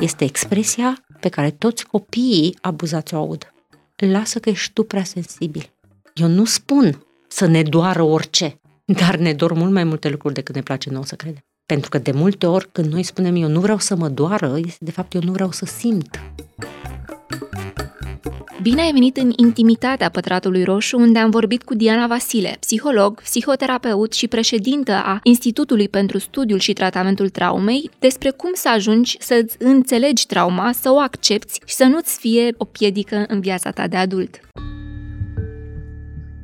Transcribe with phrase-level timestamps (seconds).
[0.00, 3.52] este expresia pe care toți copiii abuzați o aud.
[3.96, 5.72] Lasă că ești tu prea sensibil.
[6.14, 10.54] Eu nu spun să ne doară orice, dar ne dor mult mai multe lucruri decât
[10.54, 11.44] ne place nouă să credem.
[11.66, 14.84] Pentru că de multe ori când noi spunem eu nu vreau să mă doară, este
[14.84, 16.20] de fapt eu nu vreau să simt.
[18.62, 24.12] Bine ai venit în intimitatea Pătratului Roșu, unde am vorbit cu Diana Vasile, psiholog, psihoterapeut
[24.12, 30.26] și președintă a Institutului pentru Studiul și Tratamentul Traumei, despre cum să ajungi să înțelegi
[30.26, 34.40] trauma, să o accepti și să nu-ți fie o piedică în viața ta de adult.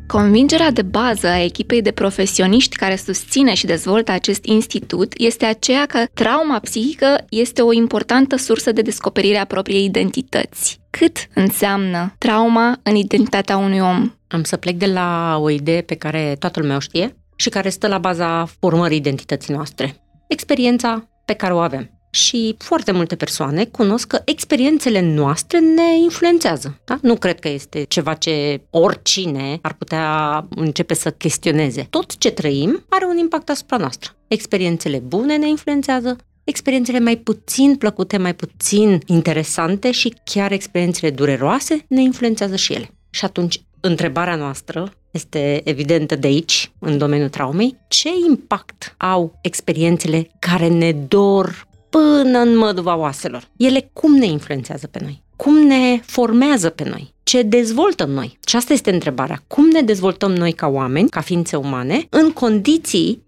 [0.08, 5.86] Convingerea de bază a echipei de profesioniști care susține și dezvoltă acest institut este aceea
[5.86, 10.80] că trauma psihică este o importantă sursă de descoperire a propriei identități.
[10.90, 14.12] Cât înseamnă trauma în identitatea unui om?
[14.28, 17.68] Am să plec de la o idee pe care toată lumea o știe și care
[17.68, 19.96] stă la baza formării identității noastre.
[20.28, 26.80] Experiența pe care o avem și foarte multe persoane cunosc că experiențele noastre ne influențează.
[26.84, 26.98] Da?
[27.02, 31.86] Nu cred că este ceva ce oricine ar putea începe să chestioneze.
[31.90, 34.10] Tot ce trăim are un impact asupra noastră.
[34.28, 41.84] Experiențele bune ne influențează, experiențele mai puțin plăcute, mai puțin interesante și chiar experiențele dureroase
[41.88, 42.90] ne influențează și ele.
[43.10, 50.30] Și atunci, întrebarea noastră este evidentă de aici, în domeniul traumei, ce impact au experiențele
[50.38, 53.48] care ne dor până în măduva oaselor.
[53.56, 55.22] Ele cum ne influențează pe noi?
[55.36, 57.14] Cum ne formează pe noi?
[57.22, 58.38] Ce dezvoltă noi?
[58.46, 59.42] Și asta este întrebarea.
[59.46, 63.22] Cum ne dezvoltăm noi ca oameni, ca ființe umane, în condiții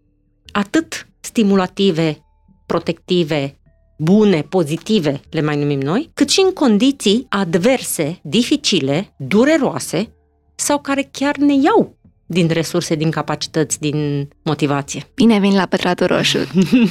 [0.53, 2.25] atât stimulative,
[2.67, 3.61] protective,
[3.99, 10.13] bune, pozitive, le mai numim noi, cât și în condiții adverse, dificile, dureroase
[10.55, 11.99] sau care chiar ne iau
[12.33, 15.03] din resurse, din capacități, din motivație.
[15.15, 16.39] Bine vin la Pătratul Roșu!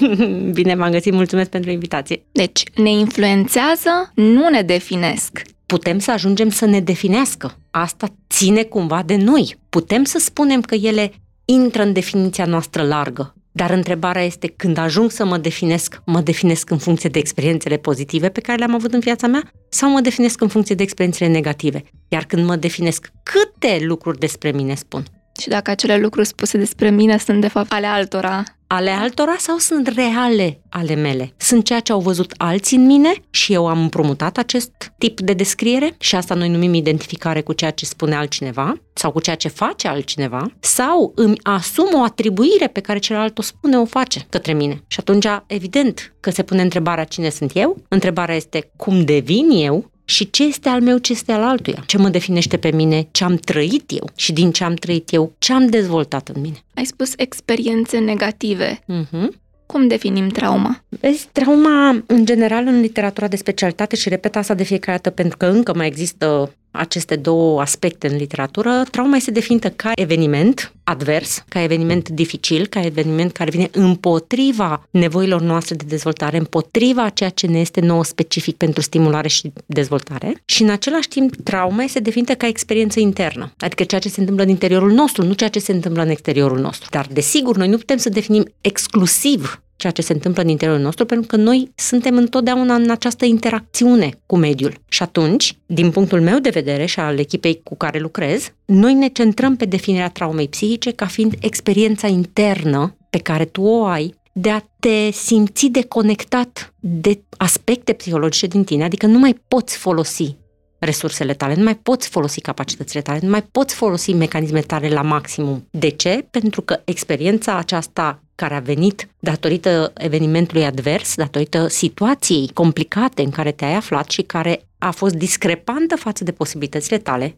[0.60, 2.24] Bine m-am găsit, mulțumesc pentru invitație!
[2.32, 5.42] Deci, ne influențează, nu ne definesc.
[5.66, 7.58] Putem să ajungem să ne definească.
[7.72, 9.56] Asta ține cumva de noi.
[9.70, 11.12] Putem să spunem că ele
[11.46, 13.34] intră în definiția noastră largă.
[13.52, 18.30] Dar întrebarea este, când ajung să mă definesc, mă definesc în funcție de experiențele pozitive
[18.30, 21.84] pe care le-am avut în viața mea sau mă definesc în funcție de experiențele negative?
[22.08, 25.04] Iar când mă definesc, câte lucruri despre mine spun?
[25.40, 28.44] Și dacă acele lucruri spuse despre mine sunt de fapt ale altora.
[28.68, 31.34] Ale altora sau sunt reale ale mele?
[31.38, 35.34] Sunt ceea ce au văzut alții în mine și eu am împrumutat acest tip de
[35.34, 39.48] descriere și asta noi numim identificare cu ceea ce spune altcineva sau cu ceea ce
[39.48, 44.54] face altcineva sau îmi asum o atribuire pe care celălalt o spune, o face către
[44.54, 44.84] mine.
[44.88, 49.92] Și atunci, evident că se pune întrebarea cine sunt eu, întrebarea este cum devin eu
[50.10, 53.24] și ce este al meu, ce este al altuia, ce mă definește pe mine, ce
[53.24, 56.64] am trăit eu și din ce am trăit eu, ce am dezvoltat în mine.
[56.74, 58.80] Ai spus experiențe negative.
[58.80, 59.28] Uh-huh.
[59.66, 60.84] Cum definim trauma?
[60.90, 65.38] Vezi, trauma, în general, în literatura de specialitate, și repet asta de fiecare dată pentru
[65.38, 71.44] că încă mai există aceste două aspecte în literatură, trauma este definită ca eveniment advers,
[71.48, 77.48] ca eveniment dificil, ca eveniment care vine împotriva nevoilor noastre de dezvoltare, împotriva ceea ce
[77.48, 80.42] ne este nou specific pentru stimulare și dezvoltare.
[80.46, 84.44] Și în același timp, trauma este definită ca experiență internă, adică ceea ce se întâmplă
[84.44, 86.88] în interiorul nostru, nu ceea ce se întâmplă în exteriorul nostru.
[86.92, 91.06] Dar, desigur, noi nu putem să definim exclusiv ceea ce se întâmplă în interiorul nostru,
[91.06, 94.74] pentru că noi suntem întotdeauna în această interacțiune cu mediul.
[94.90, 99.08] Și atunci, din punctul meu de vedere și al echipei cu care lucrez, noi ne
[99.08, 104.50] centrăm pe definirea traumei psihice ca fiind experiența internă pe care tu o ai de
[104.50, 110.36] a te simți deconectat de aspecte psihologice din tine, adică nu mai poți folosi
[110.80, 115.02] resursele tale, nu mai poți folosi capacitățile tale, nu mai poți folosi mecanismele tale la
[115.02, 115.68] maximum.
[115.72, 116.28] De ce?
[116.32, 123.52] Pentru că experiența aceasta care a venit datorită evenimentului advers, datorită situației complicate în care
[123.52, 127.38] te-ai aflat și care a fost discrepantă față de posibilitățile tale.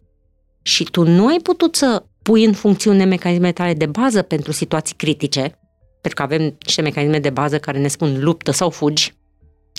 [0.62, 4.96] Și tu nu ai putut să pui în funcțiune mecanismele tale de bază pentru situații
[4.96, 5.42] critice,
[6.02, 9.14] pentru că avem niște mecanisme de bază care ne spun luptă sau fugi,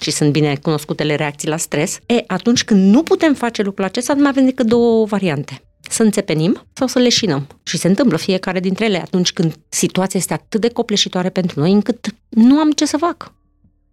[0.01, 4.15] și sunt bine cunoscutele reacții la stres, e, atunci când nu putem face lucrul acesta,
[4.15, 7.47] nu mai avem decât două variante să înțepenim sau să leșinăm.
[7.63, 11.73] Și se întâmplă fiecare dintre ele atunci când situația este atât de copleșitoare pentru noi
[11.73, 13.35] încât nu am ce să fac.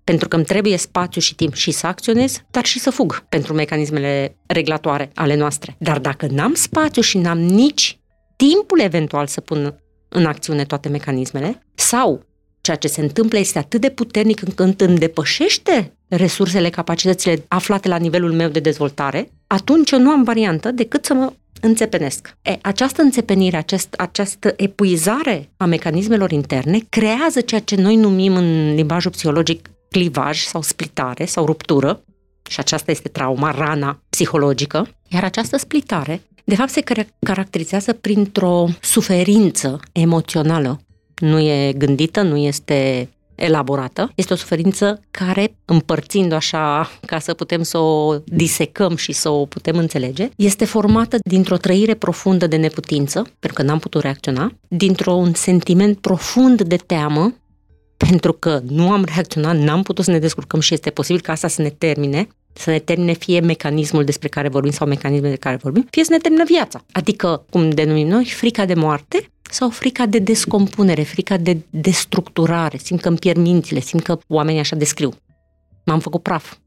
[0.04, 3.54] Pentru că îmi trebuie spațiu și timp și să acționez, dar și să fug pentru
[3.54, 5.76] mecanismele reglatoare ale noastre.
[5.80, 8.00] Dar dacă n-am spațiu și n-am nici
[8.36, 12.24] timpul eventual să pun în acțiune toate mecanismele, sau
[12.62, 17.98] ceea ce se întâmplă este atât de puternic încât îmi depășește resursele, capacitățile aflate la
[17.98, 22.38] nivelul meu de dezvoltare, atunci eu nu am variantă decât să mă înțepenesc.
[22.42, 28.74] E, această înțepenire, acest, această epuizare a mecanismelor interne creează ceea ce noi numim în
[28.74, 32.04] limbajul psihologic clivaj sau splitare sau ruptură
[32.50, 36.84] și aceasta este trauma, rana psihologică, iar această splitare, de fapt, se
[37.20, 40.82] caracterizează printr-o suferință emoțională.
[41.20, 44.12] Nu e gândită, nu este elaborată.
[44.16, 49.46] Este o suferință care, împărțind așa ca să putem să o disecăm și să o
[49.46, 55.34] putem înțelege, este formată dintr-o trăire profundă de neputință, pentru că n-am putut reacționa, dintr-un
[55.34, 57.34] sentiment profund de teamă,
[57.98, 61.48] pentru că nu am reacționat, n-am putut să ne descurcăm și este posibil ca asta
[61.48, 65.56] să ne termine, să ne termine fie mecanismul despre care vorbim sau mecanismele de care
[65.56, 66.84] vorbim, fie să ne termine viața.
[66.92, 72.78] Adică, cum denumim noi, frica de moarte sau frica de descompunere, frica de destructurare.
[72.78, 75.14] Simt că îmi pierd mințile, simt că oamenii așa descriu.
[75.86, 76.58] M-am făcut praf.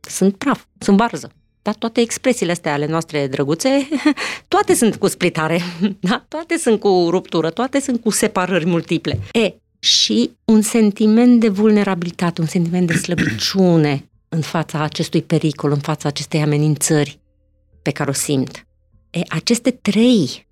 [0.00, 1.30] Sunt praf, sunt varză.
[1.62, 3.88] Dar toate expresiile astea ale noastre drăguțe,
[4.48, 5.60] toate sunt cu splitare,
[6.08, 6.24] da?
[6.28, 9.18] toate sunt cu ruptură, toate sunt cu separări multiple.
[9.32, 15.78] E, și un sentiment de vulnerabilitate, un sentiment de slăbiciune în fața acestui pericol, în
[15.78, 17.20] fața acestei amenințări
[17.82, 18.66] pe care o simt.
[19.10, 20.46] E, aceste trei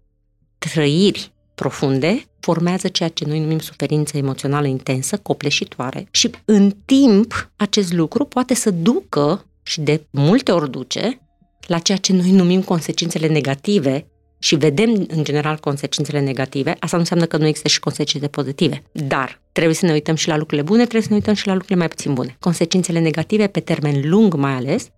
[0.58, 7.93] trăiri profunde formează ceea ce noi numim suferință emoțională intensă, copleșitoare și în timp acest
[7.93, 11.20] lucru poate să ducă și de multe ori duce
[11.66, 14.06] la ceea ce noi numim consecințele negative
[14.38, 18.82] și vedem în general consecințele negative, asta nu înseamnă că nu există și consecințe pozitive.
[18.93, 21.52] Dar trebuie să ne uităm și la lucrurile bune, trebuie să ne uităm și la
[21.52, 22.37] lucrurile mai puțin bune.
[22.40, 24.88] Consecințele negative, pe termen lung mai ales,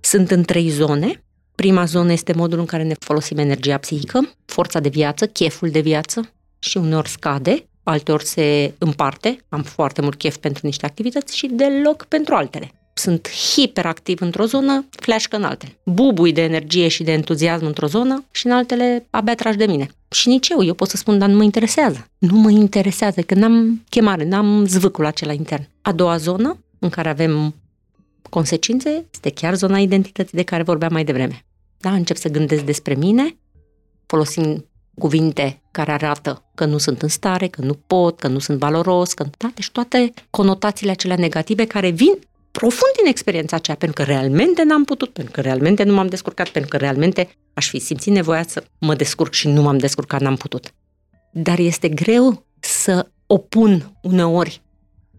[0.00, 1.25] sunt în trei zone.
[1.56, 5.80] Prima zonă este modul în care ne folosim energia psihică, forța de viață, cheful de
[5.80, 11.46] viață și uneori scade, alteori se împarte, am foarte mult chef pentru niște activități și
[11.46, 15.78] deloc pentru altele sunt hiperactiv într-o zonă, flash în altele.
[15.84, 19.88] Bubui de energie și de entuziasm într-o zonă și în altele abia tragi de mine.
[20.10, 22.08] Și nici eu, eu pot să spun, dar nu mă interesează.
[22.18, 25.68] Nu mă interesează, că n-am chemare, n-am zvâcul acela intern.
[25.82, 27.54] A doua zonă în care avem
[28.30, 31.45] consecințe este chiar zona identității de care vorbeam mai devreme.
[31.78, 33.36] Da, încep să gândesc despre mine,
[34.06, 34.68] folosim
[34.98, 39.12] cuvinte care arată că nu sunt în stare, că nu pot, că nu sunt valoros,
[39.12, 42.18] că da, deci toate conotațiile acelea negative care vin
[42.50, 46.48] profund din experiența aceea, pentru că realmente n-am putut, pentru că realmente nu m-am descurcat,
[46.48, 50.36] pentru că realmente aș fi simțit nevoia să mă descurc și nu m-am descurcat, n-am
[50.36, 50.74] putut.
[51.32, 54.62] Dar este greu să opun uneori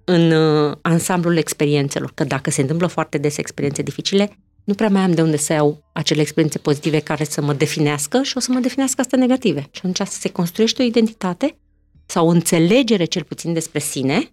[0.03, 4.37] în uh, ansamblul experiențelor, că dacă se întâmplă foarte des experiențe dificile,
[4.67, 8.21] nu prea mai am de unde să iau acele experiențe pozitive care să mă definească
[8.21, 9.59] și o să mă definească astea negative.
[9.59, 11.57] Și atunci se construiește o identitate
[12.05, 14.31] sau o înțelegere cel puțin despre sine,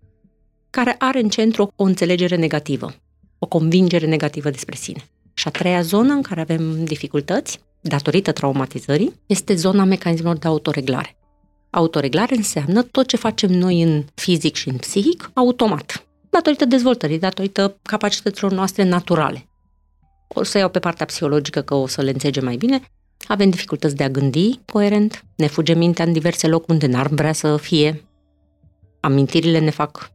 [0.71, 2.95] care are în centru o înțelegere negativă,
[3.39, 5.09] o convingere negativă despre sine.
[5.35, 11.17] Și a treia zonă în care avem dificultăți, datorită traumatizării, este zona mecanismelor de autoreglare.
[11.71, 17.79] Autoreglare înseamnă tot ce facem noi în fizic și în psihic automat, datorită dezvoltării, datorită
[17.83, 19.49] capacităților noastre naturale.
[20.35, 22.81] O să iau pe partea psihologică că o să le înțelegem mai bine.
[23.27, 27.33] Avem dificultăți de a gândi coerent, ne fuge mintea în diverse locuri unde n-ar vrea
[27.33, 28.05] să fie.
[29.01, 30.11] Amintirile ne fac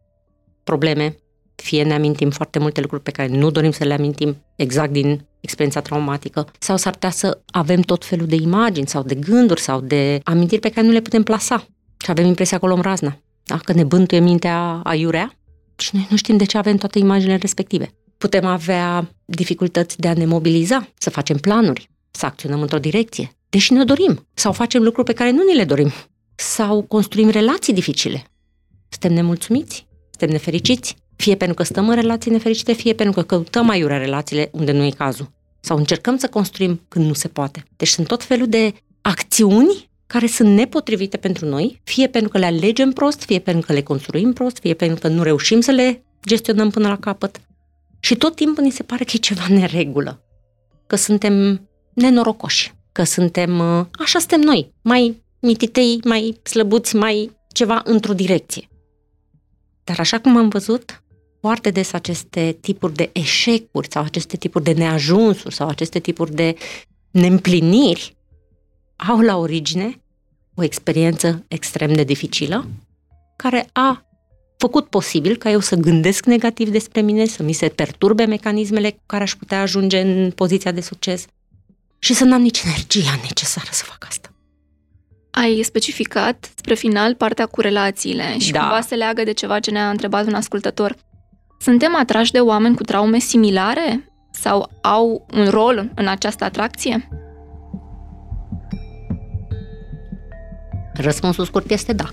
[0.64, 1.18] probleme,
[1.56, 5.28] fie ne amintim foarte multe lucruri pe care nu dorim să le amintim exact din
[5.40, 9.82] experiența traumatică, sau s-ar putea să avem tot felul de imagini sau de gânduri sau
[9.82, 11.66] de amintiri pe care nu le putem plasa
[12.04, 13.18] și avem impresia că o luăm razna.
[13.44, 13.58] Da?
[13.58, 15.34] Că ne bântuie mintea aiurea
[15.78, 17.94] și noi nu știm de ce avem toate imaginile respective.
[18.20, 23.74] Putem avea dificultăți de a ne mobiliza, să facem planuri, să acționăm într-o direcție, deși
[23.74, 25.92] ne dorim, sau facem lucruri pe care nu ni le dorim,
[26.36, 28.24] sau construim relații dificile.
[28.90, 33.70] Suntem nemulțumiți, suntem nefericiți, fie pentru că stăm în relații nefericite, fie pentru că căutăm
[33.70, 35.32] aiurea relațiile unde nu e cazul.
[35.60, 37.64] Sau încercăm să construim când nu se poate.
[37.78, 42.46] Deci sunt tot felul de acțiuni care sunt nepotrivite pentru noi, fie pentru că le
[42.46, 46.04] alegem prost, fie pentru că le construim prost, fie pentru că nu reușim să le
[46.26, 47.42] gestionăm până la capăt.
[48.00, 50.24] Și tot timpul ni se pare că e ceva neregulă,
[50.88, 57.82] că suntem nenorocoși, că suntem, ă, așa suntem noi, mai mititei, mai slăbuți, mai ceva
[57.84, 58.68] într-o direcție.
[59.84, 61.04] Dar așa cum am văzut,
[61.40, 66.56] foarte des aceste tipuri de eșecuri sau aceste tipuri de neajunsuri sau aceste tipuri de
[67.12, 68.18] neîmpliniri
[68.96, 70.02] au la origine
[70.56, 72.68] o experiență extrem de dificilă
[73.36, 74.09] care a
[74.60, 79.02] făcut posibil ca eu să gândesc negativ despre mine, să mi se perturbe mecanismele cu
[79.06, 81.26] care aș putea ajunge în poziția de succes
[82.00, 84.34] și să n-am nici energia necesară să fac asta.
[85.32, 88.60] Ai specificat spre final partea cu relațiile și da.
[88.60, 90.96] cumva se leagă de ceva ce ne-a întrebat un ascultător.
[91.60, 97.10] Suntem atrași de oameni cu traume similare sau au un rol în această atracție?
[101.02, 102.10] Răspunsul scurt este da.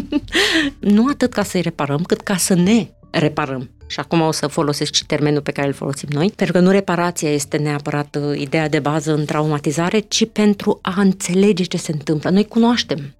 [0.96, 3.70] nu atât ca să-i reparăm, cât ca să ne reparăm.
[3.86, 6.70] și acum o să folosesc și termenul pe care îl folosim noi, pentru că nu
[6.70, 11.92] reparația este neapărat uh, ideea de bază în traumatizare, ci pentru a înțelege ce se
[11.92, 12.30] întâmplă.
[12.30, 13.16] Noi cunoaștem.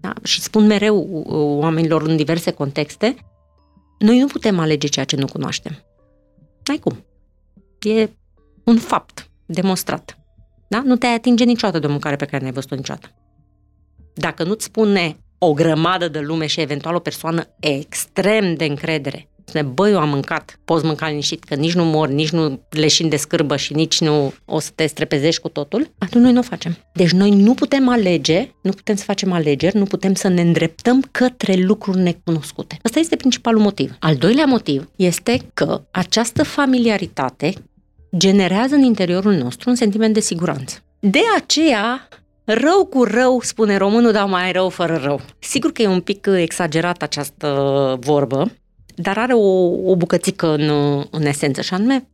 [0.00, 0.12] Da?
[0.22, 3.16] Și spun mereu uh, oamenilor în diverse contexte,
[3.98, 5.72] noi nu putem alege ceea ce nu cunoaștem.
[6.66, 7.04] N-ai cum.
[7.80, 8.08] E
[8.64, 10.18] un fapt demonstrat.
[10.68, 10.82] Da?
[10.84, 13.10] Nu te atinge niciodată de o mâncare pe care n-ai văzut-o niciodată.
[14.18, 19.62] Dacă nu-ți spune o grămadă de lume și eventual o persoană extrem de încredere spune,
[19.74, 23.16] băi, eu am mâncat, poți mânca liniștit, că nici nu mor, nici nu leșin de
[23.16, 26.76] scârbă și nici nu o să te strepezești cu totul, atunci noi nu o facem.
[26.92, 31.04] Deci noi nu putem alege, nu putem să facem alegeri, nu putem să ne îndreptăm
[31.10, 32.78] către lucruri necunoscute.
[32.82, 33.96] Asta este principalul motiv.
[33.98, 37.52] Al doilea motiv este că această familiaritate
[38.16, 40.76] generează în interiorul nostru un sentiment de siguranță.
[41.00, 42.08] De aceea,
[42.48, 45.20] Rău cu rău, spune românul, dar mai rău fără rău.
[45.38, 48.50] Sigur că e un pic exagerat această vorbă,
[48.94, 50.70] dar are o, o bucățică în,
[51.10, 52.08] în esență și anume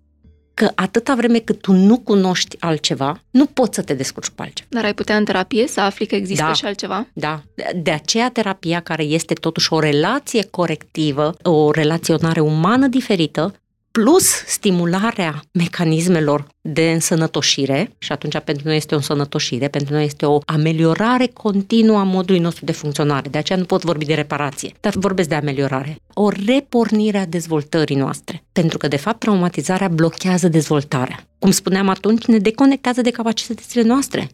[0.54, 4.68] că atâta vreme cât tu nu cunoști altceva, nu poți să te descurci cu altceva.
[4.70, 7.06] Dar ai putea în terapie să afli că există da, și altceva?
[7.12, 7.42] Da.
[7.74, 13.54] De aceea terapia care este totuși o relație corectivă, o relaționare umană diferită,
[13.92, 20.26] plus stimularea mecanismelor de însănătoșire, și atunci pentru noi este o însănătoșire, pentru noi este
[20.26, 23.28] o ameliorare continuă a modului nostru de funcționare.
[23.28, 25.96] De aceea nu pot vorbi de reparație, dar vorbesc de ameliorare.
[26.14, 28.44] O repornire a dezvoltării noastre.
[28.52, 31.26] Pentru că, de fapt, traumatizarea blochează dezvoltarea.
[31.38, 34.28] Cum spuneam atunci, ne deconectează de capacitățile noastre.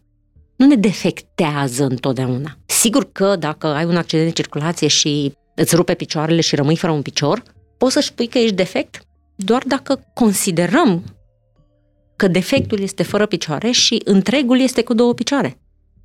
[0.56, 2.56] Nu ne defectează întotdeauna.
[2.66, 6.92] Sigur că dacă ai un accident de circulație și îți rupe picioarele și rămâi fără
[6.92, 7.42] un picior,
[7.78, 9.07] poți să spui că ești defect?
[9.44, 11.04] Doar dacă considerăm
[12.16, 15.60] că defectul este fără picioare și întregul este cu două picioare.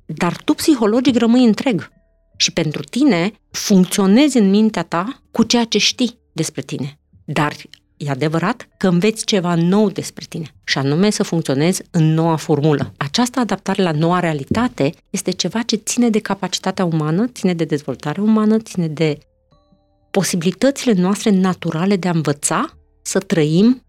[0.06, 1.92] Dar tu psihologic rămâi întreg
[2.36, 6.98] și pentru tine funcționezi în mintea ta cu ceea ce știi despre tine.
[7.24, 7.54] Dar
[7.96, 12.92] e adevărat că înveți ceva nou despre tine și anume să funcționezi în noua formulă.
[12.96, 18.20] Această adaptare la noua realitate este ceva ce ține de capacitatea umană, ține de dezvoltare
[18.20, 19.18] umană, ține de
[20.10, 23.82] posibilitățile noastre naturale de a învăța să trăim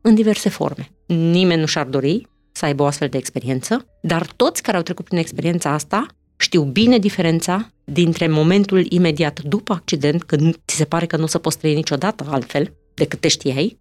[0.00, 0.90] în diverse forme.
[1.06, 5.04] Nimeni nu și-ar dori să aibă o astfel de experiență, dar toți care au trecut
[5.04, 11.06] prin experiența asta știu bine diferența dintre momentul imediat după accident, când ți se pare
[11.06, 13.78] că nu o să poți trăi niciodată altfel decât te știai,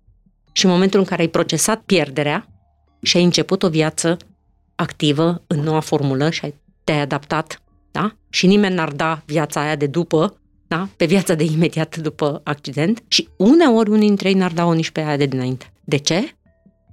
[0.52, 2.48] și momentul în care ai procesat pierderea
[3.02, 4.18] și ai început o viață
[4.76, 8.16] activă în noua formulă și ai, te-ai adaptat, da?
[8.30, 10.39] Și nimeni n-ar da viața aia de după
[10.70, 10.88] da?
[10.98, 15.00] pe viața de imediat după accident și uneori unii dintre ei n-ar da-o nici pe
[15.00, 15.74] aia de dinainte.
[15.84, 16.36] De ce?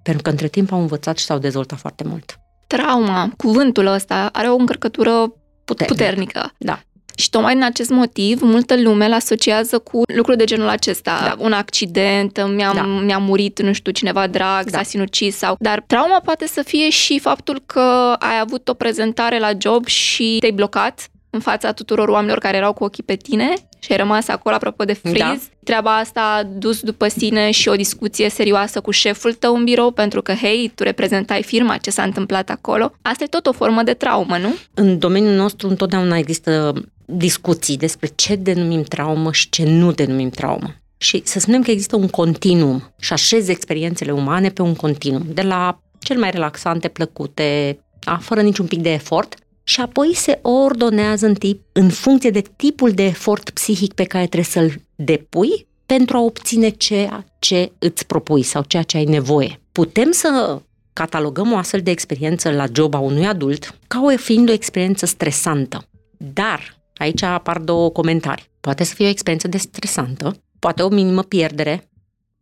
[0.02, 2.38] Pentru că între timp au învățat și s-au dezvoltat foarte mult.
[2.66, 5.94] Trauma, cuvântul ăsta, are o încărcătură puternică.
[5.94, 6.52] puternică.
[6.58, 6.80] Da.
[7.16, 11.18] Și tocmai din acest motiv, multă lume îl asociază cu lucruri de genul acesta.
[11.24, 11.44] Da.
[11.44, 12.82] Un accident, mi-a, da.
[12.82, 14.76] mi-a murit, nu știu, cineva drag, da.
[14.76, 15.56] s-a sinucis sau...
[15.58, 20.36] Dar trauma poate să fie și faptul că ai avut o prezentare la job și
[20.40, 24.28] te-ai blocat în fața tuturor oamenilor care erau cu ochii pe tine și ai rămas
[24.28, 25.18] acolo apropo de friz.
[25.18, 25.38] Da.
[25.64, 29.90] Treaba asta a dus după sine și o discuție serioasă cu șeful tău în birou
[29.90, 32.92] pentru că, hei, tu reprezentai firma, ce s-a întâmplat acolo.
[33.02, 34.54] Asta e tot o formă de traumă, nu?
[34.74, 36.72] În domeniul nostru întotdeauna există
[37.04, 40.74] discuții despre ce denumim traumă și ce nu denumim traumă.
[40.98, 45.42] Și să spunem că există un continuum și așezi experiențele umane pe un continuum, de
[45.42, 49.34] la cel mai relaxante, plăcute, da, fără niciun pic de efort,
[49.68, 54.26] și apoi se ordonează în, tip, în funcție de tipul de efort psihic pe care
[54.26, 59.60] trebuie să-l depui pentru a obține ceea ce îți propui sau ceea ce ai nevoie.
[59.72, 60.60] Putem să
[60.92, 65.06] catalogăm o astfel de experiență la job a unui adult ca o fiind o experiență
[65.06, 65.88] stresantă.
[66.16, 68.44] Dar aici apar două comentarii.
[68.60, 71.88] Poate să fie o experiență de stresantă, poate o minimă pierdere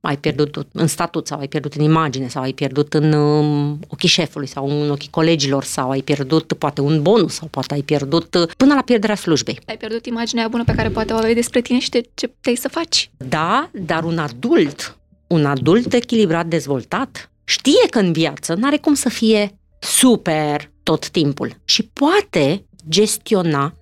[0.07, 4.09] ai pierdut în statut sau ai pierdut în imagine sau ai pierdut în um, ochii
[4.09, 8.35] șefului sau în ochii colegilor sau ai pierdut poate un bonus sau poate ai pierdut
[8.35, 9.59] uh, până la pierderea slujbei.
[9.67, 12.55] Ai pierdut imaginea bună pe care poate o aveai despre tine și de ce te
[12.55, 13.11] să faci.
[13.17, 19.09] Da, dar un adult, un adult echilibrat, dezvoltat, știe că în viață n-are cum să
[19.09, 23.75] fie super tot timpul și poate gestiona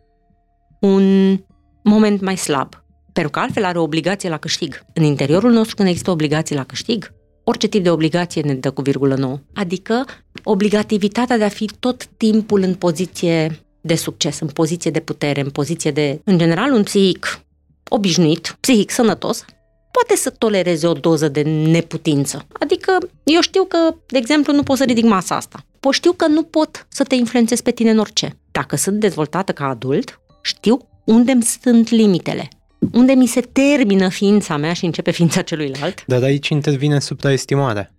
[0.81, 1.39] un
[1.83, 2.82] moment mai slab
[3.13, 4.85] pentru că altfel are o obligație la câștig.
[4.95, 7.13] În interiorul nostru, când există obligație la câștig,
[7.45, 9.41] orice tip de obligație ne dă cu virgulă nouă.
[9.55, 10.05] Adică
[10.43, 15.51] obligativitatea de a fi tot timpul în poziție de succes, în poziție de putere, în
[15.51, 16.21] poziție de...
[16.25, 17.45] În general, un psihic
[17.89, 19.45] obișnuit, psihic sănătos,
[19.91, 22.47] poate să tolereze o doză de neputință.
[22.53, 25.65] Adică eu știu că, de exemplu, nu pot să ridic masa asta.
[25.81, 28.39] Po știu că nu pot să te influențez pe tine în orice.
[28.51, 32.49] Dacă sunt dezvoltată ca adult, știu unde îmi sunt limitele
[32.93, 36.05] unde mi se termină ființa mea și începe ființa celuilalt.
[36.07, 37.93] Dar aici intervine supraestimarea.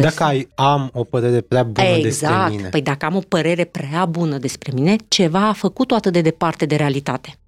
[0.00, 2.02] Dacă ai, am o părere prea bună exact.
[2.02, 2.68] despre mine.
[2.68, 6.66] Păi dacă am o părere prea bună despre mine, ceva a făcut-o atât de departe
[6.66, 7.38] de realitate.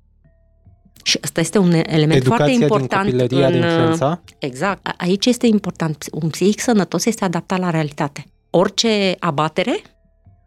[1.02, 3.10] Și ăsta este un element Educația foarte important.
[3.10, 4.22] din copilărie în, ar influența?
[4.38, 4.86] Exact.
[4.96, 6.04] Aici este important.
[6.12, 8.24] Un psihic sănătos este adaptat la realitate.
[8.50, 9.82] Orice abatere,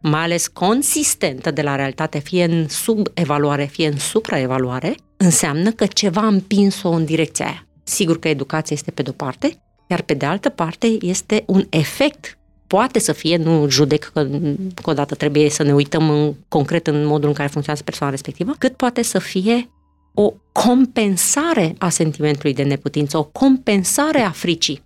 [0.02, 6.20] mai ales consistentă de la realitate, fie în subevaluare, fie în supraevaluare, înseamnă că ceva
[6.20, 7.66] a împins-o în direcția aia.
[7.84, 12.38] Sigur că educația este pe de-o parte, iar pe de altă parte este un efect
[12.66, 14.28] poate să fie, nu judec că,
[14.74, 18.52] că odată trebuie să ne uităm în, concret în modul în care funcționează persoana respectivă,
[18.58, 19.70] cât poate să fie
[20.14, 24.82] o compensare a sentimentului de neputință, o compensare a fricii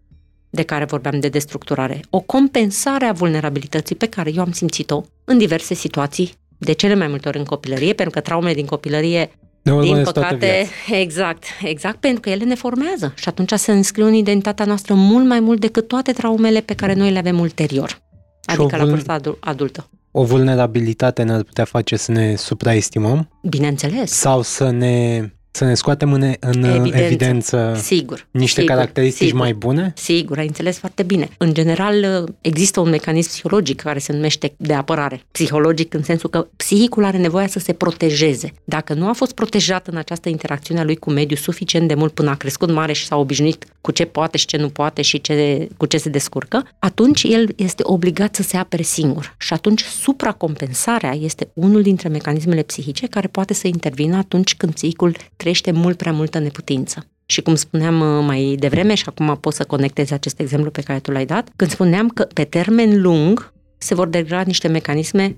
[0.51, 5.39] de care vorbeam de destructurare, o compensare a vulnerabilității pe care eu am simțit-o în
[5.39, 9.31] diverse situații, de cele mai multe ori în copilărie, pentru că traumele din copilărie
[9.65, 14.15] ne din păcate, exact, exact, pentru că ele ne formează și atunci se înscriu în
[14.15, 18.03] identitatea noastră mult mai mult decât toate traumele pe care noi le avem ulterior,
[18.45, 19.89] adică la vârsta adultă.
[20.11, 23.29] O vulnerabilitate ne-ar putea face să ne supraestimăm?
[23.43, 24.11] Bineînțeles.
[24.11, 29.41] Sau să ne să ne scoatem în, în evidență, evidență sigur, niște sigur, caracteristici sigur,
[29.41, 29.93] mai bune?
[29.97, 31.29] Sigur, ai înțeles foarte bine.
[31.39, 35.23] În general, există un mecanism psihologic care se numește de apărare.
[35.31, 38.53] Psihologic în sensul că psihicul are nevoie să se protejeze.
[38.65, 42.13] Dacă nu a fost protejat în această interacțiune a lui cu mediul suficient de mult
[42.13, 45.21] până a crescut mare și s-a obișnuit cu ce poate și ce nu poate și
[45.21, 49.35] ce, cu ce se descurcă, atunci el este obligat să se apere singur.
[49.39, 55.17] Și atunci supracompensarea este unul dintre mecanismele psihice care poate să intervină atunci când psihicul
[55.45, 57.07] trăiește mult prea multă neputință.
[57.27, 60.99] Și cum spuneam uh, mai devreme, și acum pot să conectez acest exemplu pe care
[60.99, 65.37] tu l-ai dat, când spuneam că pe termen lung se vor degrada niște mecanisme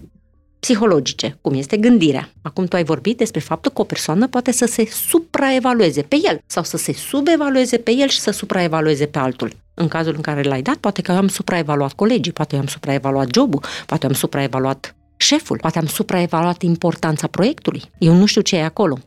[0.60, 2.30] psihologice, cum este gândirea.
[2.42, 6.40] Acum tu ai vorbit despre faptul că o persoană poate să se supraevalueze pe el
[6.46, 9.52] sau să se subevalueze pe el și să supraevalueze pe altul.
[9.74, 12.66] În cazul în care l-ai dat, poate că eu am supraevaluat colegii, poate eu am
[12.66, 17.82] supraevaluat jobul, poate eu am supraevaluat șeful, poate am supraevaluat importanța proiectului.
[17.98, 18.98] Eu nu știu ce e acolo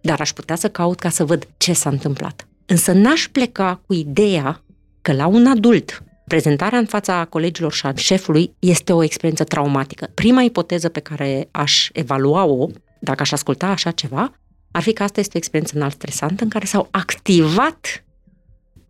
[0.00, 2.48] dar aș putea să caut ca să văd ce s-a întâmplat.
[2.66, 4.62] Însă n-aș pleca cu ideea
[5.02, 10.10] că la un adult prezentarea în fața colegilor și a șefului este o experiență traumatică.
[10.14, 12.66] Prima ipoteză pe care aș evalua-o,
[13.00, 14.32] dacă aș asculta așa ceva,
[14.70, 18.04] ar fi că asta este o experiență înalt stresantă în care s-au activat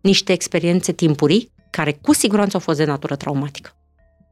[0.01, 3.69] niște experiențe timpurii care cu siguranță au fost de natură traumatică.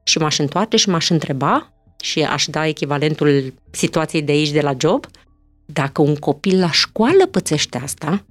[0.03, 4.73] Și m-aș întoarce și m-aș întreba și aș da echivalentul situației de aici, de la
[4.77, 5.05] job,
[5.73, 8.25] dacă un copil la școală pățește asta,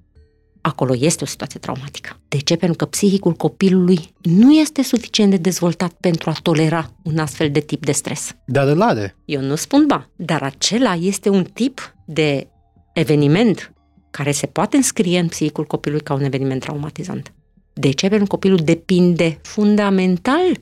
[0.61, 2.20] acolo este o situație traumatică.
[2.29, 2.57] De ce?
[2.57, 7.61] Pentru că psihicul copilului nu este suficient de dezvoltat pentru a tolera un astfel de
[7.61, 8.37] tip de stres.
[8.44, 9.16] Dar îl are.
[9.24, 12.48] Eu nu spun ba, dar acela este un tip de
[12.92, 13.72] eveniment
[14.11, 17.33] care se poate înscrie în psihicul copilului ca un eveniment traumatizant.
[17.72, 18.09] De ce?
[18.09, 20.59] Pentru că copilul depinde fundamental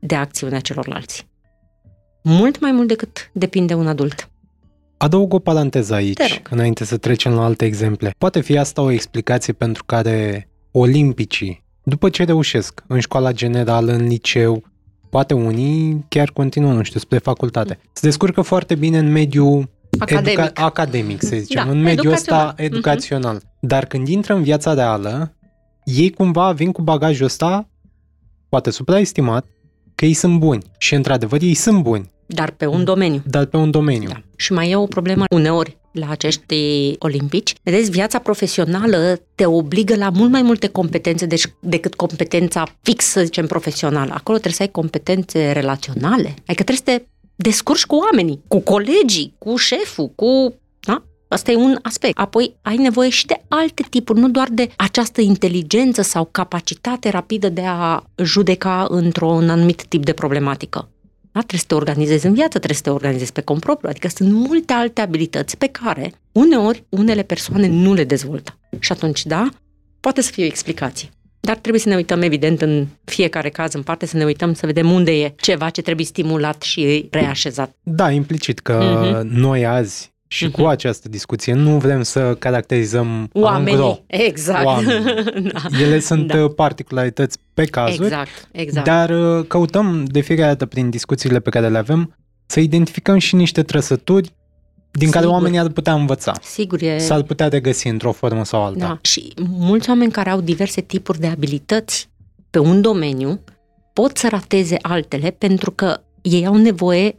[0.00, 1.26] de acțiunea celorlalți.
[2.22, 4.30] Mult mai mult decât depinde un adult.
[4.96, 8.14] Adaug o paranteză aici, înainte să trecem la alte exemple.
[8.18, 14.06] Poate fi asta o explicație pentru care olimpicii, după ce reușesc în școala generală, în
[14.06, 14.62] liceu,
[15.10, 20.38] poate unii chiar continuă, nu știu, spre facultate, se descurcă foarte bine în mediul academic,
[20.38, 23.38] educa- academic să zicem, da, în mediul ăsta educațional.
[23.38, 23.60] Uh-huh.
[23.60, 25.34] Dar când intră în viața reală,
[25.84, 27.68] ei cumva vin cu bagajul ăsta,
[28.48, 29.46] poate supraestimat,
[29.94, 30.62] că ei sunt buni.
[30.78, 32.10] Și într-adevăr ei sunt buni.
[32.26, 33.22] Dar pe un domeniu.
[33.26, 34.08] Dar pe un domeniu.
[34.08, 34.22] Da.
[34.36, 37.54] Și mai e o problemă uneori la acești olimpici.
[37.62, 43.22] Vedeți, viața profesională te obligă la mult mai multe competențe deci, decât competența fix, să
[43.24, 44.12] zicem, profesională.
[44.14, 46.28] Acolo trebuie să ai competențe relaționale.
[46.28, 47.02] Adică trebuie să te
[47.36, 51.02] descurci cu oamenii, cu colegii, cu șeful, cu da?
[51.28, 52.18] Asta e un aspect.
[52.18, 57.48] Apoi ai nevoie și de alte tipuri, nu doar de această inteligență sau capacitate rapidă
[57.48, 60.88] de a judeca într-un anumit tip de problematică.
[61.36, 61.42] Da?
[61.42, 63.88] Trebuie să te organizezi în viață, trebuie să te organizezi pe cont propriu.
[63.88, 68.58] Adică sunt multe alte abilități pe care uneori unele persoane nu le dezvoltă.
[68.78, 69.48] Și atunci, da,
[70.00, 71.08] poate să fie o explicație.
[71.40, 74.66] Dar trebuie să ne uităm, evident, în fiecare caz în parte, să ne uităm să
[74.66, 77.76] vedem unde e ceva ce trebuie stimulat și reașezat.
[77.82, 79.22] Da, implicit că uh-huh.
[79.22, 80.52] noi azi și uh-huh.
[80.52, 83.72] cu această discuție nu vrem să caracterizăm oamenii.
[83.72, 84.64] Angro, exact.
[84.64, 85.04] Oamenii.
[85.52, 85.78] da.
[85.80, 86.48] Ele sunt da.
[86.48, 88.86] particularități pe cazuri, exact, exact.
[88.86, 93.34] dar uh, căutăm de fiecare dată prin discuțiile pe care le avem să identificăm și
[93.34, 94.34] niște trăsături
[94.90, 95.14] din Sigur.
[95.14, 96.32] care oamenii ar putea învăța.
[96.42, 96.98] Sigur, e...
[96.98, 98.86] S-ar putea regăsi într-o formă sau alta.
[98.86, 98.98] Da.
[99.02, 102.08] Și mulți oameni care au diverse tipuri de abilități
[102.50, 103.40] pe un domeniu
[103.92, 107.16] pot să rateze altele pentru că ei au nevoie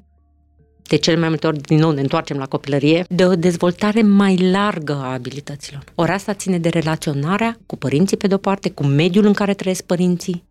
[0.88, 4.50] de cele mai multe ori din nou ne întoarcem la copilărie, de o dezvoltare mai
[4.52, 5.84] largă a abilităților.
[5.96, 9.84] Ori asta ține de relaționarea cu părinții pe de-o parte, cu mediul în care trăiesc
[9.84, 10.44] părinții,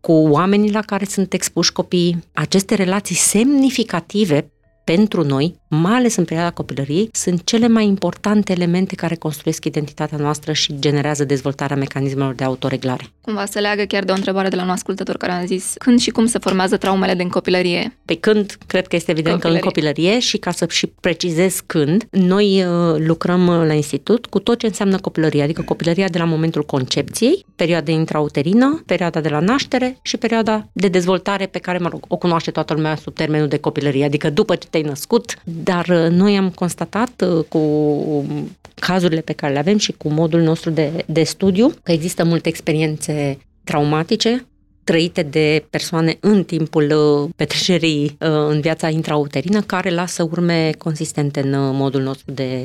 [0.00, 2.24] cu oamenii la care sunt expuși copiii.
[2.32, 4.52] Aceste relații semnificative
[4.84, 10.18] pentru noi, mai ales în perioada copilăriei, sunt cele mai importante elemente care construiesc identitatea
[10.18, 13.04] noastră și generează dezvoltarea mecanismelor de autoreglare.
[13.20, 16.00] Cumva se leagă chiar de o întrebare de la un ascultător care a zis când
[16.00, 17.96] și cum se formează traumele din copilărie?
[18.04, 19.60] Pe când, cred că este evident copilărie.
[19.60, 24.26] că în copilărie și ca să și precizez când, noi uh, lucrăm uh, la institut
[24.26, 29.28] cu tot ce înseamnă copilărie, adică copilăria de la momentul concepției, perioada intrauterină, perioada de
[29.28, 33.14] la naștere și perioada de dezvoltare pe care, mă rog, o cunoaște toată lumea sub
[33.14, 38.26] termenul de copilărie, adică după ce te-ai născut, dar uh, noi am constatat uh, cu
[38.74, 42.48] cazurile pe care le avem și cu modul nostru de, de studiu că există multe
[42.48, 44.46] experiențe traumatice
[44.84, 48.16] trăite de persoane în timpul uh, petrecerii
[48.48, 52.64] în viața intrauterină care lasă urme consistente în modul nostru de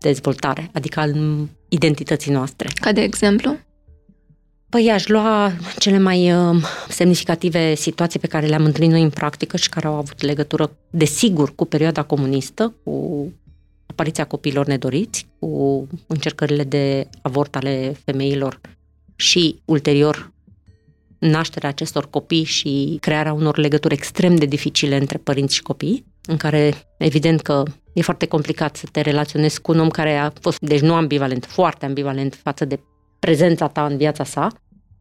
[0.00, 1.14] dezvoltare, adică al
[1.68, 2.68] identității noastre.
[2.80, 3.56] Ca de exemplu?
[4.68, 9.56] Păi aș lua cele mai uh, semnificative situații pe care le-am întâlnit noi în practică
[9.56, 13.32] și care au avut legătură, desigur, cu perioada comunistă, cu
[13.86, 18.60] apariția copiilor nedoriți, cu încercările de avort ale femeilor
[19.16, 20.32] și ulterior
[21.18, 26.36] nașterea acestor copii și crearea unor legături extrem de dificile între părinți și copii, în
[26.36, 30.58] care evident că e foarte complicat să te relaționezi cu un om care a fost,
[30.60, 32.80] deci nu ambivalent, foarte ambivalent față de
[33.18, 34.48] prezența ta în viața sa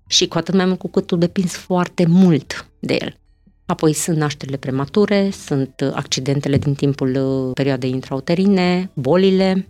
[0.08, 3.20] și cu atât mai mult cu cât tu depinzi foarte mult de el.
[3.66, 9.68] Apoi sunt nașterile premature, sunt accidentele din timpul uh, perioadei intrauterine, bolile.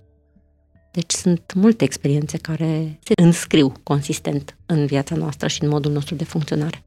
[0.91, 6.15] Deci sunt multe experiențe care se înscriu consistent în viața noastră și în modul nostru
[6.15, 6.83] de funcționare.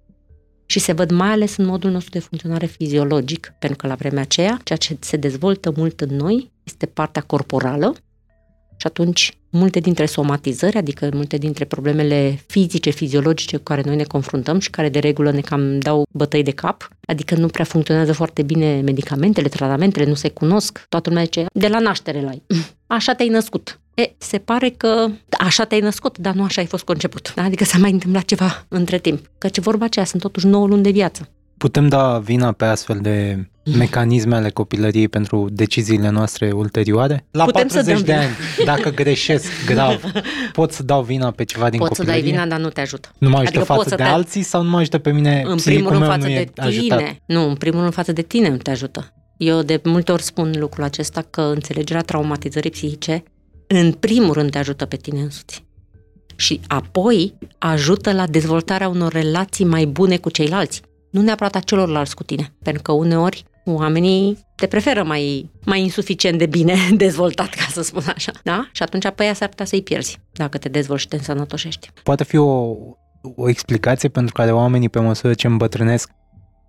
[0.66, 4.22] Și se văd mai ales în modul nostru de funcționare fiziologic, pentru că la vremea
[4.22, 7.94] aceea, ceea ce se dezvoltă mult în noi este partea corporală,
[8.80, 14.02] și atunci multe dintre somatizări, adică multe dintre problemele fizice, fiziologice cu care noi ne
[14.02, 18.12] confruntăm și care de regulă ne cam dau bătăi de cap, adică nu prea funcționează
[18.12, 22.30] foarte bine medicamentele, tratamentele, nu se cunosc, toată lumea zice, de la naștere la
[22.96, 23.80] Așa te-ai născut.
[23.94, 25.06] E, se pare că
[25.38, 27.32] așa te-ai născut, dar nu așa ai fost conceput.
[27.34, 27.42] Da?
[27.42, 29.30] Adică s-a mai întâmplat ceva între timp.
[29.38, 31.28] Căci vorba aceea sunt totuși 9 luni de viață.
[31.56, 37.26] Putem da vina pe astfel de mecanisme ale copilăriei pentru deciziile noastre ulterioare?
[37.30, 38.30] La Putem 40 să de ani,
[38.64, 40.00] dacă greșesc grav,
[40.52, 42.14] pot să dau vina pe ceva din pot copilărie?
[42.14, 43.08] Pot să dai vina, dar nu te ajută.
[43.18, 44.02] Nu mă ajută adică față de te...
[44.02, 45.42] alții sau nu mă ajută pe mine?
[45.46, 46.66] În primul rând față de tine.
[46.66, 47.16] Ajutat?
[47.26, 49.12] Nu, în primul rând față de tine nu te ajută.
[49.36, 53.22] Eu de multe ori spun lucrul acesta că înțelegerea traumatizării psihice
[53.66, 55.66] în primul rând te ajută pe tine însuți
[56.36, 62.14] și apoi ajută la dezvoltarea unor relații mai bune cu ceilalți nu neapărat a celorlalți
[62.14, 67.66] cu tine, pentru că uneori oamenii te preferă mai, mai insuficient de bine dezvoltat, ca
[67.70, 68.32] să spun așa.
[68.42, 68.68] Da?
[68.72, 71.90] Și atunci pe aia s-ar putea să-i pierzi dacă te dezvolți și te însănătoșești.
[72.02, 72.74] Poate fi o,
[73.36, 76.10] o explicație pentru care oamenii pe măsură ce îmbătrânesc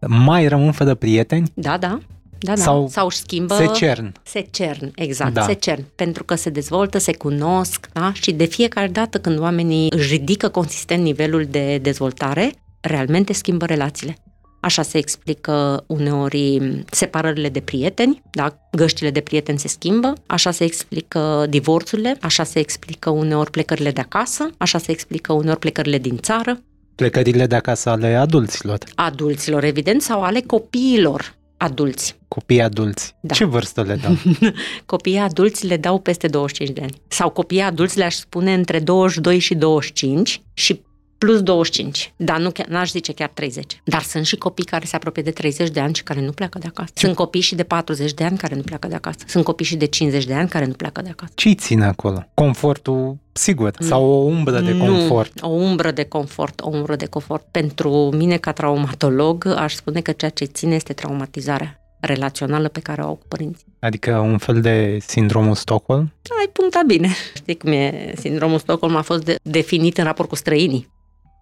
[0.08, 1.52] mai rămân fără prieteni?
[1.54, 2.00] Da, da.
[2.40, 2.62] Da, da.
[2.62, 3.56] Sau, Sau își schimbă...
[3.56, 4.12] Se cern.
[4.24, 5.42] Se cern, exact, da.
[5.42, 5.86] se cern.
[5.96, 8.12] Pentru că se dezvoltă, se cunosc, da?
[8.14, 14.16] Și de fiecare dată când oamenii își ridică consistent nivelul de dezvoltare, realmente schimbă relațiile.
[14.60, 18.56] Așa se explică uneori separările de prieteni, da?
[18.72, 24.02] găștile de prieteni se schimbă, așa se explică divorțurile, așa se explică uneori plecările de
[24.02, 26.60] acasă, așa se explică uneori plecările din țară.
[26.96, 28.78] Plecările de acasă ale adulților.
[28.96, 32.18] Adulților, evident, sau ale copiilor adulți.
[32.28, 33.16] Copii adulți.
[33.20, 33.34] Da.
[33.34, 34.16] Ce vârstă le dau?
[34.86, 37.02] copiii adulți le dau peste 25 de ani.
[37.08, 40.82] Sau copiii adulți le-aș spune între 22 și 25 și
[41.20, 43.82] plus 25, dar nu n-aș zice chiar 30.
[43.84, 46.60] Dar sunt și copii care se apropie de 30 de ani și care nu pleacă
[46.60, 46.92] de acasă.
[46.96, 49.18] Sunt copii și de 40 de ani care nu pleacă de acasă.
[49.28, 51.32] Sunt copii și de 50 de ani care nu pleacă de acasă.
[51.36, 52.26] Ce ține acolo?
[52.34, 55.42] Confortul sigur sau o umbră de confort?
[55.42, 57.46] Nu, o umbră de confort, o umbră de confort.
[57.52, 63.02] Pentru mine ca traumatolog aș spune că ceea ce ține este traumatizarea relațională pe care
[63.02, 63.66] o au cu părinții.
[63.80, 66.14] Adică un fel de sindromul Stockholm?
[66.40, 67.10] Ai punctat bine.
[67.36, 68.14] Știi cum e?
[68.18, 70.88] Sindromul Stockholm a fost de, definit în raport cu străinii.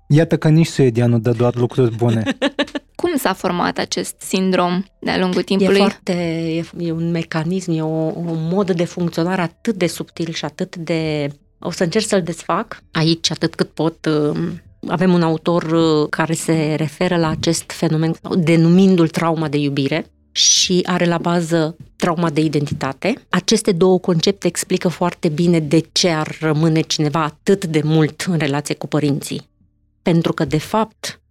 [0.08, 2.24] Iată că nici suedianul dă doar lucruri bune.
[2.96, 5.76] Cum s-a format acest sindrom de-a lungul timpului?
[5.76, 6.14] E foarte,
[6.56, 10.76] e, e un mecanism, e o, o modă de funcționare atât de subtil și atât
[10.76, 11.30] de...
[11.60, 14.06] O să încerc să-l desfac aici atât cât pot.
[14.06, 20.06] Um, avem un autor uh, care se referă la acest fenomen denumindu-l trauma de iubire
[20.32, 23.14] și are la bază trauma de identitate.
[23.30, 28.38] Aceste două concepte explică foarte bine de ce ar rămâne cineva atât de mult în
[28.38, 29.56] relație cu părinții
[30.08, 31.22] pentru că, de fapt,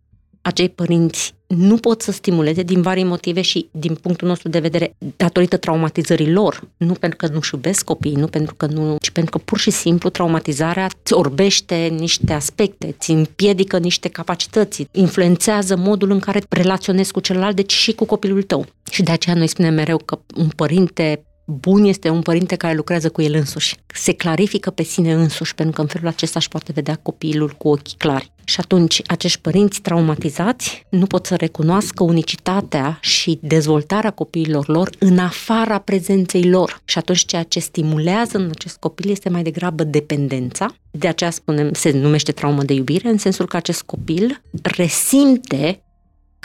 [0.42, 4.96] acei părinți nu pot să stimuleze din vari motive și din punctul nostru de vedere
[5.16, 6.68] datorită traumatizării lor.
[6.76, 9.70] Nu pentru că nu-și iubesc copiii, nu pentru că nu, ci pentru că pur și
[9.70, 17.12] simplu traumatizarea îți orbește niște aspecte, ți împiedică niște capacități, influențează modul în care relaționezi
[17.12, 18.66] cu celălalt, deci și cu copilul tău.
[18.90, 23.08] Și de aceea noi spunem mereu că un părinte bun este un părinte care lucrează
[23.08, 23.76] cu el însuși.
[23.86, 27.68] Se clarifică pe sine însuși, pentru că în felul acesta își poate vedea copilul cu
[27.68, 28.30] ochii clari.
[28.44, 35.18] Și atunci, acești părinți traumatizați nu pot să recunoască unicitatea și dezvoltarea copiilor lor în
[35.18, 36.80] afara prezenței lor.
[36.84, 40.74] Și atunci, ceea ce stimulează în acest copil este mai degrabă dependența.
[40.90, 45.80] De aceea spunem, se numește traumă de iubire, în sensul că acest copil resimte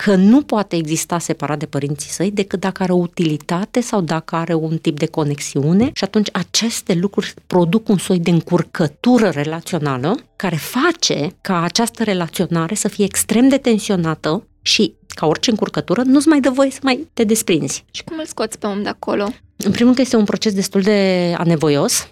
[0.03, 4.35] că nu poate exista separat de părinții săi decât dacă are o utilitate sau dacă
[4.35, 10.17] are un tip de conexiune și atunci aceste lucruri produc un soi de încurcătură relațională
[10.35, 16.27] care face ca această relaționare să fie extrem de tensionată și ca orice încurcătură, nu-ți
[16.27, 17.85] mai dă voie să mai te desprinzi.
[17.91, 19.23] Și cum îl scoți pe om de acolo?
[19.23, 22.07] În primul rând că este un proces destul de anevoios,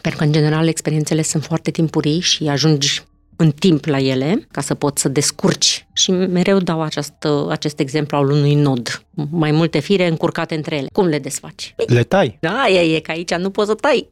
[0.00, 3.02] pentru că, în general, experiențele sunt foarte timpurii și ajungi
[3.36, 5.86] în timp la ele, ca să poți să descurci.
[5.92, 9.04] Și mereu dau acest, acest exemplu al unui nod.
[9.30, 10.86] Mai multe fire încurcate între ele.
[10.92, 11.74] Cum le desfaci?
[11.86, 12.36] Le tai.
[12.40, 14.08] Da, e, e că aici nu poți să tai.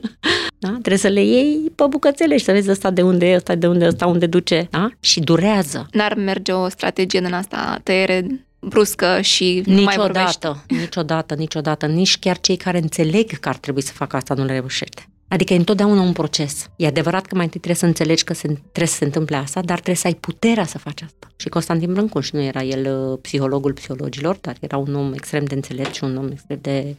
[0.58, 0.68] da?
[0.68, 3.66] Trebuie să le iei pe bucățele și să vezi ăsta de unde e, ăsta de
[3.66, 4.68] unde, ăsta unde duce.
[4.70, 4.88] Da?
[5.00, 5.88] Și durează.
[5.92, 10.64] N-ar merge o strategie din asta, tăiere bruscă și nu niciodată, mai vorbește.
[10.68, 11.86] Niciodată, niciodată.
[11.86, 15.08] Nici chiar cei care înțeleg că ar trebui să facă asta nu le reușește.
[15.28, 16.70] Adică e întotdeauna un proces.
[16.76, 19.60] E adevărat că mai întâi trebuie să înțelegi că se, trebuie să se întâmple asta,
[19.60, 21.26] dar trebuie să ai puterea să faci asta.
[21.36, 25.54] Și Constantin Brâncuș nu era el uh, psihologul psihologilor, dar era un om extrem de
[25.54, 26.96] înțelept și un om extrem de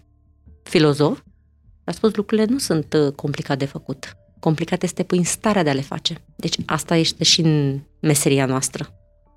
[0.63, 1.19] filozof.
[1.83, 4.17] A spus lucrurile nu sunt uh, complicate de făcut.
[4.39, 6.23] Complicat este pui în starea de a le face.
[6.35, 8.89] Deci asta este și în meseria noastră.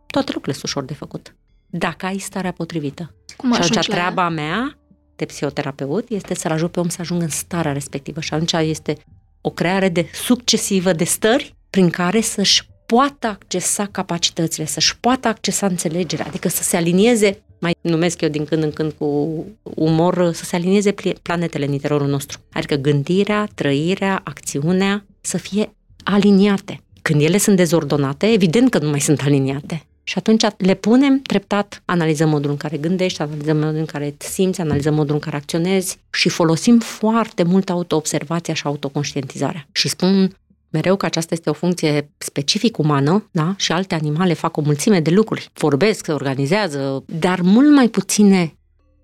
[0.07, 1.35] Toate lucrurile sunt ușor de făcut.
[1.66, 3.14] Dacă ai starea potrivită.
[3.37, 4.80] Cum și atunci la treaba mea
[5.20, 8.96] de psihoterapeut este să-l ajut pe om să ajungă în starea respectivă și atunci este
[9.40, 15.66] o creare de succesivă de stări prin care să-și poată accesa capacitățile, să-și poată accesa
[15.66, 20.44] înțelegerea, adică să se alinieze, mai numesc eu din când în când cu umor, să
[20.44, 22.38] se alinieze planetele în interiorul nostru.
[22.52, 26.80] Adică gândirea, trăirea, acțiunea să fie aliniate.
[27.02, 29.85] Când ele sunt dezordonate, evident că nu mai sunt aliniate.
[30.03, 34.27] Și atunci le punem treptat, analizăm modul în care gândești, analizăm modul în care te
[34.27, 39.67] simți, analizăm modul în care acționezi și folosim foarte mult autoobservația și autoconștientizarea.
[39.73, 40.37] Și spun
[40.71, 43.55] mereu că aceasta este o funcție specific umană, da?
[43.57, 45.51] Și alte animale fac o mulțime de lucruri.
[45.55, 48.55] Vorbesc, se organizează, dar mult mai puține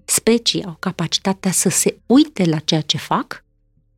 [0.05, 3.45] specii au capacitatea să se uite la ceea ce fac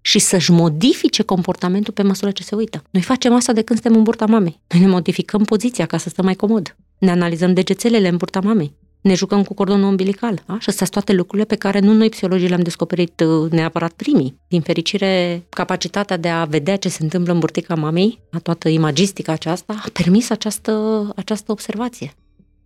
[0.08, 2.82] și să-și modifice comportamentul pe măsură ce se uită.
[2.90, 4.60] Noi facem asta de când suntem în burta mamei.
[4.68, 6.76] Noi ne modificăm poziția ca să stăm mai comod.
[6.98, 8.72] Ne analizăm degețelele în burta mamei.
[9.00, 10.42] Ne jucăm cu cordonul umbilical.
[10.46, 10.52] Da?
[10.58, 14.38] Și astea sunt toate lucrurile pe care nu noi psihologii le-am descoperit uh, neapărat primii.
[14.48, 19.74] Din fericire, capacitatea de a vedea ce se întâmplă în burtica mamei, toată imagistica aceasta,
[19.84, 20.72] a permis această,
[21.16, 22.12] această observație.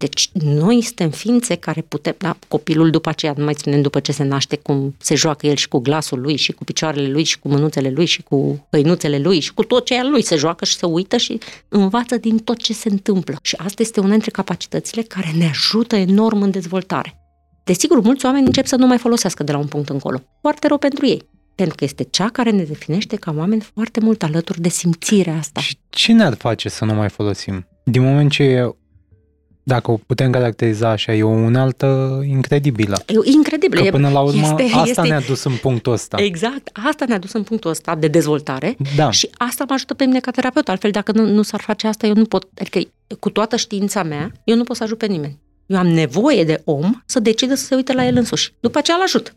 [0.02, 4.12] Deci noi suntem ființe care putem, da, copilul după aceea, nu mai spunem după ce
[4.12, 7.38] se naște, cum se joacă el și cu glasul lui și cu picioarele lui și
[7.38, 10.64] cu mânuțele lui și cu hăinuțele lui și cu tot ce e lui, se joacă
[10.64, 11.38] și se uită și
[11.68, 13.36] învață din tot ce se întâmplă.
[13.42, 17.20] Și asta este una dintre capacitățile care ne ajută enorm în dezvoltare.
[17.64, 20.22] Desigur, mulți oameni încep să nu mai folosească de la un punct încolo.
[20.40, 24.22] Foarte rău pentru ei pentru că este cea care ne definește ca oameni foarte mult
[24.22, 25.60] alături de simțirea asta.
[25.60, 27.66] Și ce ne-ar face să nu mai folosim?
[27.84, 28.74] Din moment ce
[29.62, 33.02] dacă o putem caracteriza așa, e o unealtă incredibilă.
[33.06, 33.82] E incredibilă.
[33.82, 35.00] Că până la urmă este, asta este...
[35.00, 36.22] ne-a dus în punctul ăsta.
[36.22, 39.10] Exact, asta ne-a dus în punctul ăsta de dezvoltare da.
[39.10, 40.68] și asta mă ajută pe mine ca terapeut.
[40.68, 42.80] Altfel, dacă nu, nu s-ar face asta, eu nu pot, adică
[43.20, 45.40] cu toată știința mea, eu nu pot să ajut pe nimeni.
[45.66, 48.54] Eu am nevoie de om să decide să se uite la el însuși.
[48.60, 49.36] După aceea îl ajut.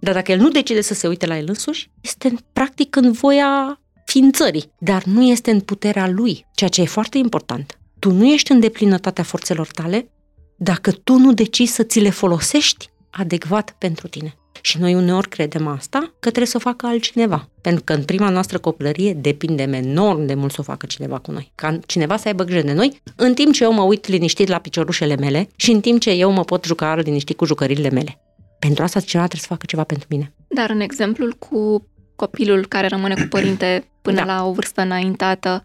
[0.00, 3.80] Dar dacă el nu decide să se uite la el însuși, este practic în voia
[4.04, 8.52] ființării, dar nu este în puterea lui, ceea ce e foarte important tu nu ești
[8.52, 10.10] în deplinătatea forțelor tale
[10.56, 14.34] dacă tu nu decizi să ți le folosești adecvat pentru tine.
[14.60, 17.48] Și noi uneori credem asta, că trebuie să o facă altcineva.
[17.60, 21.30] Pentru că în prima noastră copilărie depindem enorm de mult să o facă cineva cu
[21.30, 21.52] noi.
[21.54, 24.58] Ca cineva să aibă grijă de noi, în timp ce eu mă uit liniștit la
[24.58, 28.20] piciorușele mele și în timp ce eu mă pot juca liniștit cu jucările mele.
[28.58, 30.32] Pentru asta cineva trebuie să facă ceva pentru mine.
[30.48, 34.24] Dar în exemplul cu copilul care rămâne cu părinte până da.
[34.24, 35.64] la o vârstă înaintată,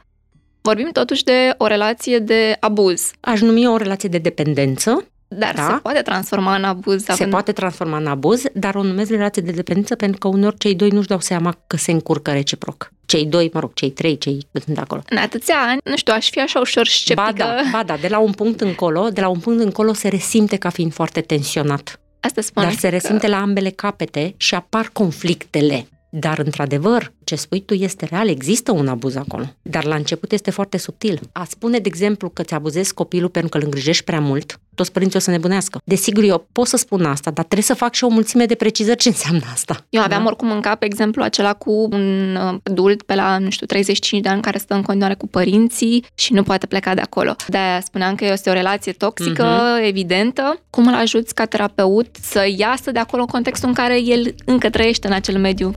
[0.63, 3.11] Vorbim totuși de o relație de abuz.
[3.19, 5.67] Aș numi o relație de dependență, Dar da?
[5.73, 7.03] se poate transforma în abuz.
[7.03, 7.29] Se având...
[7.31, 10.89] poate transforma în abuz, dar o numesc relație de dependență pentru că uneori cei doi
[10.89, 12.91] nu-și dau seama că se încurcă reciproc.
[13.05, 15.01] Cei doi, mă rog, cei trei, cei cât sunt acolo.
[15.09, 17.31] În atâția ani, nu știu, aș fi așa ușor sceptică.
[17.37, 20.07] Ba da, ba da, de la un punct încolo, de la un punct încolo se
[20.07, 21.99] resimte ca fiind foarte tensionat.
[22.19, 23.31] Asta spune Dar se resimte că...
[23.31, 25.87] la ambele capete și apar conflictele.
[26.15, 29.43] Dar, într-adevăr, ce spui tu este real, există un abuz acolo.
[29.61, 31.19] Dar la început este foarte subtil.
[31.31, 34.91] A spune, de exemplu, că ți abuzezi copilul pentru că îl îngrijești prea mult, toți
[34.91, 35.81] părinții o să nebunească.
[35.83, 38.97] Desigur, eu pot să spun asta, dar trebuie să fac și o mulțime de precizări
[38.97, 39.85] ce înseamnă asta.
[39.89, 40.27] Eu aveam da?
[40.27, 44.29] oricum în cap exemplu acela cu un uh, adult pe la, nu știu, 35 de
[44.29, 47.35] ani care stă în continuare cu părinții și nu poate pleca de acolo.
[47.47, 49.87] De-aia spuneam că este o relație toxică, uh-huh.
[49.87, 50.59] evidentă.
[50.69, 54.69] Cum îl ajuți ca terapeut să iasă de acolo în contextul în care el încă
[54.69, 55.73] trăiește în acel mediu?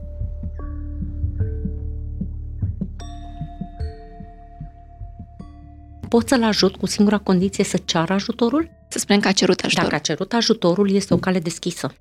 [6.09, 8.69] Pot să-l ajut cu singura condiție să ceară ajutorul?
[8.89, 9.89] Să spunem că a cerut ajutorul.
[9.89, 11.93] Dacă a cerut ajutorul, este o cale deschisă.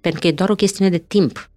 [0.00, 1.50] Pentru că e doar o chestiune de timp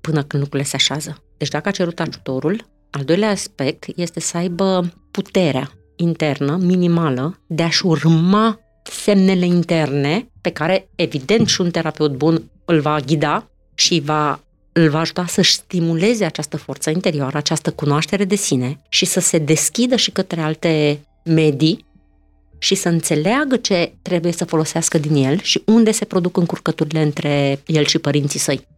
[0.00, 1.22] până când lucrurile se așează.
[1.36, 7.62] Deci dacă a cerut ajutorul, al doilea aspect este să aibă puterea internă, minimală, de
[7.62, 14.00] a-și urma semnele interne pe care, evident, și un terapeut bun îl va ghida și
[14.04, 14.40] va
[14.72, 19.38] îl va ajuta să-și stimuleze această forță interioară, această cunoaștere de sine și să se
[19.38, 21.84] deschidă și către alte medii
[22.58, 27.62] și să înțeleagă ce trebuie să folosească din el și unde se produc încurcăturile între
[27.66, 28.68] el și părinții săi.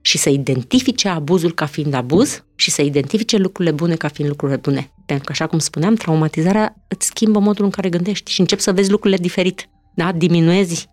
[0.00, 4.58] Și să identifice abuzul ca fiind abuz și să identifice lucrurile bune ca fiind lucrurile
[4.58, 4.92] bune.
[5.06, 8.72] Pentru că, așa cum spuneam, traumatizarea îți schimbă modul în care gândești și începi să
[8.72, 9.68] vezi lucrurile diferit.
[9.94, 10.12] Da?
[10.12, 10.88] Diminuezi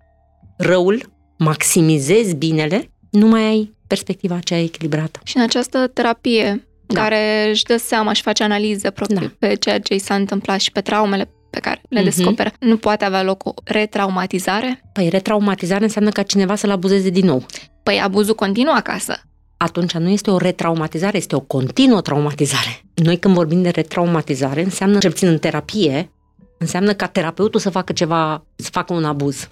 [0.58, 5.19] răul, maximizezi binele, nu mai ai perspectiva aceea echilibrată.
[5.24, 7.02] Și în această terapie da.
[7.02, 9.47] care își dă seama și face analiză proprie da.
[9.47, 12.04] pe ceea ce i s-a întâmplat și pe traumele pe care le uh-huh.
[12.04, 12.52] descoperă.
[12.60, 14.82] Nu poate avea loc o retraumatizare?
[14.93, 17.45] Păi retraumatizare înseamnă ca cineva să-l abuzeze din nou.
[17.84, 19.21] Păi abuzul continuă acasă.
[19.58, 22.82] Atunci nu este o retraumatizare, este o continuă traumatizare.
[22.93, 26.12] Noi când vorbim de retraumatizare, înseamnă, cel puțin în terapie,
[26.58, 29.49] înseamnă ca terapeutul să facă ceva, să facă un abuz.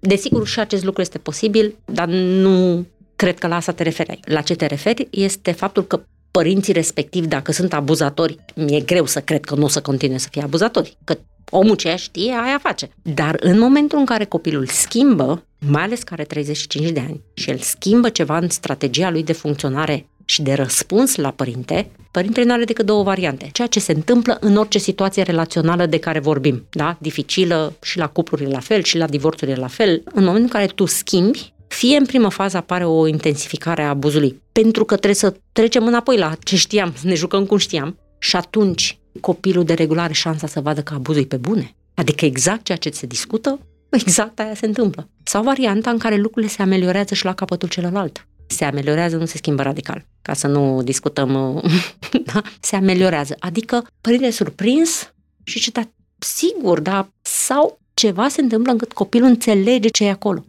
[0.00, 4.20] Desigur, și acest lucru este posibil, dar nu cred că la asta te referai.
[4.24, 6.02] La ce te referi este faptul că
[6.36, 10.28] părinții respectivi, dacă sunt abuzatori, mi-e greu să cred că nu o să continue să
[10.30, 11.18] fie abuzatori, că
[11.50, 12.90] omul ce știe, aia face.
[13.02, 17.50] Dar în momentul în care copilul schimbă, mai ales care are 35 de ani, și
[17.50, 22.52] el schimbă ceva în strategia lui de funcționare și de răspuns la părinte, părintele nu
[22.52, 23.48] are decât două variante.
[23.52, 26.96] Ceea ce se întâmplă în orice situație relațională de care vorbim, da?
[27.00, 30.02] Dificilă și la cuplurile la fel și la divorțurile la fel.
[30.04, 34.42] În momentul în care tu schimbi, fie în prima fază apare o intensificare a abuzului,
[34.52, 38.36] pentru că trebuie să trecem înapoi la ce știam, să ne jucăm cum știam, și
[38.36, 41.74] atunci copilul de regulare are șansa să vadă că abuzul e pe bune.
[41.94, 45.08] Adică exact ceea ce se discută, exact aia se întâmplă.
[45.22, 48.26] Sau varianta în care lucrurile se ameliorează și la capătul celălalt.
[48.46, 50.04] Se ameliorează, nu se schimbă radical.
[50.22, 51.62] Ca să nu discutăm,
[52.32, 52.42] da?
[52.60, 53.36] se ameliorează.
[53.38, 59.88] Adică părinte surprins și ce, da, sigur, da, sau ceva se întâmplă încât copilul înțelege
[59.88, 60.44] ce e acolo.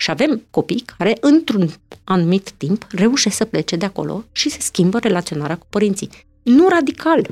[0.00, 1.70] Și avem copii care, într-un
[2.04, 6.10] anumit timp, reușesc să plece de acolo și se schimbă relaționarea cu părinții.
[6.42, 7.26] Nu radical,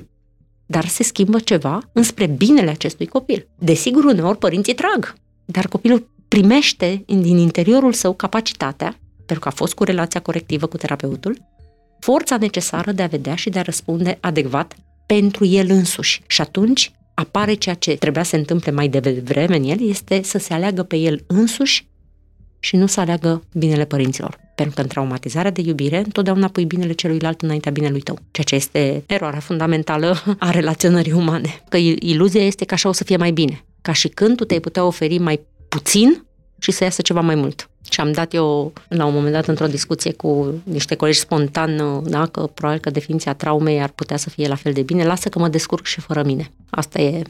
[0.67, 3.49] dar se schimbă ceva înspre binele acestui copil.
[3.59, 9.75] Desigur, uneori părinții trag, dar copilul primește din interiorul său capacitatea, pentru că a fost
[9.75, 11.39] cu relația corectivă cu terapeutul,
[11.99, 14.77] forța necesară de a vedea și de a răspunde adecvat
[15.07, 16.23] pentru el însuși.
[16.27, 20.39] Și atunci apare ceea ce trebuia să se întâmple mai devreme în el, este să
[20.39, 21.87] se aleagă pe el însuși
[22.67, 24.39] și nu să aleagă binele părinților.
[24.55, 28.55] Pentru că în traumatizarea de iubire, întotdeauna pui binele celuilalt înaintea binelui tău, ceea ce
[28.55, 31.63] este eroarea fundamentală a relaționării umane.
[31.69, 33.65] Că iluzia este că așa o să fie mai bine.
[33.83, 36.25] Ca și când tu te-ai putea oferi mai puțin
[36.59, 37.71] și să iasă ceva mai mult.
[37.91, 42.27] Și am dat eu, la un moment dat, într-o discuție cu niște colegi spontan, da,
[42.27, 45.39] că probabil că definiția traumei ar putea să fie la fel de bine, lasă că
[45.39, 46.51] mă descurc și fără mine.
[46.71, 47.23] Asta e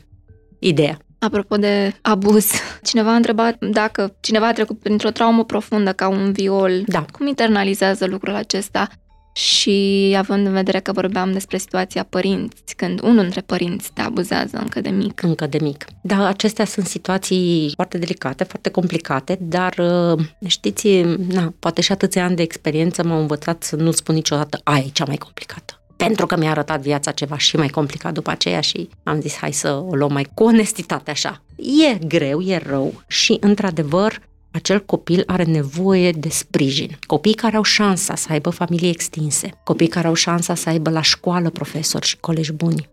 [0.58, 0.98] ideea.
[1.18, 2.50] Apropo de abuz,
[2.88, 7.04] cineva a întrebat dacă cineva a trecut printr-o traumă profundă ca un viol, da.
[7.12, 8.88] cum internalizează lucrul acesta?
[9.32, 14.56] Și având în vedere că vorbeam despre situația părinți, când unul dintre părinți te abuzează
[14.56, 15.22] încă de mic.
[15.22, 15.84] Încă de mic.
[16.02, 20.88] Da, acestea sunt situații foarte delicate, foarte complicate, dar uh, știți,
[21.28, 24.90] na, poate și atâția ani de experiență m-au învățat să nu spun niciodată aia e
[24.92, 28.88] cea mai complicată pentru că mi-a arătat viața ceva și mai complicat după aceea și
[29.02, 31.42] am zis hai să o luăm mai cu onestitate așa.
[31.56, 34.20] E greu, e rău și într-adevăr
[34.50, 36.98] acel copil are nevoie de sprijin.
[37.06, 41.02] Copii care au șansa să aibă familii extinse, copii care au șansa să aibă la
[41.02, 42.88] școală profesori și colegi buni,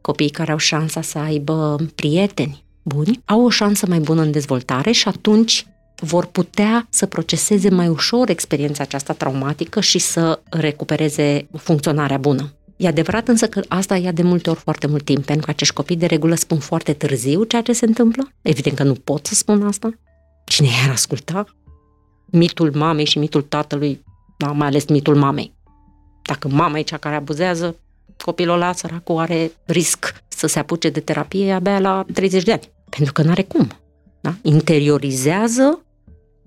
[0.00, 4.90] copii care au șansa să aibă prieteni, buni, au o șansă mai bună în dezvoltare
[4.90, 5.66] și atunci
[6.00, 12.52] vor putea să proceseze mai ușor experiența aceasta traumatică și să recupereze funcționarea bună.
[12.76, 15.74] E adevărat însă că asta ia de multe ori foarte mult timp, pentru că acești
[15.74, 18.32] copii de regulă spun foarte târziu ceea ce se întâmplă.
[18.42, 19.90] Evident că nu pot să spun asta.
[20.44, 21.44] Cine i-ar asculta?
[22.26, 24.04] Mitul mamei și mitul tatălui,
[24.36, 25.52] da, mai ales mitul mamei.
[26.22, 27.76] Dacă mama e cea care abuzează,
[28.24, 32.70] copilul ăla săracul are risc să se apuce de terapie abia la 30 de ani.
[32.88, 33.68] Pentru că nu are cum.
[34.24, 34.34] Da?
[34.42, 35.84] Interiorizează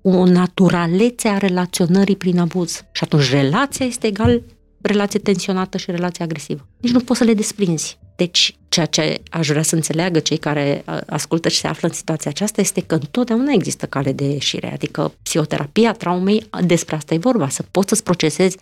[0.02, 2.84] o naturalețe a relaționării prin abuz.
[2.92, 4.42] Și atunci relația este egal
[4.82, 6.68] relație tensionată și relație agresivă.
[6.82, 7.98] Nici nu poți să le desprinzi.
[8.16, 12.32] Deci, ceea ce aș vrea să înțeleagă cei care ascultă și se află în situația
[12.32, 14.74] aceasta este că întotdeauna există cale de ieșire.
[14.74, 18.58] Adică psihoterapia traumei, despre asta e vorba, să poți să-ți procesezi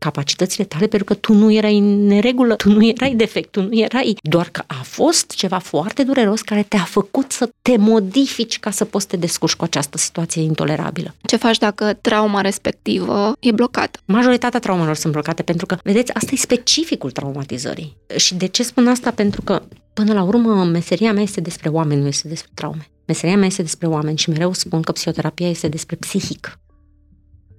[0.00, 3.78] capacitățile tale pentru că tu nu erai în neregulă, tu nu erai defect, tu nu
[3.78, 8.70] erai, doar că a fost ceva foarte dureros care te-a făcut să te modifici ca
[8.70, 11.14] să poți să te descurci cu această situație intolerabilă.
[11.22, 13.98] Ce faci dacă trauma respectivă e blocată?
[14.04, 17.96] Majoritatea traumelor sunt blocate pentru că, vedeți, asta e specificul traumatizării.
[18.16, 19.10] Și de ce spun asta?
[19.10, 22.90] Pentru că, până la urmă, meseria mea este despre oameni, nu este despre traume.
[23.06, 26.58] Meseria mea este despre oameni și mereu spun că psihoterapia este despre psihic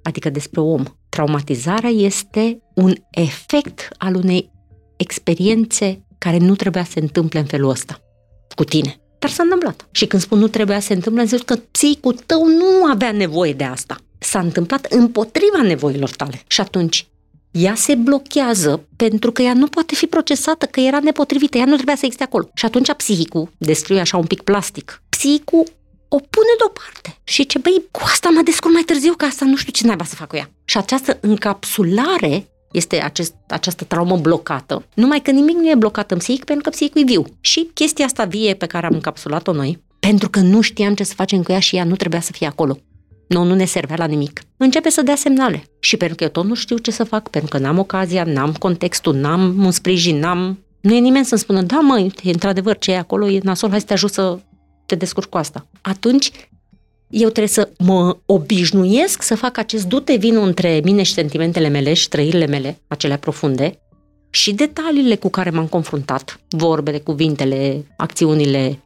[0.03, 0.83] adică despre om.
[1.09, 4.51] Traumatizarea este un efect al unei
[4.97, 8.01] experiențe care nu trebuia să se întâmple în felul ăsta
[8.55, 9.01] cu tine.
[9.19, 9.87] Dar s-a întâmplat.
[9.91, 13.53] Și când spun nu trebuia să se întâmple, înseamnă că psihicul tău nu avea nevoie
[13.53, 13.97] de asta.
[14.19, 16.41] S-a întâmplat împotriva nevoilor tale.
[16.47, 17.07] Și atunci
[17.51, 21.73] ea se blochează pentru că ea nu poate fi procesată, că era nepotrivită, ea nu
[21.73, 22.49] trebuia să existe acolo.
[22.53, 25.63] Și atunci psihicul, destruie așa un pic plastic, psihicul
[26.13, 29.55] o pune deoparte și ce băi, cu asta mă descurc mai târziu, că asta nu
[29.55, 30.49] știu ce naiba să fac cu ea.
[30.65, 36.17] Și această încapsulare este acest, această traumă blocată, numai că nimic nu e blocat în
[36.17, 37.25] psihic pentru că psihicul e viu.
[37.41, 41.13] Și chestia asta vie pe care am încapsulat-o noi, pentru că nu știam ce să
[41.13, 42.77] facem cu ea și ea nu trebuia să fie acolo.
[43.27, 44.41] Nu, nu ne servea la nimic.
[44.57, 45.63] Începe să dea semnale.
[45.79, 48.53] Și pentru că eu tot nu știu ce să fac, pentru că n-am ocazia, n-am
[48.53, 50.59] contextul, n-am un sprijin, n-am...
[50.81, 53.79] Nu e nimeni să-mi spună, da măi, e într-adevăr ce e acolo, e nasol, hai
[53.79, 54.39] să te ajut să
[54.91, 55.65] te descurci cu asta.
[55.81, 56.31] Atunci,
[57.09, 61.93] eu trebuie să mă obișnuiesc să fac acest dute vinul între mine și sentimentele mele
[61.93, 63.79] și trăirile mele, acelea profunde,
[64.29, 68.79] și detaliile cu care m-am confruntat, vorbele, cuvintele, acțiunile,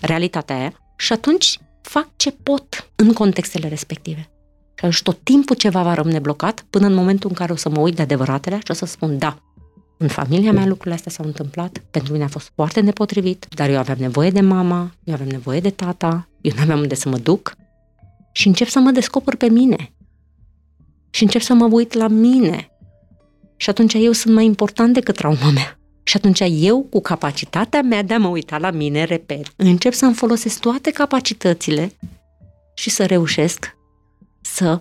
[0.00, 4.30] realitatea aia, și atunci fac ce pot în contextele respective.
[4.74, 7.68] Și atunci tot timpul ceva va rămâne blocat până în momentul în care o să
[7.68, 9.38] mă uit de adevăratele și o să spun da,
[10.02, 13.78] în familia mea lucrurile astea s-au întâmplat, pentru mine a fost foarte nepotrivit, dar eu
[13.78, 17.18] aveam nevoie de mama, eu aveam nevoie de tata, eu nu aveam unde să mă
[17.18, 17.54] duc
[18.32, 19.92] și încep să mă descoper pe mine.
[21.10, 22.70] Și încep să mă uit la mine.
[23.56, 25.78] Și atunci eu sunt mai important decât trauma mea.
[26.02, 30.14] Și atunci eu, cu capacitatea mea de a mă uita la mine, repet, încep să-mi
[30.14, 31.92] folosesc toate capacitățile
[32.74, 33.76] și să reușesc
[34.40, 34.78] să,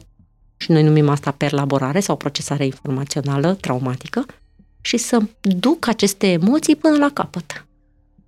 [0.58, 4.26] și noi numim asta perlaborare sau procesare informațională traumatică,
[4.82, 7.66] și să duc aceste emoții până la capăt.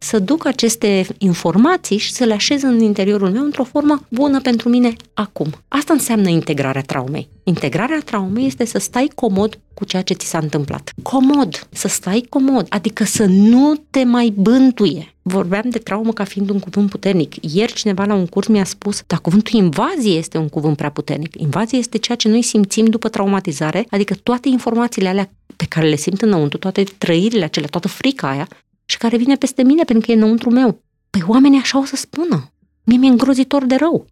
[0.04, 4.70] Să duc aceste informații și să le așez în interiorul meu într-o formă bună pentru
[4.70, 5.48] mine acum.
[5.68, 7.30] Asta înseamnă integrarea traumei.
[7.44, 10.92] Integrarea traumei este să stai comod cu ceea ce ți s-a întâmplat.
[11.02, 15.16] Comod, să stai comod, adică să nu te mai bântuie.
[15.22, 17.36] Vorbeam de traumă ca fiind un cuvânt puternic.
[17.54, 21.36] Ieri cineva la un curs mi-a spus, dar cuvântul invazie este un cuvânt prea puternic.
[21.36, 25.96] Invazie este ceea ce noi simțim după traumatizare, adică toate informațiile alea pe care le
[25.96, 28.48] simt înăuntru, toate trăirile acelea, toată frica aia
[28.92, 30.82] și care vine peste mine pentru că e înăuntru meu.
[31.10, 32.52] Păi oamenii așa o să spună.
[32.84, 34.06] Mie mi-e îngrozitor de rău.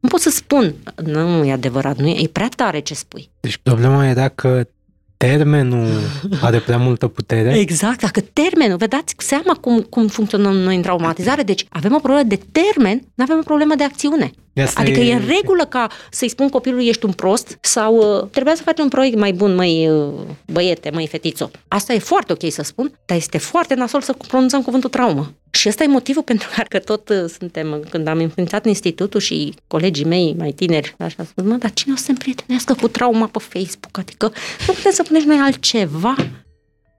[0.00, 3.30] Nu pot să spun, nu e adevărat, nu e, e prea tare ce spui.
[3.40, 4.68] Deci problema e dacă
[5.16, 5.88] termenul
[6.46, 7.58] are prea multă putere.
[7.58, 11.98] Exact, dacă termenul, vă dați seama cum, cum funcționăm noi în traumatizare, deci avem o
[11.98, 14.30] problemă de termen, nu avem o problemă de acțiune.
[14.56, 15.10] Asta adică e...
[15.10, 18.78] e în regulă ca să-i spun copilului ești un prost sau uh, trebuia să faci
[18.78, 20.12] un proiect mai bun, mai uh,
[20.52, 21.50] băiete, mai fetițo.
[21.68, 25.34] Asta e foarte ok să spun, dar este foarte nasol să pronunțăm cuvântul traumă.
[25.50, 30.04] Și ăsta e motivul pentru care tot uh, suntem, când am înființat institutul și colegii
[30.04, 33.38] mei mai tineri, așa spun, mă, dar cine o să se împrietenească cu trauma pe
[33.38, 33.98] Facebook?
[33.98, 34.32] Adică
[34.66, 36.14] nu putem să punem noi altceva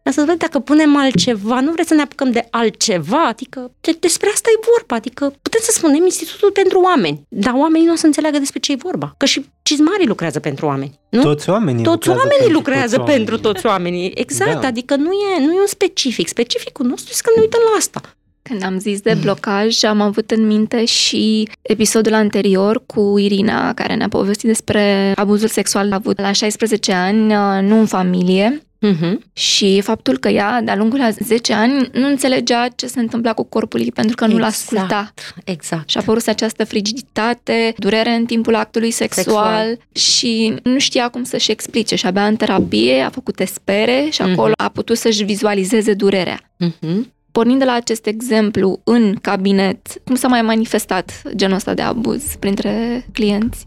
[0.04, 3.98] dar să vedem dacă punem altceva, nu vreți să ne apucăm de altceva, adică de,
[4.00, 7.96] despre asta e vorba, adică putem să spunem Institutul pentru oameni, dar oamenii nu o
[7.96, 11.22] să înțeleagă despre ce e vorba, că și cizmarii lucrează pentru oameni, nu?
[11.22, 13.54] Toți oamenii toți lucrează, oamenii pentru, lucrează toți pentru oamenii.
[13.54, 14.68] toți oamenii, exact, Da.
[14.68, 18.02] adică nu e, nu e un specific, specificul nostru este că ne uităm la asta.
[18.42, 23.96] Când am zis de blocaj, am avut în minte și episodul anterior cu Irina, care
[23.96, 29.34] ne-a povestit despre abuzul sexual avut la 16 ani, uh, nu în familie, uh-huh.
[29.34, 33.44] și faptul că ea, de-a lungul a 10 ani, nu înțelegea ce se întâmpla cu
[33.44, 35.14] corpul ei pentru că nu exact, l-asculta.
[35.44, 35.90] Exact.
[35.90, 39.78] Și a apărut această frigiditate, durere în timpul actului sexual, sexual.
[39.92, 41.96] și nu știa cum să-și explice.
[41.96, 44.66] Și abia în terapie a făcut espere și acolo uh-huh.
[44.66, 46.40] a putut să-și vizualizeze durerea.
[46.66, 47.12] Uh-huh.
[47.32, 52.24] Pornind de la acest exemplu în cabinet, cum s-a mai manifestat genul ăsta de abuz
[52.40, 53.66] printre clienți?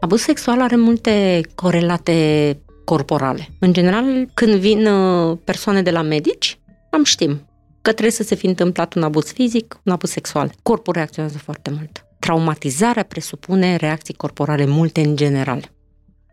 [0.00, 3.48] Abuz sexual are multe corelate corporale.
[3.58, 6.58] În general, când vin uh, persoane de la medici,
[6.90, 7.46] am știm
[7.82, 10.52] că trebuie să se fi întâmplat un abuz fizic, un abuz sexual.
[10.62, 12.04] Corpul reacționează foarte mult.
[12.18, 15.70] Traumatizarea presupune reacții corporale multe în general.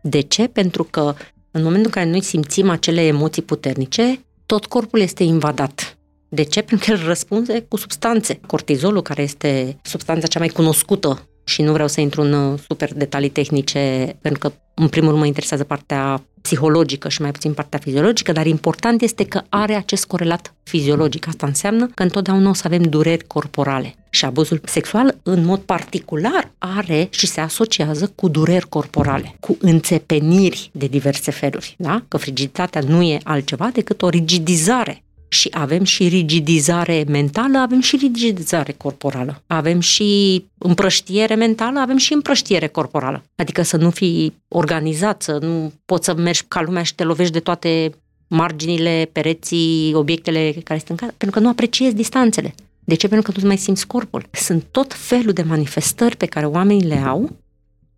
[0.02, 0.46] De ce?
[0.46, 1.14] Pentru că
[1.50, 5.98] în momentul în care noi simțim acele emoții puternice, tot corpul este invadat.
[6.28, 6.62] De ce?
[6.62, 8.40] Pentru că el răspunde cu substanțe.
[8.46, 12.92] Cortizolul, care este substanța cea mai cunoscută și nu vreau să intru în uh, super
[12.94, 17.78] detalii tehnice, pentru că în primul rând mă interesează partea psihologică și mai puțin partea
[17.78, 21.26] fiziologică, dar important este că are acest corelat fiziologic.
[21.28, 23.94] Asta înseamnă că întotdeauna o să avem dureri corporale.
[24.10, 30.70] Și abuzul sexual, în mod particular, are și se asociază cu dureri corporale, cu înțepeniri
[30.72, 31.74] de diverse feluri.
[31.78, 32.02] Da?
[32.08, 35.03] Că frigiditatea nu e altceva decât o rigidizare
[35.34, 39.42] și avem și rigidizare mentală, avem și rigidizare corporală.
[39.46, 43.24] Avem și împrăștiere mentală, avem și împrăștiere corporală.
[43.36, 47.32] Adică să nu fii organizat, să nu poți să mergi ca lumea și te lovești
[47.32, 47.90] de toate
[48.28, 52.54] marginile, pereții, obiectele care sunt în casă, pentru că nu apreciezi distanțele.
[52.84, 53.08] De ce?
[53.08, 54.26] Pentru că nu mai simți corpul.
[54.30, 57.30] Sunt tot felul de manifestări pe care oamenii le au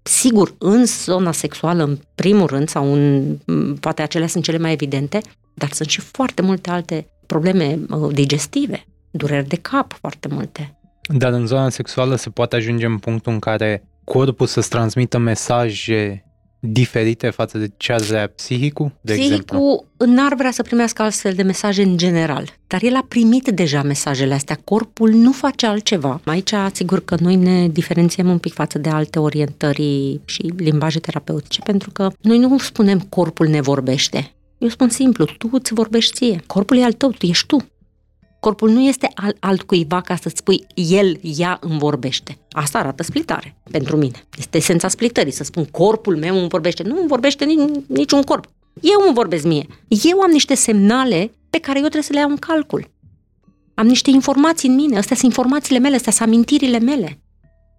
[0.07, 3.37] Sigur, în zona sexuală, în primul rând, sau în,
[3.81, 5.21] poate acelea sunt cele mai evidente,
[5.55, 10.79] dar sunt și foarte multe alte probleme uh, digestive, dureri de cap foarte multe.
[11.09, 16.27] Dar în zona sexuală se poate ajunge în punctul în care corpul să-ți transmită mesaje
[16.61, 19.85] diferite față de ce vrea psihicul, de psihicul exemplu?
[20.07, 24.35] n-ar vrea să primească astfel de mesaje în general, dar el a primit deja mesajele
[24.35, 24.59] astea.
[24.65, 26.21] Corpul nu face altceva.
[26.25, 31.61] Aici, sigur că noi ne diferențiem un pic față de alte orientări și limbaje terapeutice,
[31.65, 34.31] pentru că noi nu spunem corpul ne vorbește.
[34.59, 36.43] Eu spun simplu, tu îți vorbești ție.
[36.47, 37.67] Corpul e al tău, tu ești tu.
[38.41, 42.39] Corpul nu este al altcuiva ca să-ți spui el, ea îmi vorbește.
[42.51, 44.27] Asta arată splitare pentru mine.
[44.39, 46.83] Este esența splitării, să spun corpul meu îmi vorbește.
[46.83, 47.47] Nu îmi vorbește
[47.87, 48.45] niciun corp.
[48.81, 49.67] Eu îmi vorbesc mie.
[49.89, 52.91] Eu am niște semnale pe care eu trebuie să le iau în calcul.
[53.75, 57.21] Am niște informații în mine, astea sunt informațiile mele, astea sunt amintirile mele.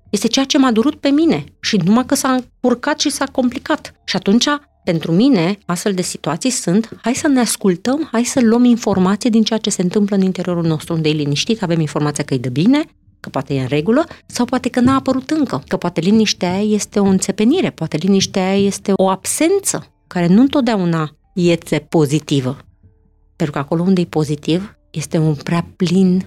[0.09, 3.93] Este ceea ce m-a durut pe mine și numai că s-a încurcat și s-a complicat.
[4.05, 4.45] Și atunci
[4.91, 9.43] pentru mine, astfel de situații sunt, hai să ne ascultăm, hai să luăm informație din
[9.43, 12.49] ceea ce se întâmplă în interiorul nostru, unde e liniștit, avem informația că e de
[12.49, 12.85] bine,
[13.19, 16.73] că poate e în regulă, sau poate că n-a apărut încă, că poate liniștea aia
[16.73, 22.57] este o înțepenire, poate liniștea aia este o absență, care nu întotdeauna este pozitivă.
[23.35, 26.25] Pentru că acolo unde e pozitiv, este un prea plin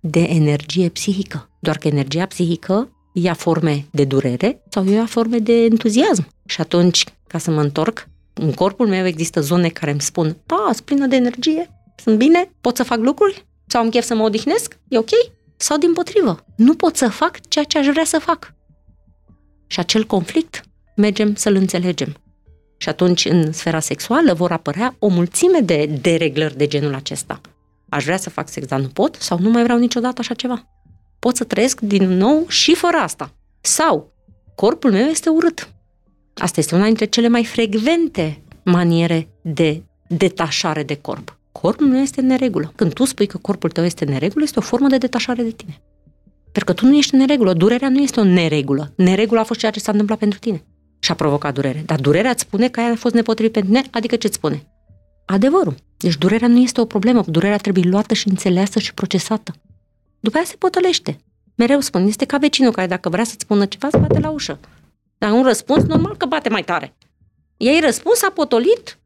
[0.00, 1.48] de energie psihică.
[1.60, 6.26] Doar că energia psihică ia forme de durere sau ia forme de entuziasm.
[6.46, 10.70] Și atunci, ca să mă întorc, în corpul meu există zone care îmi spun, pa,
[10.72, 14.22] sunt plină de energie, sunt bine, pot să fac lucruri, sau am chef să mă
[14.22, 15.10] odihnesc, e ok?
[15.56, 18.54] Sau din potrivă, nu pot să fac ceea ce aș vrea să fac.
[19.66, 20.62] Și acel conflict
[20.96, 22.14] mergem să-l înțelegem.
[22.76, 27.40] Și atunci, în sfera sexuală, vor apărea o mulțime de dereglări de genul acesta.
[27.88, 30.68] Aș vrea să fac sex, dar nu pot, sau nu mai vreau niciodată așa ceva.
[31.18, 33.32] Pot să trăiesc din nou și fără asta.
[33.60, 34.12] Sau,
[34.54, 35.68] corpul meu este urât.
[36.34, 41.38] Asta este una dintre cele mai frecvente maniere de detașare de corp.
[41.52, 42.72] Corpul nu este în neregulă.
[42.76, 45.50] Când tu spui că corpul tău este în neregulă, este o formă de detașare de
[45.50, 45.80] tine.
[46.52, 47.52] Pentru că tu nu ești în neregulă.
[47.52, 48.92] Durerea nu este o neregulă.
[48.96, 50.64] Neregula a fost ceea ce s-a întâmplat pentru tine
[50.98, 51.82] și a provocat durere.
[51.86, 54.66] Dar durerea îți spune că aia a fost nepotrivit pentru tine, adică ce îți spune?
[55.26, 55.74] Adevărul.
[55.96, 57.24] Deci durerea nu este o problemă.
[57.26, 59.52] Durerea trebuie luată și înțeleasă și procesată.
[60.20, 61.18] După aia se potolește.
[61.54, 64.58] Mereu spun, este ca vecinul care dacă vrea să-ți spună ceva, se bate la ușă.
[65.20, 66.94] Dar un răspuns, normal că bate mai tare.
[67.56, 68.98] Ei răspuns, a potolit,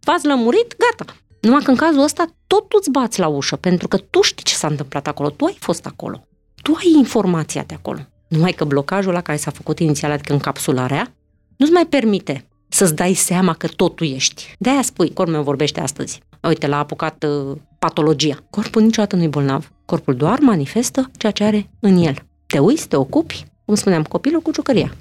[0.00, 1.16] v-ați lămurit, gata.
[1.40, 4.44] Numai că în cazul ăsta tot tu îți bați la ușă, pentru că tu știi
[4.44, 6.26] ce s-a întâmplat acolo, tu ai fost acolo.
[6.62, 7.98] Tu ai informația de acolo.
[8.28, 11.14] Numai că blocajul la care s-a făcut inițial, adică încapsularea,
[11.56, 14.54] nu-ți mai permite să-ți dai seama că tot tu ești.
[14.58, 16.20] De-aia spui, corpul meu vorbește astăzi.
[16.40, 18.44] Uite, l-a apucat uh, patologia.
[18.50, 19.72] Corpul niciodată nu-i bolnav.
[19.84, 22.14] Corpul doar manifestă ceea ce are în el.
[22.46, 24.92] Te uiți, te ocupi, cum spuneam, copilul cu jucăria.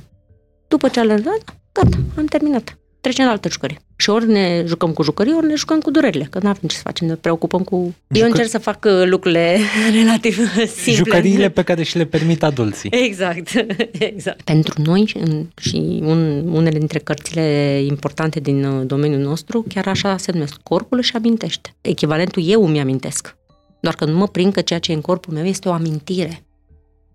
[0.71, 2.77] După ce a lăsat, gata, am terminat.
[3.01, 3.79] trecem la altă jucărie.
[3.95, 6.75] Și ori ne jucăm cu jucării, ori ne jucăm cu durerile, că nu avem ce
[6.75, 7.75] să facem, ne preocupăm cu...
[7.75, 8.19] Jucă...
[8.19, 9.57] Eu încerc să fac uh, lucrurile
[10.01, 10.93] relativ simple.
[10.93, 12.89] Jucăriile pe care și le permit adulții.
[12.93, 13.49] Exact,
[14.11, 14.41] exact.
[14.41, 15.13] Pentru noi
[15.59, 20.97] și un, unele dintre cărțile importante din uh, domeniul nostru, chiar așa se numesc, corpul
[20.97, 21.75] își amintește.
[21.81, 23.35] Echivalentul eu îmi amintesc.
[23.81, 26.43] Doar că nu mă prind că ceea ce e în corpul meu este o amintire.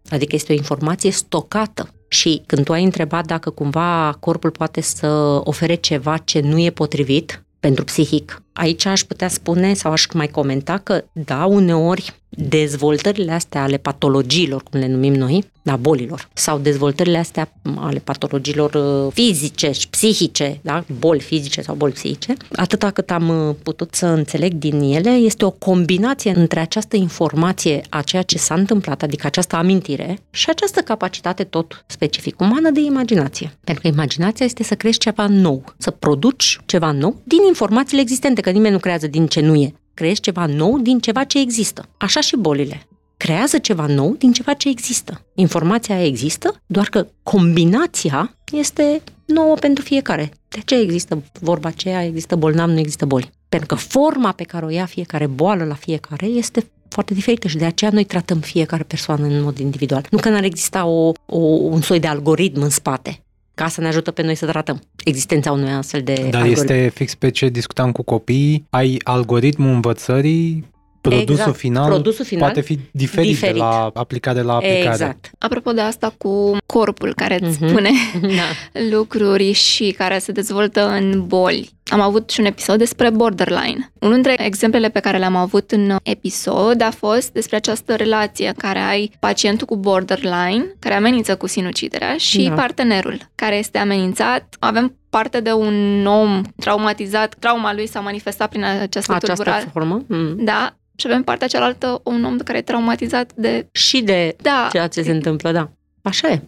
[0.08, 1.90] Adică este o informație stocată.
[2.08, 6.70] Și când tu ai întrebat dacă cumva corpul poate să ofere ceva ce nu e
[6.70, 13.32] potrivit pentru psihic, aici aș putea spune sau aș mai comenta că, da, uneori dezvoltările
[13.32, 19.12] astea ale patologiilor, cum le numim noi, da, bolilor, sau dezvoltările astea ale patologiilor uh,
[19.12, 24.06] fizice și psihice, da, boli fizice sau boli psihice, atâta cât am uh, putut să
[24.06, 29.26] înțeleg din ele, este o combinație între această informație a ceea ce s-a întâmplat, adică
[29.26, 33.56] această amintire, și această capacitate tot specific umană de imaginație.
[33.64, 38.40] Pentru că imaginația este să crești ceva nou, să produci ceva nou din informațiile existente,
[38.40, 41.88] că nimeni nu creează din ce nu e creezi ceva nou din ceva ce există.
[41.96, 42.86] Așa și bolile.
[43.16, 45.26] Creează ceva nou din ceva ce există.
[45.34, 50.30] Informația există, doar că combinația este nouă pentru fiecare.
[50.48, 53.30] De ce există vorba aceea, există bolnav, nu există boli?
[53.48, 57.56] Pentru că forma pe care o ia fiecare boală la fiecare este foarte diferită și
[57.56, 60.06] de aceea noi tratăm fiecare persoană în mod individual.
[60.10, 63.20] Nu că n-ar exista o, o, un soi de algoritm în spate
[63.56, 66.60] ca să ne ajută pe noi să tratăm existența unui astfel de Dar algoritm.
[66.60, 70.64] este fix pe ce discutam cu copiii, ai algoritmul învățării
[71.00, 71.56] produsul, exact.
[71.56, 73.54] final produsul final poate fi diferit, diferit.
[73.54, 74.86] de la aplicare la aplicare.
[74.86, 75.30] Exact.
[75.38, 77.68] Apropo de asta cu corpul care îți uh-huh.
[77.68, 77.90] spune
[78.40, 78.80] da.
[78.90, 81.75] lucruri și care se dezvoltă în boli.
[81.90, 83.92] Am avut și un episod despre borderline.
[84.00, 88.78] Unul dintre exemplele pe care le-am avut în episod a fost despre această relație care
[88.78, 92.54] ai pacientul cu borderline, care amenință cu sinuciderea, și da.
[92.54, 94.56] partenerul care este amenințat.
[94.58, 99.70] Avem parte de un om traumatizat, trauma lui s-a manifestat prin această, această tulburare.
[99.72, 100.04] formă.
[100.06, 100.44] Mm.
[100.44, 103.68] Da, și avem partea cealaltă un om care e traumatizat de...
[103.72, 104.68] Și de da.
[104.70, 105.70] ceea ce se întâmplă, da.
[106.02, 106.42] Așa e.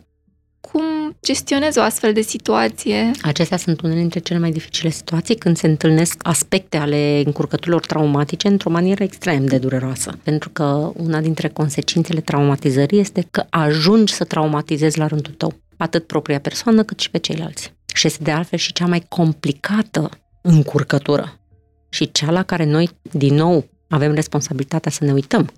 [1.09, 3.11] Cum gestionezi o astfel de situație?
[3.23, 8.49] Acestea sunt unele dintre cele mai dificile situații când se întâlnesc aspecte ale încurcăturilor traumatice
[8.49, 10.19] într-o manieră extrem de dureroasă.
[10.23, 16.07] Pentru că una dintre consecințele traumatizării este că ajungi să traumatizezi la rândul tău atât
[16.07, 17.73] propria persoană cât și pe ceilalți.
[17.95, 20.11] Și este de altfel și cea mai complicată
[20.43, 21.39] încurcătură
[21.89, 25.51] și cea la care noi, din nou, avem responsabilitatea să ne uităm.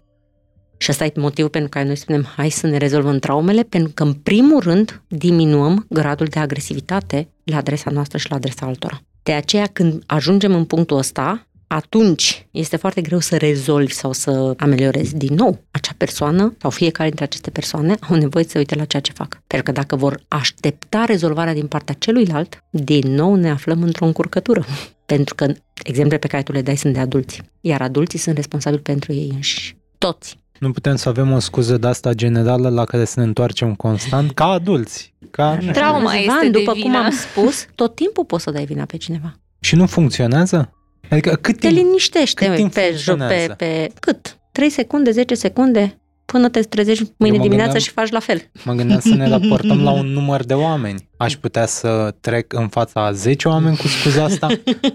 [0.83, 4.03] Și asta e motivul pentru care noi spunem hai să ne rezolvăm traumele, pentru că
[4.03, 9.01] în primul rând diminuăm gradul de agresivitate la adresa noastră și la adresa altora.
[9.23, 14.55] De aceea când ajungem în punctul ăsta, atunci este foarte greu să rezolvi sau să
[14.57, 18.75] ameliorezi din nou acea persoană sau fiecare dintre aceste persoane au nevoie să se uite
[18.75, 19.43] la ceea ce fac.
[19.47, 24.65] Pentru că dacă vor aștepta rezolvarea din partea celuilalt, din nou ne aflăm într-o încurcătură.
[25.07, 25.53] Pentru că
[25.85, 29.31] exemple pe care tu le dai sunt de adulți, iar adulții sunt responsabili pentru ei
[29.35, 29.77] înșiși.
[29.99, 30.40] Toți.
[30.61, 34.33] Nu putem să avem o scuză de asta generală la care să ne întoarcem constant,
[34.33, 35.15] ca adulți.
[35.31, 35.59] Ca...
[35.73, 39.35] Trauma este după de cum am spus, tot timpul poți să dai vina pe cineva.
[39.61, 40.73] Și nu funcționează?
[41.11, 44.39] Adică cât Te timp, liniștește cât timp pe, pe, pe, cât?
[44.53, 46.01] 3 secunde, 10 secunde?
[46.25, 48.51] Până te trezești mâine dimineața gândeam, și faci la fel.
[48.65, 51.09] Mă gândeam să ne raportăm la un număr de oameni.
[51.21, 54.47] Aș putea să trec în fața a 10 oameni cu scuza asta,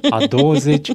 [0.09, 0.91] a 20.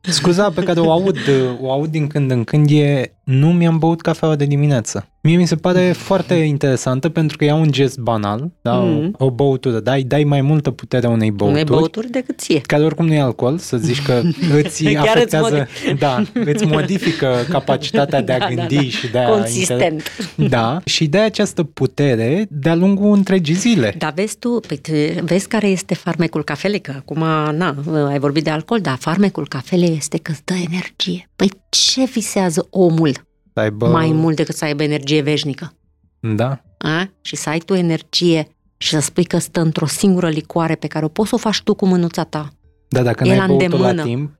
[0.00, 1.18] Scuza pe care o aud,
[1.60, 5.08] o aud din când în când e nu mi-am băut cafeaua de dimineață.
[5.22, 8.72] Mie mi se pare foarte interesantă pentru că e un gest banal, da?
[8.72, 9.14] Mm.
[9.18, 11.50] o băutură, dai, dai mai multă putere unei băuturi.
[11.50, 12.60] Unei băuturi decât ție.
[12.60, 14.22] Care oricum nu e alcool, să zici că
[14.62, 18.88] îți Chiar afectează, îți da, îți modifică capacitatea de a da, gândi da, da.
[18.88, 19.28] și de a...
[19.28, 20.02] Consistent.
[20.36, 20.58] Inter...
[20.58, 23.94] Da, și dai această putere de-a lungul întregii zile.
[23.98, 24.80] Da, vezi tu, păi,
[25.22, 27.18] vezi care este farmecul cafelei, că acum,
[27.56, 27.74] na,
[28.08, 31.30] ai vorbit de alcool, dar farmecul cafelei este că îți dă energie.
[31.36, 33.12] Păi ce visează omul
[33.52, 33.88] să aibă...
[33.88, 35.72] mai mult decât să aibă energie veșnică?
[36.20, 36.62] Da.
[36.78, 37.10] A?
[37.20, 41.04] Și să ai tu energie și să spui că stă într-o singură licoare pe care
[41.04, 42.52] o poți să o faci tu cu mânuța ta.
[42.88, 44.38] Da, dacă n-ai băut la timp,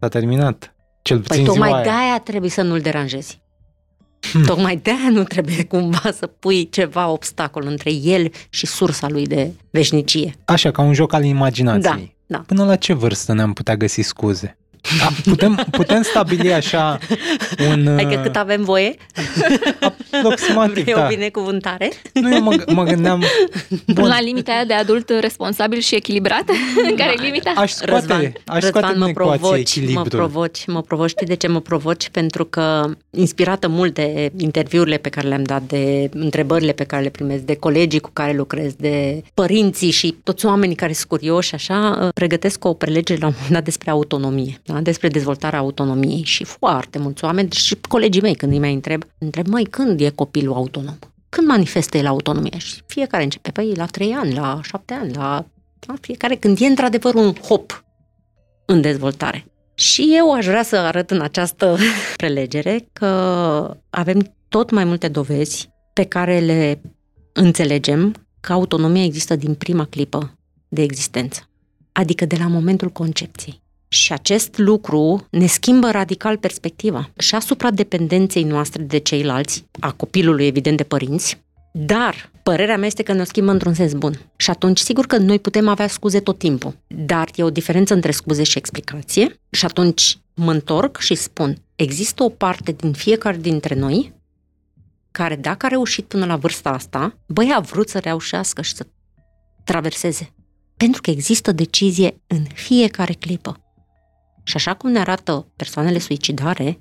[0.00, 0.74] s-a terminat.
[1.02, 3.42] Cel puțin păi tocmai de aia trebuie să nu-l deranjezi.
[4.20, 4.44] Hmm.
[4.44, 9.26] Tocmai de aia nu trebuie cumva să pui ceva obstacol între el și sursa lui
[9.26, 10.34] de veșnicie.
[10.44, 12.16] Așa, ca un joc al imaginației.
[12.26, 12.44] Da, da.
[12.46, 14.58] Până la ce vârstă ne-am putea găsi scuze?
[14.98, 16.98] Da, putem, putem stabili așa
[17.70, 17.86] un...
[17.86, 18.94] Adică cât avem voie?
[19.80, 21.04] Aproximativ, Vrei da.
[21.04, 21.90] o binecuvântare?
[22.12, 23.24] Nu, eu mă, mă gândeam...
[23.86, 24.06] Bun.
[24.06, 26.44] La limita aia de adult responsabil și echilibrat?
[26.96, 27.52] care e limita?
[27.56, 30.06] Aș scoate, Răzvan, aș Răzvan scoate mă în ecuație provoci, mă echilibrul.
[30.08, 31.10] provoci, mă provoci.
[31.10, 32.08] Știi de ce mă provoci?
[32.08, 37.08] Pentru că, inspirată mult de interviurile pe care le-am dat, de întrebările pe care le
[37.08, 42.08] primesc, de colegii cu care lucrez, de părinții și toți oamenii care sunt curioși, așa,
[42.14, 44.75] pregătesc o prelegere la un moment dat despre autonomie, da?
[44.80, 49.46] Despre dezvoltarea autonomiei și foarte mulți oameni, și colegii mei când îi mai întreb, întreb,
[49.46, 50.98] măi, când e copilul autonom?
[51.28, 52.58] Când manifestă el autonomia?
[52.58, 55.46] Și fiecare începe, păi, la trei ani, la șapte ani, la
[55.86, 55.94] da?
[56.00, 57.84] fiecare când e într-adevăr un hop
[58.64, 59.46] în dezvoltare.
[59.74, 61.76] Și eu aș vrea să arăt în această
[62.16, 63.06] prelegere că
[63.90, 66.80] avem tot mai multe dovezi pe care le
[67.32, 71.48] înțelegem că autonomia există din prima clipă de existență,
[71.92, 73.60] adică de la momentul concepției.
[73.88, 80.46] Și acest lucru ne schimbă radical perspectiva și asupra dependenței noastre de ceilalți, a copilului,
[80.46, 84.20] evident, de părinți, dar părerea mea este că ne schimbă într-un sens bun.
[84.36, 88.10] Și atunci, sigur că noi putem avea scuze tot timpul, dar e o diferență între
[88.10, 93.74] scuze și explicație și atunci mă întorc și spun, există o parte din fiecare dintre
[93.74, 94.14] noi
[95.10, 98.86] care, dacă a reușit până la vârsta asta, băi, a vrut să reușească și să
[99.64, 100.34] traverseze.
[100.76, 103.65] Pentru că există decizie în fiecare clipă.
[104.46, 106.80] Și așa cum ne arată persoanele suicidare,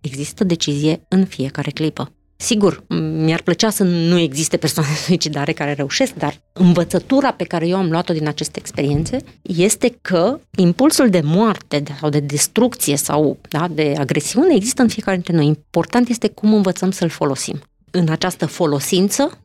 [0.00, 2.12] există decizie în fiecare clipă.
[2.36, 7.76] Sigur, mi-ar plăcea să nu existe persoane suicidare care reușesc, dar învățătura pe care eu
[7.76, 13.68] am luat-o din aceste experiențe este că impulsul de moarte sau de destrucție sau da,
[13.68, 15.46] de agresiune există în fiecare dintre noi.
[15.46, 17.60] Important este cum învățăm să-l folosim.
[17.90, 19.38] În această folosință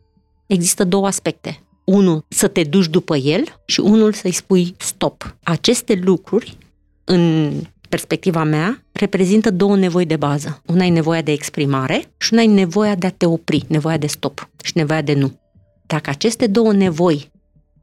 [0.45, 1.59] există două aspecte.
[1.83, 5.35] Unul, să te duci după el și unul să-i spui stop.
[5.43, 6.57] Aceste lucruri,
[7.03, 7.51] în
[7.89, 10.61] perspectiva mea, reprezintă două nevoi de bază.
[10.65, 14.07] Una e nevoia de exprimare și una e nevoia de a te opri, nevoia de
[14.07, 15.39] stop și nevoia de nu.
[15.85, 17.31] Dacă aceste două nevoi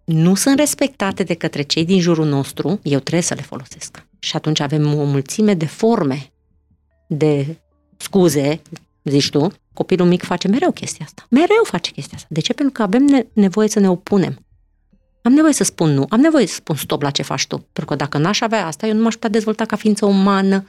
[0.05, 4.07] nu sunt respectate de către cei din jurul nostru, eu trebuie să le folosesc.
[4.19, 6.33] Și atunci avem o mulțime de forme
[7.07, 7.59] de
[7.97, 8.61] scuze,
[9.05, 11.27] zici tu, copilul mic face mereu chestia asta.
[11.31, 12.29] Mereu face chestia asta.
[12.31, 12.53] De ce?
[12.53, 14.45] Pentru că avem nevoie să ne opunem.
[15.23, 17.57] Am nevoie să spun nu, am nevoie să spun stop la ce faci tu.
[17.57, 20.65] Pentru că dacă n-aș avea asta, eu nu m-aș putea dezvolta ca ființă umană,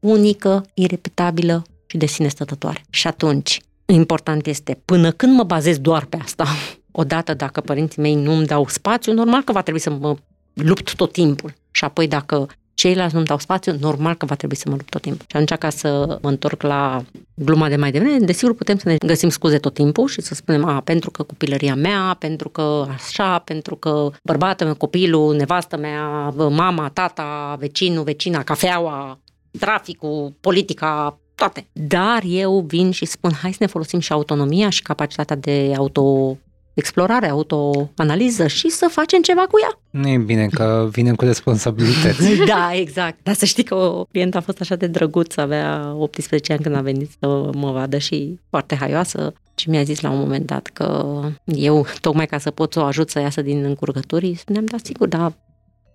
[0.00, 2.84] unică, irepetabilă și de sine stătătoare.
[2.90, 6.46] Și atunci, important este, până când mă bazez doar pe asta,
[6.90, 10.16] odată dacă părinții mei nu îmi dau spațiu, normal că va trebui să mă
[10.52, 11.54] lupt tot timpul.
[11.70, 12.48] Și apoi dacă
[12.78, 15.26] ceilalți nu-mi dau spațiu, normal că va trebui să mă lupt tot timpul.
[15.28, 17.02] Și atunci, ca să mă întorc la
[17.34, 20.64] gluma de mai devreme, desigur putem să ne găsim scuze tot timpul și să spunem,
[20.64, 26.28] a, pentru că copilăria mea, pentru că așa, pentru că bărbatul meu, copilul, nevastă mea,
[26.48, 29.18] mama, tata, vecinul, vecina, cafeaua,
[29.58, 31.66] traficul, politica, toate.
[31.72, 36.36] Dar eu vin și spun, hai să ne folosim și autonomia și capacitatea de auto
[36.78, 39.80] explorare, autoanaliză și să facem ceva cu ea.
[39.90, 42.36] Nu e bine că vine cu responsabilități.
[42.54, 43.18] da, exact.
[43.22, 46.74] Dar să știi că o clientă a fost așa de drăguț, avea 18 ani când
[46.74, 50.66] a venit să mă vadă și foarte haioasă și mi-a zis la un moment dat
[50.66, 54.76] că eu, tocmai ca să pot să o ajut să iasă din încurcături, spuneam, da,
[54.82, 55.32] sigur, dar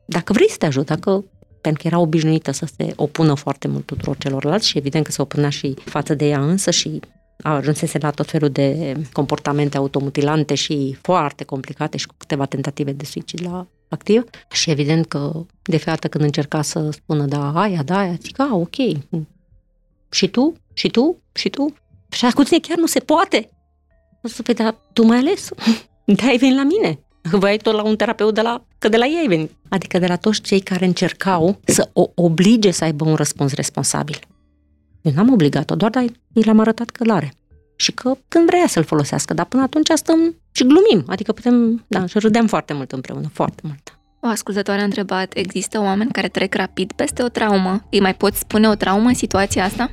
[0.06, 1.24] dacă vrei să te ajut, dacă
[1.62, 5.22] pentru că era obișnuită să se opună foarte mult tuturor celorlalți și evident că se
[5.22, 10.56] opunea și față de ea însă și a ajunsese la tot felul de comportamente automutilante
[10.56, 14.24] și foarte complicate și cu câteva tentative de suicid la activ.
[14.52, 15.32] Și evident că
[15.62, 18.76] de fiecare dată când încerca să spună da, aia, da, aia, zic, a, ok.
[20.10, 20.54] Și tu?
[20.74, 21.22] Și tu?
[21.34, 21.74] Și tu?
[22.10, 23.50] Și cu tine chiar nu se poate.
[24.24, 25.50] O să păi, dar tu mai ales?
[26.06, 27.00] Da, ai venit la mine.
[27.32, 29.52] Vai tot la un terapeut de la, că de la ei ai venit.
[29.70, 34.20] Adică de la toți cei care încercau să o oblige să aibă un răspuns responsabil.
[35.04, 37.34] Eu n-am obligat-o, doar dar i l-am arătat că l-are.
[37.76, 42.06] Și că când vrea să-l folosească, dar până atunci stăm și glumim, adică putem, da,
[42.06, 44.00] și râdeam foarte mult împreună, foarte mult.
[44.20, 47.88] O ascultătoare a întrebat, există oameni care trec rapid peste o traumă?
[47.92, 49.90] Îi mai poți spune o traumă în situația asta?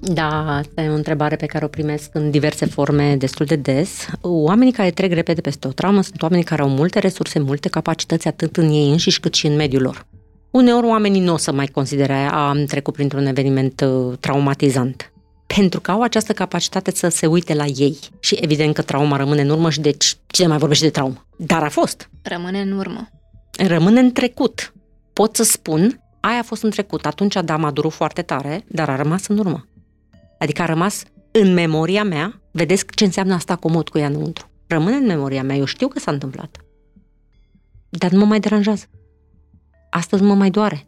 [0.00, 4.08] Da, asta e o întrebare pe care o primesc în diverse forme destul de des.
[4.20, 8.28] Oamenii care trec repede peste o traumă sunt oamenii care au multe resurse, multe capacități
[8.28, 10.06] atât în ei înșiși cât și în mediul lor.
[10.50, 15.12] Uneori oamenii nu o să mai considere a am trecut printr-un eveniment uh, traumatizant.
[15.46, 17.98] Pentru că au această capacitate să se uite la ei.
[18.20, 21.26] Și evident că trauma rămâne în urmă și deci cine mai vorbește de traumă?
[21.36, 22.10] Dar a fost.
[22.22, 23.08] Rămâne în urmă.
[23.66, 24.74] Rămâne în trecut.
[25.12, 27.06] Pot să spun, aia a fost în trecut.
[27.06, 29.66] Atunci, da, m-a durut foarte tare, dar a rămas în urmă.
[30.38, 32.40] Adică a rămas în memoria mea.
[32.50, 34.50] Vedeți ce înseamnă asta comod cu ea înăuntru.
[34.66, 35.56] Rămâne în memoria mea.
[35.56, 36.56] Eu știu că s-a întâmplat.
[37.88, 38.84] dar nu mă mai deranjează.
[39.96, 40.86] Astăzi mă mai doare.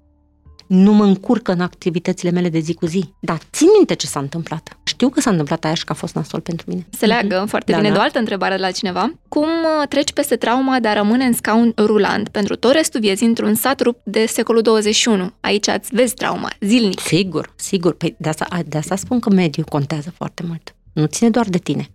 [0.66, 3.12] Nu mă încurcă în activitățile mele de zi cu zi.
[3.20, 4.78] Dar țin minte ce s-a întâmplat.
[4.84, 6.86] Știu că s-a întâmplat aia și că a fost nasol pentru mine.
[6.90, 7.48] Se leagă mm-hmm.
[7.48, 7.94] foarte da, bine da.
[7.94, 9.12] de o altă întrebare de la cineva.
[9.28, 13.26] Cum uh, treci peste trauma de a rămâne în scaun rulant pentru tot restul vieții
[13.26, 15.32] într-un sat rupt de secolul 21?
[15.40, 17.00] Aici îți vezi trauma, zilnic.
[17.00, 17.94] Sigur, sigur.
[17.94, 20.74] Păi de asta, de asta spun că mediul contează foarte mult.
[20.92, 21.88] Nu ține doar de tine.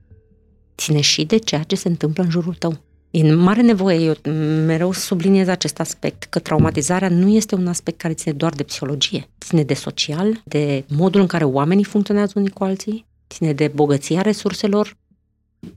[0.78, 2.78] Ține și de ceea ce se întâmplă în jurul tău.
[3.16, 4.32] E mare nevoie, eu
[4.66, 9.30] mereu subliniez acest aspect, că traumatizarea nu este un aspect care ține doar de psihologie.
[9.40, 14.22] Ține de social, de modul în care oamenii funcționează unii cu alții, ține de bogăția
[14.22, 14.98] resurselor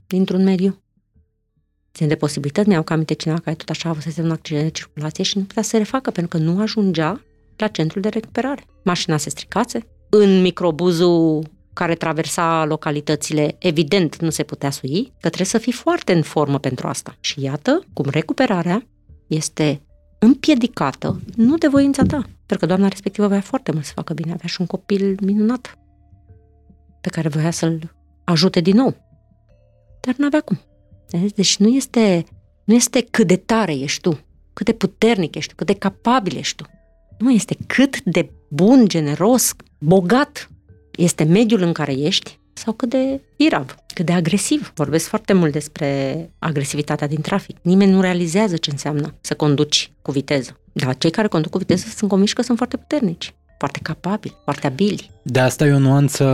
[0.07, 0.81] dintr-un mediu,
[1.93, 2.67] ține de posibilități.
[2.67, 5.63] Mi-au cam aminte cineva care tot așa avusese un accident de circulație și nu putea
[5.63, 7.21] să se refacă pentru că nu ajungea
[7.57, 8.65] la centrul de recuperare.
[8.83, 11.43] Mașina se stricase, în microbuzul
[11.77, 16.59] care traversa localitățile, evident nu se putea sui, că trebuie să fii foarte în formă
[16.59, 17.15] pentru asta.
[17.19, 18.87] Și iată cum recuperarea
[19.27, 19.81] este
[20.19, 24.31] împiedicată, nu de voința ta, pentru că doamna respectivă voia foarte mult să facă bine,
[24.31, 25.77] avea și un copil minunat
[27.01, 28.95] pe care voia să-l ajute din nou.
[30.01, 30.59] Dar nu avea cum.
[31.35, 32.25] Deci nu este,
[32.63, 34.19] nu este cât de tare ești tu,
[34.53, 36.69] cât de puternic ești tu, cât de capabil ești tu.
[37.17, 40.49] Nu este cât de bun, generos, bogat
[40.97, 44.71] este mediul în care ești sau cât de irav, cât de agresiv.
[44.75, 47.57] Vorbesc foarte mult despre agresivitatea din trafic.
[47.61, 50.59] Nimeni nu realizează ce înseamnă să conduci cu viteză.
[50.73, 54.67] Dar cei care conduc cu viteză sunt convinși că sunt foarte puternici foarte capabili, foarte
[54.67, 55.11] abili.
[55.21, 56.25] De asta e o nuanță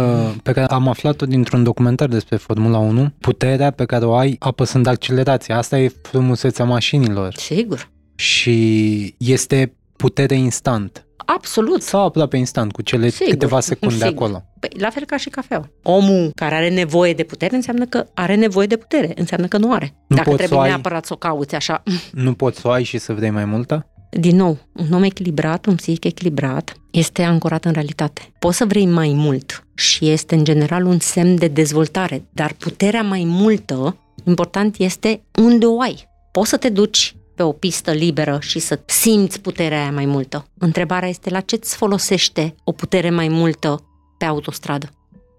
[0.43, 3.11] pe care am aflat-o dintr-un documentar despre Formula 1.
[3.19, 5.57] Puterea pe care o ai apăsând accelerația.
[5.57, 7.33] Asta e frumusețea mașinilor.
[7.35, 7.89] Sigur.
[8.15, 11.05] Și este putere instant.
[11.25, 11.81] Absolut.
[11.81, 14.11] Sau aproape instant, cu cele sigur, câteva secunde sigur.
[14.11, 14.43] acolo.
[14.59, 15.69] Păi, la fel ca și cafeaua.
[15.83, 19.73] Omul care are nevoie de putere înseamnă că are nevoie de putere, înseamnă că nu
[19.73, 19.95] are.
[20.07, 21.83] Nu Dacă trebuie să ai, neapărat să o cauți așa.
[22.11, 23.87] Nu poți să o ai și să vrei mai multă?
[24.09, 28.21] Din nou, un om echilibrat, un psihic echilibrat, este ancorat în realitate.
[28.39, 33.01] Poți să vrei mai mult și este în general un semn de dezvoltare, dar puterea
[33.01, 36.07] mai multă, important este unde o ai.
[36.31, 40.45] Poți să te duci pe o pistă liberă și să simți puterea aia mai multă.
[40.57, 43.83] Întrebarea este la ce îți folosește o putere mai multă
[44.17, 44.89] pe autostradă?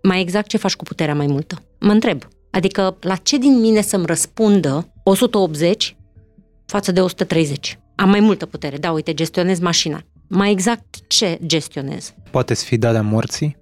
[0.03, 1.63] Mai exact ce faci cu puterea mai multă?
[1.81, 2.23] Mă întreb.
[2.51, 5.97] Adică la ce din mine să-mi răspundă 180
[6.67, 7.79] față de 130?
[7.95, 8.77] Am mai multă putere.
[8.77, 10.03] Da, uite, gestionez mașina.
[10.29, 12.15] Mai exact ce gestionez?
[12.31, 13.57] Poate fi darea morții?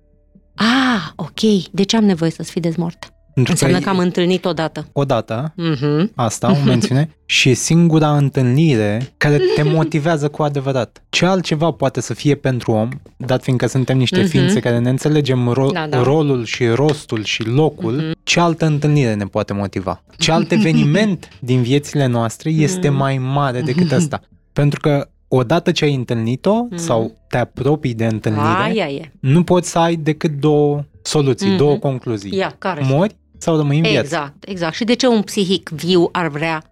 [0.54, 1.70] Ah, ok.
[1.70, 3.11] De ce am nevoie să-ți fi dezmort?
[3.34, 4.88] Pentru Înseamnă că, că am întâlnit odată.
[4.92, 6.14] Odată, mm-hmm.
[6.14, 11.02] asta o mențiune, și e singura întâlnire care te motivează cu adevărat.
[11.08, 14.28] Ce altceva poate să fie pentru om, dat fiindcă suntem niște mm-hmm.
[14.28, 16.02] ființe care ne înțelegem ro- da, da.
[16.02, 18.22] rolul și rostul și locul, mm-hmm.
[18.22, 20.02] ce altă întâlnire ne poate motiva?
[20.18, 22.96] Ce alt eveniment din viețile noastre este mm-hmm.
[22.96, 24.20] mai mare decât ăsta?
[24.52, 26.76] Pentru că odată ce ai întâlnit-o mm-hmm.
[26.76, 29.12] sau te apropii de întâlnire, Aia e.
[29.20, 31.56] nu poți să ai decât două soluții, mm-hmm.
[31.56, 32.36] două concluzii.
[32.36, 34.00] Ia, care Mori sau rămâi în viață.
[34.00, 34.74] Exact, exact.
[34.74, 36.62] Și de ce un psihic viu ar vrea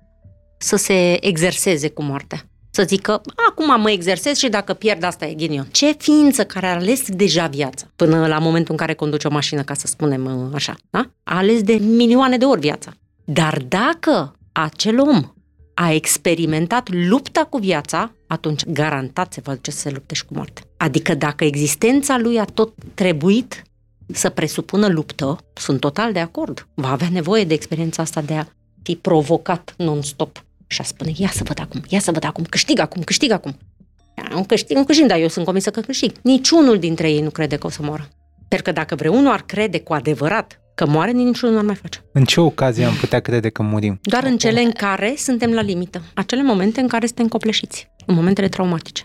[0.59, 2.45] să se exerseze cu moartea?
[2.71, 5.69] Să zică, acum mă exersez și dacă pierd, asta e ghinion.
[5.71, 9.63] Ce ființă care a ales deja viața până la momentul în care conduce o mașină,
[9.63, 11.11] ca să spunem uh, așa, da?
[11.23, 12.93] a ales de milioane de ori viața.
[13.25, 15.33] Dar dacă acel om
[15.75, 20.35] a experimentat lupta cu viața, atunci garantat se va duce să se lupte și cu
[20.35, 20.63] moarte.
[20.77, 23.63] Adică dacă existența lui a tot trebuit
[24.13, 26.69] să presupună luptă, sunt total de acord.
[26.75, 28.45] Va avea nevoie de experiența asta de a
[28.83, 32.79] fi provocat non-stop și a spune, ia să văd acum, ia să văd acum, câștig
[32.79, 33.57] acum, câștig acum.
[34.35, 36.13] Un câștig, un câștig, dar eu sunt convinsă că câștig.
[36.23, 38.09] Niciunul dintre ei nu crede că o să moară.
[38.49, 42.05] Pentru că dacă vreunul ar crede cu adevărat că moare, niciunul nu ar mai face.
[42.13, 43.99] În ce ocazie am putea crede că murim?
[44.03, 46.03] Doar în cele în care suntem la limită.
[46.15, 47.91] Acele momente în care suntem copleșiți.
[48.07, 49.05] În momentele traumatice.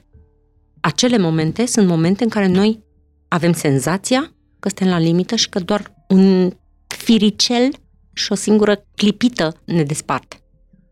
[0.80, 2.84] Acele momente sunt momente în care noi
[3.28, 4.35] avem senzația
[4.66, 6.52] că suntem la limită și că doar un
[6.88, 7.70] firicel
[8.14, 10.40] și o singură clipită ne desparte.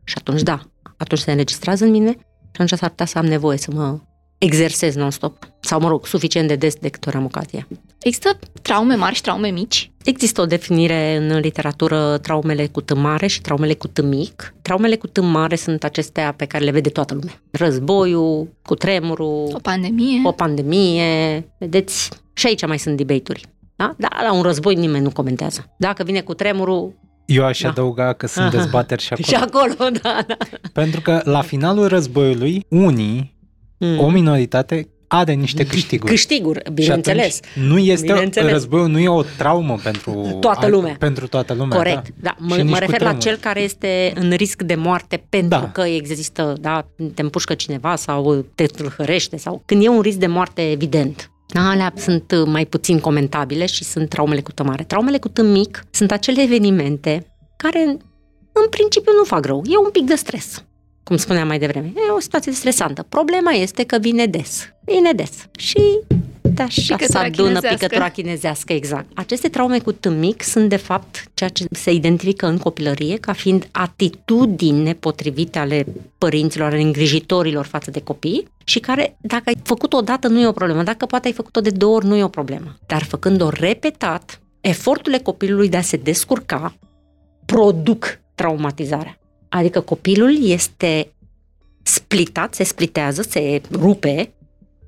[0.04, 0.62] Și atunci, da,
[0.98, 4.00] atunci se înregistrează în mine și atunci s-ar putea să am nevoie să mă
[4.38, 5.48] exersez non-stop.
[5.60, 7.68] Sau, mă rog, suficient de des de câte ori am ocazia.
[8.00, 9.92] Există traume mari și traume mici?
[10.04, 14.54] Există o definire în literatură traumele cu T mare și traumele cu T mic.
[14.62, 17.42] Traumele cu T mare sunt acestea pe care le vede toată lumea.
[17.52, 20.22] Războiul, cu tremurul, o pandemie.
[20.24, 21.04] O pandemie.
[21.60, 23.46] Vedeți, și aici mai sunt debate-uri.
[23.98, 24.08] Da?
[24.10, 25.74] da, la un război nimeni nu comentează.
[25.78, 26.94] Dacă vine cu tremurul,
[27.26, 27.70] eu aș da.
[27.70, 29.28] adăuga că sunt dezbateri și acolo.
[29.28, 30.38] Și acolo, da, da.
[30.74, 33.38] Pentru că la finalul războiului, unii,
[33.78, 34.00] mm.
[34.00, 36.12] o minoritate, are niște câștiguri.
[36.12, 37.40] câștiguri, bineînțeles.
[37.56, 38.52] nu este bineînțeles.
[38.52, 40.96] războiul nu e o traumă pentru toată lumea.
[41.00, 41.78] Pentru toată lumea.
[41.78, 42.06] Corect.
[42.06, 42.14] Da.
[42.22, 42.36] da.
[42.38, 45.70] Mă, mă refer la cel care este în risc de moarte pentru da.
[45.72, 48.66] că există, da, te împușcă cineva sau te
[48.98, 51.32] hărește sau când e un risc de moarte evident.
[51.54, 54.84] Da, alea sunt mai puțin comentabile și sunt traumele cu tămare.
[54.84, 57.98] Traumele cu tăm mic sunt acele evenimente care
[58.52, 59.62] în principiu nu fac rău.
[59.66, 60.64] E un pic de stres
[61.04, 61.94] cum spuneam mai devreme.
[61.96, 63.06] E o situație stresantă.
[63.10, 64.70] Problema este că vine des.
[64.86, 65.48] Vine des.
[65.58, 66.00] Și
[66.54, 69.06] da, și se adună picătura chinezească, exact.
[69.14, 73.68] Aceste traume cu tâmic sunt, de fapt, ceea ce se identifică în copilărie ca fiind
[73.72, 75.86] atitudini nepotrivite ale
[76.18, 80.52] părinților, ale îngrijitorilor față de copii și care, dacă ai făcut-o dată, nu e o
[80.52, 80.84] problemă.
[80.84, 82.76] Dacă poate ai făcut-o de două ori, nu e o problemă.
[82.88, 86.76] Dar făcând-o repetat, eforturile copilului de a se descurca
[87.46, 89.18] produc traumatizarea.
[89.56, 91.14] Adică copilul este
[91.84, 94.34] splitat, se splitează, se rupe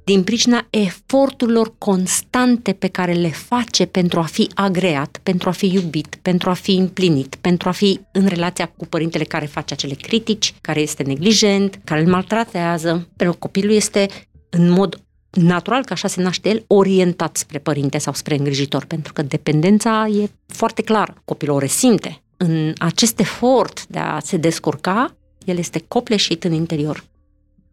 [0.04, 5.74] din pricina eforturilor constante pe care le face pentru a fi agreat, pentru a fi
[5.74, 9.94] iubit, pentru a fi împlinit, pentru a fi în relația cu părintele care face acele
[9.94, 13.08] critici, care este neglijent, care îl maltratează.
[13.16, 14.08] Pentru că copilul este
[14.50, 19.14] în mod natural că așa se naște el, orientat spre părinte sau spre îngrijitor, pentru
[19.14, 21.22] că dependența e foarte clară.
[21.26, 25.16] Copilul o resimte, în acest efort de a se descurca,
[25.46, 27.04] el este copleșit în interior.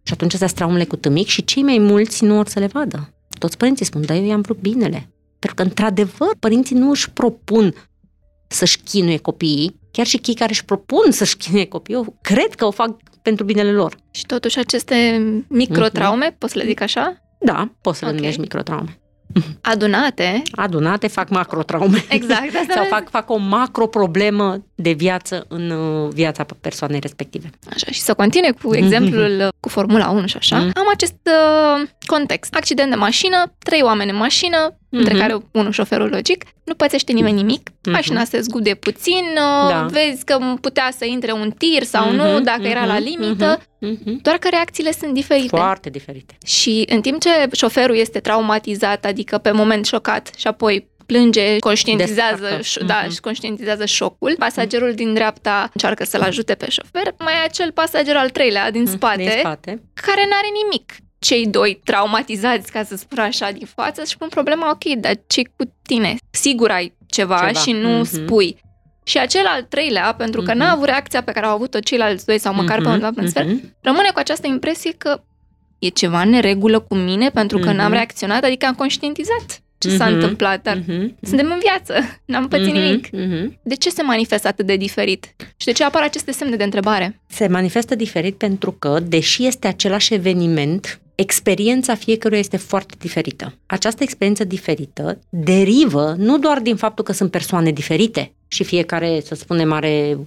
[0.03, 3.15] Și atunci astea traumele cu tămic și cei mai mulți nu or să le vadă.
[3.39, 5.09] Toți părinții spun, dar eu i-am vrut binele.
[5.39, 7.75] Pentru că, într-adevăr, părinții nu își propun
[8.49, 12.65] să-și chinuie copiii, chiar și cei care își propun să-și chinuie copiii, eu cred că
[12.65, 13.97] o fac pentru binele lor.
[14.11, 16.39] Și totuși aceste microtraume, mm-hmm.
[16.39, 17.17] poți să le zic așa?
[17.41, 18.15] Da, poți să okay.
[18.15, 19.02] le numești microtraume.
[19.61, 20.43] Adunate.
[20.53, 22.05] Adunate fac macrotraume.
[22.09, 22.55] Exact.
[22.55, 27.51] Asta Sau fac, fac o macroproblemă de viață în uh, viața persoanei respective.
[27.73, 30.57] Așa, și să continue cu exemplul cu Formula 1 și așa.
[30.57, 30.71] Mm.
[30.75, 32.55] Am acest uh, context.
[32.55, 34.99] Accident de mașină, trei oameni în mașină, mm-hmm.
[34.99, 37.93] între care unul șoferul logic, nu pățește nimeni nimic, mm-hmm.
[37.93, 39.87] mașina se zgude puțin, uh, da.
[39.91, 42.17] vezi că putea să intre un tir sau mm-hmm.
[42.17, 42.71] nu, dacă mm-hmm.
[42.71, 44.23] era la limită, mm-hmm.
[44.23, 45.57] doar că reacțiile sunt diferite.
[45.57, 46.37] Foarte diferite.
[46.45, 52.59] Și în timp ce șoferul este traumatizat, adică pe moment șocat și apoi plânge, conștientizează,
[52.59, 53.21] ș- da, mm-hmm.
[53.21, 54.35] conștientizează șocul.
[54.39, 58.83] Pasagerul din dreapta încearcă să-l ajute pe șofer, mai e acel pasager al treilea din
[58.83, 59.83] mhm, spate, din spate.
[59.95, 60.93] care n-are nimic.
[61.23, 65.43] Cei doi traumatizați, ca să spun așa, din față și pun problema, ok, dar ce
[65.43, 66.17] cu tine?
[66.31, 67.59] Sigur ai ceva, ceva.
[67.59, 68.09] și nu mm-hmm.
[68.09, 68.61] spui.
[69.05, 70.57] Și acel al treilea, pentru că mm-hmm.
[70.57, 72.83] n-a avut reacția pe care au avut-o ceilalți doi sau măcar mm-hmm.
[72.83, 73.81] pe undeva în sfert, mm-hmm.
[73.81, 75.23] rămâne cu această impresie că
[75.79, 77.77] e ceva în neregulă cu mine pentru că mm-hmm.
[77.77, 79.97] n-am reacționat, adică am conștientizat ce mm-hmm.
[79.97, 80.15] s-a mhm.
[80.15, 81.15] întâmplat, dar mm-hmm.
[81.23, 81.95] suntem în viață,
[82.25, 82.73] n-am pățit mm-hmm.
[82.73, 83.07] nimic.
[83.07, 83.59] Mm-hmm.
[83.63, 85.35] De ce se manifestă atât de diferit?
[85.57, 87.21] Și de ce apar aceste semne de întrebare?
[87.29, 93.55] Se manifestă diferit pentru că, deși este același eveniment, experiența fiecăruia este foarte diferită.
[93.67, 99.35] Această experiență diferită derivă nu doar din faptul că sunt persoane diferite și fiecare, să
[99.35, 100.19] spunem, are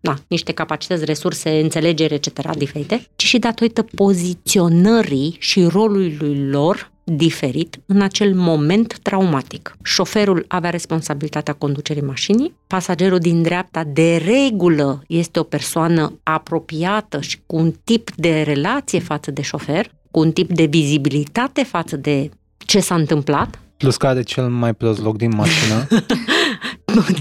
[0.00, 2.56] na, niște capacități, resurse, înțelegere, etc.
[2.56, 9.76] diferite, ci și datorită poziționării și rolului lor diferit în acel moment traumatic.
[9.82, 17.40] Șoferul avea responsabilitatea conducerii mașinii, pasagerul din dreapta de regulă este o persoană apropiată și
[17.46, 22.30] cu un tip de relație față de șofer, cu un tip de vizibilitate față de
[22.58, 23.58] ce s-a întâmplat.
[23.76, 25.86] Plus că are cel mai prost loc din mașină.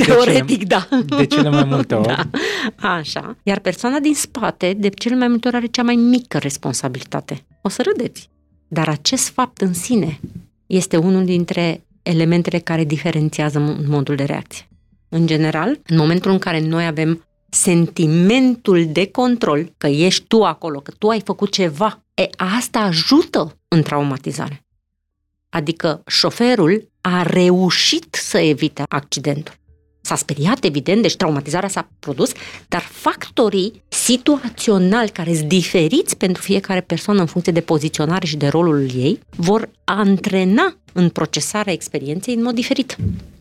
[0.05, 1.17] Teoretic, de cele, da.
[1.17, 2.07] De cele mai multe ori.
[2.07, 2.25] Da.
[2.89, 3.37] Așa.
[3.43, 7.45] Iar persoana din spate, de cele mai multe ori, are cea mai mică responsabilitate.
[7.61, 8.29] O să râdeți.
[8.67, 10.19] Dar acest fapt în sine
[10.67, 14.67] este unul dintre elementele care diferențiază modul de reacție.
[15.09, 20.79] În general, în momentul în care noi avem sentimentul de control, că ești tu acolo,
[20.79, 24.65] că tu ai făcut ceva, e, asta ajută în traumatizare.
[25.49, 29.53] Adică șoferul a reușit să evite accidentul.
[30.01, 32.31] S-a speriat, evident, deci traumatizarea s-a produs,
[32.67, 38.47] dar factorii situaționali care sunt diferiți pentru fiecare persoană în funcție de poziționare și de
[38.47, 42.95] rolul ei vor antrena în procesarea experienței în mod diferit.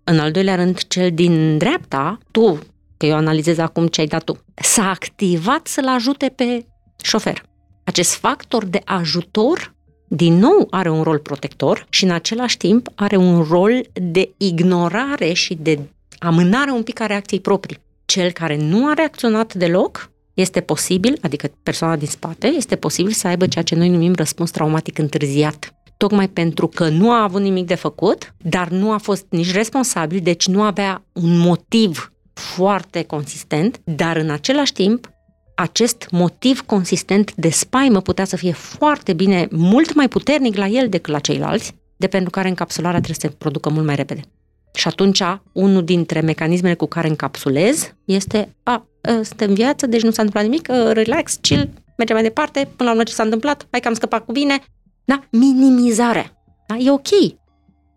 [0.04, 2.58] În al doilea rând, cel din dreapta, tu,
[2.96, 6.66] că eu analizez acum ce ai dat tu, s-a activat să-l ajute pe
[7.02, 7.49] șofer.
[7.90, 9.74] Acest factor de ajutor
[10.08, 15.32] din nou are un rol protector și în același timp are un rol de ignorare
[15.32, 15.78] și de
[16.18, 17.78] amânare un pic a reacției proprii.
[18.04, 23.26] Cel care nu a reacționat deloc este posibil, adică persoana din spate, este posibil să
[23.26, 25.74] aibă ceea ce noi numim răspuns traumatic întârziat.
[25.96, 30.20] Tocmai pentru că nu a avut nimic de făcut, dar nu a fost nici responsabil,
[30.22, 35.10] deci nu avea un motiv foarte consistent, dar în același timp
[35.60, 40.88] acest motiv consistent de spaimă putea să fie foarte bine, mult mai puternic la el
[40.88, 44.20] decât la ceilalți, de pentru care încapsularea trebuie să se producă mult mai repede.
[44.74, 50.02] Și atunci, unul dintre mecanismele cu care încapsulez este, a, ă, suntem în viață, deci
[50.02, 53.22] nu s-a întâmplat nimic, ă, relax, chill, mergem mai departe, până la urmă ce s-a
[53.22, 54.58] întâmplat, hai că am scăpat cu bine.
[55.04, 55.24] Da?
[55.30, 56.42] Minimizarea.
[56.66, 56.76] Da?
[56.76, 57.38] E ok.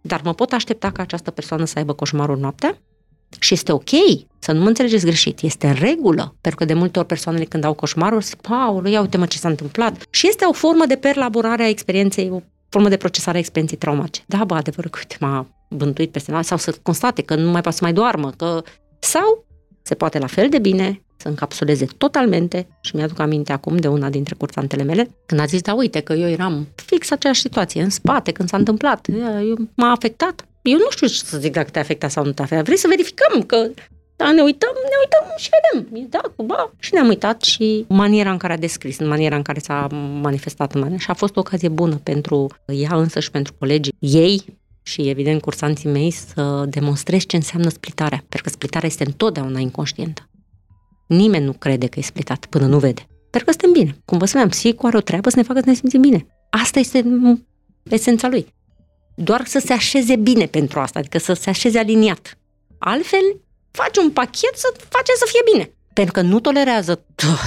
[0.01, 2.77] Dar mă pot aștepta ca această persoană să aibă coșmarul noaptea?
[3.39, 3.89] Și este ok,
[4.39, 7.63] să nu mă înțelegeți greșit, este în regulă, pentru că de multe ori persoanele când
[7.63, 10.05] au coșmaruri zic, Paul, ia uite mă ce s-a întâmplat.
[10.09, 14.23] Și este o formă de perlaborare a experienței, o formă de procesare a experienței traumatice.
[14.27, 17.61] Da, bă, adevărul că uite, m-a bântuit peste noapte sau să constate că nu mai
[17.61, 18.63] poate să mai doarmă, că...
[18.99, 19.45] Sau
[19.81, 24.09] se poate la fel de bine să încapsuleze totalmente și mi-aduc aminte acum de una
[24.09, 27.89] dintre cursantele mele, când a zis, da uite că eu eram fix aceeași situație, în
[27.89, 29.07] spate, când s-a întâmplat,
[29.47, 30.47] eu, m-a afectat.
[30.63, 32.63] Eu nu știu ce să zic dacă te afecta sau nu te afecta.
[32.63, 33.69] Vrei să verificăm că
[34.15, 36.07] da, ne uităm, ne uităm și vedem.
[36.09, 36.71] Da, cu ba.
[36.79, 39.87] Și ne-am uitat și maniera în care a descris, în maniera în care s-a
[40.21, 41.01] manifestat în maniera.
[41.01, 44.45] Și a fost o ocazie bună pentru ea însă și pentru colegii ei
[44.83, 48.17] și, evident, cursanții mei să demonstrezi ce înseamnă splitarea.
[48.17, 50.29] Pentru că splitarea este întotdeauna inconștientă.
[51.07, 53.01] Nimeni nu crede că e splitat până nu vede.
[53.29, 53.97] Pentru că suntem bine.
[54.05, 56.25] Cum vă spuneam, psihicul are o treabă să ne facă să ne simțim bine.
[56.49, 57.03] Asta este
[57.83, 58.53] esența lui.
[59.15, 62.37] Doar să se așeze bine pentru asta, adică să se așeze aliniat.
[62.77, 63.39] Altfel,
[63.71, 65.71] faci un pachet să face să fie bine.
[65.93, 67.05] Pentru că nu tolerează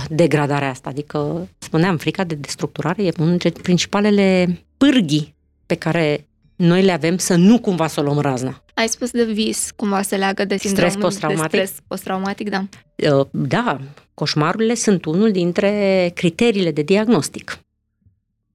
[0.08, 0.88] degradarea asta.
[0.88, 5.34] Adică, spuneam, frica de destructurare e unul dintre principalele pârghii
[5.66, 8.62] pe care noi le avem să nu cumva să o luăm razna.
[8.74, 11.50] Ai spus de vis, cumva se leagă de sindromul stres post-traumatic.
[11.50, 12.64] De stres post-traumatic, da.
[13.16, 13.80] Uh, da,
[14.14, 17.58] coșmarurile sunt unul dintre criteriile de diagnostic.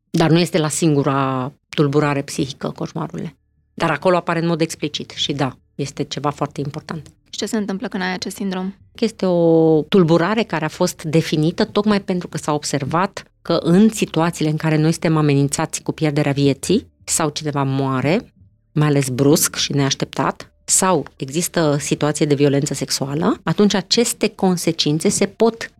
[0.09, 3.35] Dar nu este la singura tulburare psihică coșmarurile.
[3.73, 7.11] Dar acolo apare în mod explicit și da, este ceva foarte important.
[7.29, 8.73] Și ce se întâmplă când ai acest sindrom?
[8.93, 14.51] Este o tulburare care a fost definită tocmai pentru că s-a observat că în situațiile
[14.51, 18.33] în care noi suntem amenințați cu pierderea vieții sau cineva moare,
[18.71, 25.25] mai ales brusc și neașteptat, sau există situație de violență sexuală, atunci aceste consecințe se
[25.25, 25.71] pot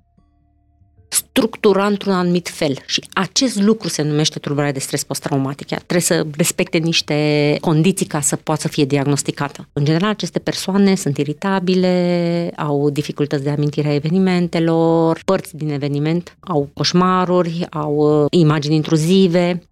[1.11, 5.69] structura într-un anumit fel și acest lucru se numește tulburare de stres post-traumatic.
[5.69, 9.67] Ea trebuie să respecte niște condiții ca să poată să fie diagnosticată.
[9.73, 16.37] În general, aceste persoane sunt iritabile, au dificultăți de amintire a evenimentelor, părți din eveniment,
[16.39, 19.63] au coșmaruri, au uh, imagini intruzive,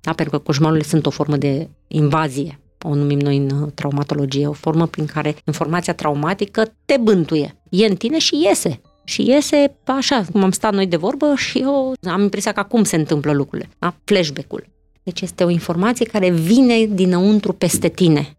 [0.00, 0.12] da?
[0.12, 4.52] pentru că coșmarurile sunt o formă de invazie o numim noi în uh, traumatologie, o
[4.52, 7.56] formă prin care informația traumatică te bântuie.
[7.70, 8.80] E în tine și iese.
[9.08, 12.84] Și iese așa, cum am stat noi de vorbă și eu am impresia că acum
[12.84, 13.68] se întâmplă lucrurile.
[13.78, 13.94] Da?
[14.04, 14.66] Flashback-ul.
[15.02, 18.36] Deci este o informație care vine dinăuntru peste tine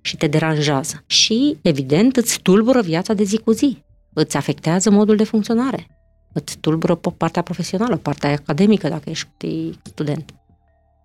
[0.00, 1.02] și te deranjează.
[1.06, 3.82] Și, evident, îți tulbură viața de zi cu zi.
[4.12, 5.86] Îți afectează modul de funcționare.
[6.32, 10.30] Îți tulbură partea profesională, partea academică, dacă ești student.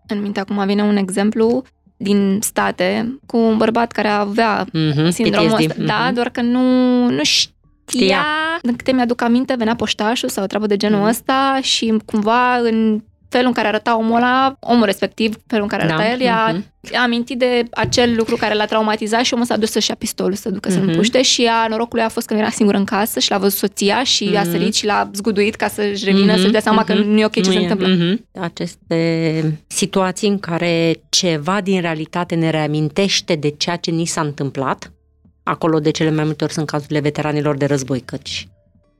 [0.08, 1.64] În minte acum vine un exemplu
[1.97, 5.70] din state cu un bărbat care avea mm-hmm, sindromul PTSD.
[5.70, 5.86] ăsta, mm-hmm.
[5.86, 6.62] da, doar că nu,
[7.10, 7.55] nu știa
[7.88, 8.26] știa.
[8.62, 11.06] Din câte mi-aduc aminte, venea poștașul sau o treabă de genul mm.
[11.06, 15.84] ăsta și cumva în felul în care arăta omul ăla, omul respectiv, felul în care
[15.84, 16.12] arăta da.
[16.12, 16.96] el, i-a mm-hmm.
[17.04, 20.50] amintit de acel lucru care l-a traumatizat și omul s-a dus să-și ia pistolul, să
[20.50, 20.74] ducă mm-hmm.
[20.74, 23.58] să-l împuște și a norocului a fost că era singur în casă și l-a văzut
[23.58, 24.40] soția și mm-hmm.
[24.40, 26.40] a sărit și l-a zguduit ca să-și revină, mm-hmm.
[26.40, 26.88] să-și dea seama mm-hmm.
[26.88, 27.62] că nu e ok ce nu se e.
[27.62, 27.96] întâmplă.
[27.96, 28.42] Mm-hmm.
[28.42, 34.92] Aceste situații în care ceva din realitate ne reamintește de ceea ce ni s-a întâmplat,
[35.48, 38.48] Acolo de cele mai multe ori sunt cazurile veteranilor de război, căci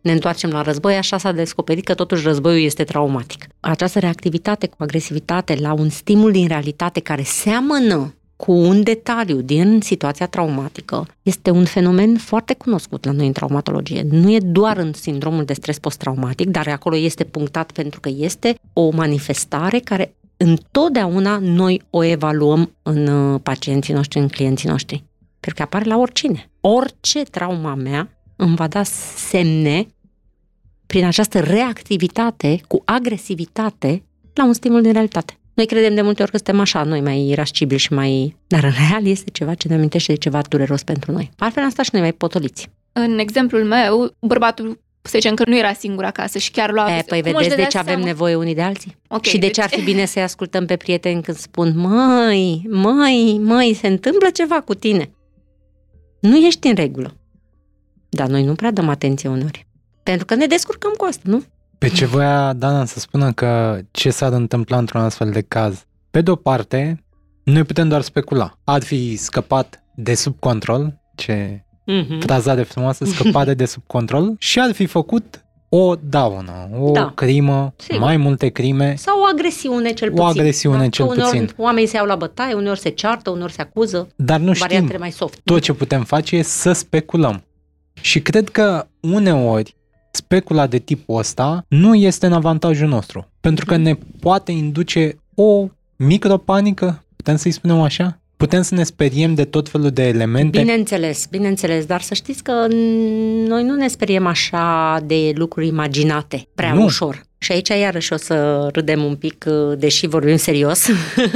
[0.02, 3.48] ne întoarcem la război, așa s-a descoperit că totuși războiul este traumatic.
[3.60, 9.80] Această reactivitate cu agresivitate la un stimul din realitate care seamănă cu un detaliu din
[9.82, 14.06] situația traumatică este un fenomen foarte cunoscut la noi în traumatologie.
[14.10, 18.56] Nu e doar în sindromul de stres post-traumatic, dar acolo este punctat pentru că este
[18.74, 25.04] o manifestare care întotdeauna noi o evaluăm în uh, pacienții noștri, în clienții noștri.
[25.40, 26.50] Pentru că apare la oricine.
[26.62, 28.84] Orice trauma mea îmi va da
[29.16, 29.88] semne
[30.88, 35.40] prin această reactivitate cu agresivitate la un stimul din realitate.
[35.54, 38.36] Noi credem de multe ori că suntem așa, noi mai irascibili și mai...
[38.48, 41.30] Dar în real este ceva ce ne amintește de ceva dureros pentru noi.
[41.38, 42.70] Altfel am stat și noi mai potoliți.
[42.92, 46.98] În exemplul meu, bărbatul să zicem că nu era singur acasă și chiar lua...
[46.98, 48.96] E, păi vedeți de ce avem nevoie unii de alții?
[49.08, 49.56] Okay, și de deci...
[49.56, 54.30] ce ar fi bine să-i ascultăm pe prieteni când spun măi, măi, măi, se întâmplă
[54.30, 55.12] ceva cu tine
[56.20, 57.16] nu ești în regulă.
[58.10, 59.68] Dar noi nu prea dăm atenție uneori.
[60.04, 61.44] Pentru că ne descurcăm cu asta, nu?
[61.78, 65.86] Pe ce voia Dana să spună că ce s-ar întâmpla într-un astfel de caz?
[66.12, 67.04] Pe de o parte,
[67.44, 68.58] noi putem doar specula.
[68.64, 72.20] Ar fi scăpat de sub control, ce mm-hmm.
[72.20, 77.12] fraza de frumoasă, scăpat de sub control, și ar fi făcut o daună, o da.
[77.16, 78.00] crimă, Sigur.
[78.00, 78.96] mai multe crime.
[78.98, 80.24] Sau o agresiune cel puțin.
[80.24, 80.90] O agresiune da?
[80.90, 81.54] cel uneori puțin.
[81.58, 84.08] Oamenii se iau la bătaie, uneori se ceartă, uneori se acuză.
[84.16, 84.92] Dar nu știm.
[85.00, 85.40] mai soft.
[85.44, 87.44] Tot ce putem face e să speculăm.
[88.02, 89.76] Și cred că uneori
[90.12, 93.28] specula de tipul ăsta nu este în avantajul nostru.
[93.40, 98.20] Pentru că ne poate induce o micropanică, putem să-i spunem așa?
[98.38, 100.60] Putem să ne speriem de tot felul de elemente?
[100.60, 102.68] Bineînțeles, bineînțeles, dar să știți că
[103.48, 106.84] noi nu ne speriem așa de lucruri imaginate, prea nu.
[106.84, 107.26] ușor.
[107.38, 109.46] Și aici iarăși o să râdem un pic,
[109.78, 110.88] deși vorbim serios.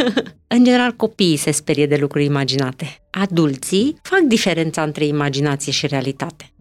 [0.56, 2.98] în general, copiii se sperie de lucruri imaginate.
[3.10, 6.53] Adulții fac diferența între imaginație și realitate.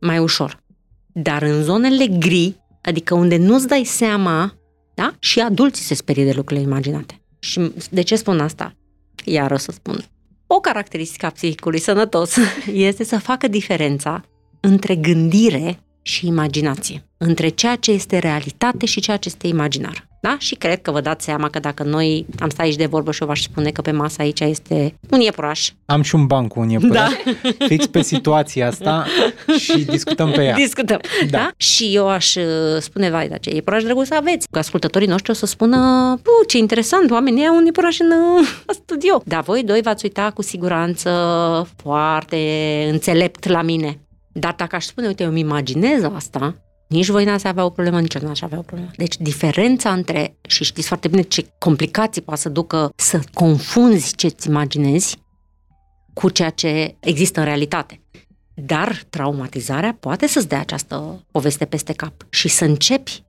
[0.00, 0.62] Mai ușor.
[1.12, 4.54] Dar în zonele gri, adică unde nu-ți dai seama,
[4.94, 5.14] da?
[5.18, 7.20] și adulții se sperie de lucrurile imaginate.
[7.38, 8.74] Și de ce spun asta?
[9.24, 10.04] Iar o să spun.
[10.46, 12.36] O caracteristică a psihicului sănătos
[12.72, 14.24] este să facă diferența
[14.60, 20.08] între gândire și imaginație, între ceea ce este realitate și ceea ce este imaginar.
[20.24, 20.36] Da?
[20.38, 23.22] Și cred că vă dați seama că dacă noi am stat aici de vorbă și
[23.22, 25.70] eu v-aș spune că pe masă aici este un iepuraș.
[25.86, 27.10] Am și un banc cu un iepuraș.
[27.24, 27.66] Da.
[27.66, 29.06] Fix pe situația asta
[29.58, 30.54] și discutăm pe ea.
[30.54, 31.00] Discutăm.
[31.30, 31.38] Da.
[31.38, 31.50] da?
[31.56, 32.42] Și eu aș uh,
[32.78, 34.46] spune, vai, dar ce iepuraș drăguț aveți.
[34.50, 38.48] Că ascultătorii noștri o să spună, ce interesant, oamenii au un iepuraș în uh,
[38.82, 39.22] studio.
[39.24, 41.10] Dar voi doi v-ați uita cu siguranță
[41.76, 42.38] foarte
[42.90, 43.98] înțelept la mine.
[44.32, 46.54] Dar dacă aș spune, uite, eu îmi imaginez asta,
[46.88, 48.90] nici voi n-ați avea o problemă, nici eu n-aș avea o problemă.
[48.96, 54.48] Deci diferența între, și știți foarte bine ce complicații poate să ducă să confunzi ce-ți
[54.48, 55.16] imaginezi
[56.12, 58.00] cu ceea ce există în realitate.
[58.54, 63.24] Dar traumatizarea poate să-ți dea această poveste peste cap și să începi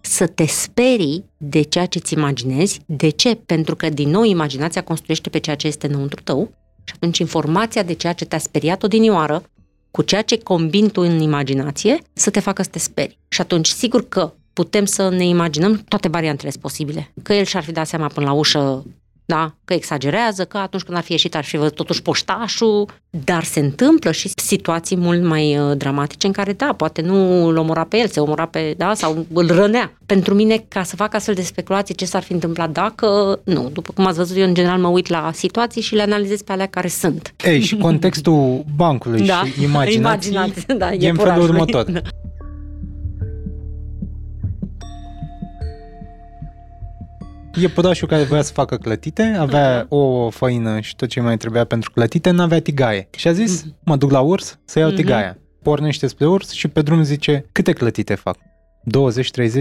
[0.00, 2.80] să te sperii de ceea ce ți imaginezi.
[2.86, 3.34] De ce?
[3.34, 6.50] Pentru că, din nou, imaginația construiește pe ceea ce este înăuntru tău
[6.84, 9.42] și atunci informația de ceea ce te-a speriat odinioară
[9.90, 13.18] cu ceea ce combin tu în imaginație să te facă să te speri.
[13.28, 17.12] Și atunci, sigur că putem să ne imaginăm toate variantele posibile.
[17.22, 18.84] Că el și-ar fi dat seama până la ușă
[19.30, 19.54] da?
[19.64, 23.60] că exagerează, că atunci când ar fi ieșit ar fi văzut totuși poștașul, dar se
[23.60, 27.96] întâmplă și situații mult mai uh, dramatice în care, da, poate nu îl omora pe
[27.96, 29.92] el, se omora pe, da, sau îl rănea.
[30.06, 33.92] Pentru mine, ca să fac astfel de speculații, ce s-ar fi întâmplat dacă, nu, după
[33.94, 36.66] cum ați văzut, eu în general mă uit la situații și le analizez pe alea
[36.66, 37.34] care sunt.
[37.44, 41.90] Ei, și contextul bancului da, și imaginații, imaginați, da, e, e în felul următor.
[41.90, 42.00] Da.
[47.54, 49.88] Iepurașul care voia să facă clătite, avea uh-huh.
[49.88, 53.08] o făină și tot ce mai trebuia pentru clătite, n-avea tigaie.
[53.16, 53.84] Și a zis, uh-huh.
[53.84, 54.94] mă duc la urs să iau uh-huh.
[54.94, 55.38] tigaia.
[55.62, 58.36] Pornește spre urs și pe drum zice, câte clătite fac?
[58.36, 59.60] 20-30?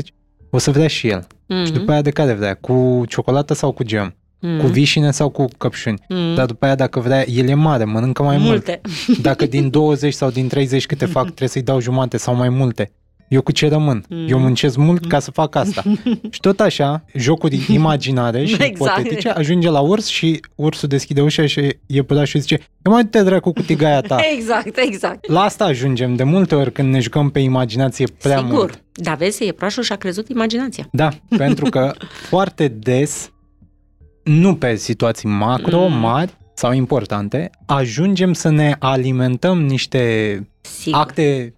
[0.50, 1.24] O să vrea și el.
[1.24, 1.66] Uh-huh.
[1.66, 2.54] Și după aia de care vrea?
[2.54, 4.16] Cu ciocolată sau cu gem?
[4.42, 4.60] Mm.
[4.60, 6.00] Cu vișine sau cu căpșuni.
[6.08, 6.36] Mm.
[6.36, 8.82] Dar după aia, dacă vrea, el e mare, mănâncă mai multe.
[9.08, 9.20] mult.
[9.22, 12.92] Dacă din 20 sau din 30 câte fac, trebuie să-i dau jumate sau mai multe
[13.30, 14.06] eu cu ce rămân?
[14.10, 14.28] Mm.
[14.28, 15.84] Eu muncesc mult ca să fac asta.
[16.32, 18.98] și tot așa, jocuri imaginare și exact.
[18.98, 23.52] ipotetice, ajunge la urs și ursul deschide ușa și iepurașul zice eu mai te dracu
[23.52, 24.18] cu tigaia ta.
[24.36, 25.28] exact, exact.
[25.28, 28.54] La asta ajungem de multe ori când ne jucăm pe imaginație prea Sigur.
[28.54, 28.84] mult.
[28.94, 30.88] Dar vezi, iepurașul și-a crezut imaginația.
[30.92, 31.94] Da, pentru că
[32.30, 33.32] foarte des,
[34.24, 36.00] nu pe situații macro, mm.
[36.00, 41.00] mari, sau importante, ajungem să ne alimentăm niște Sigur.
[41.00, 41.54] acte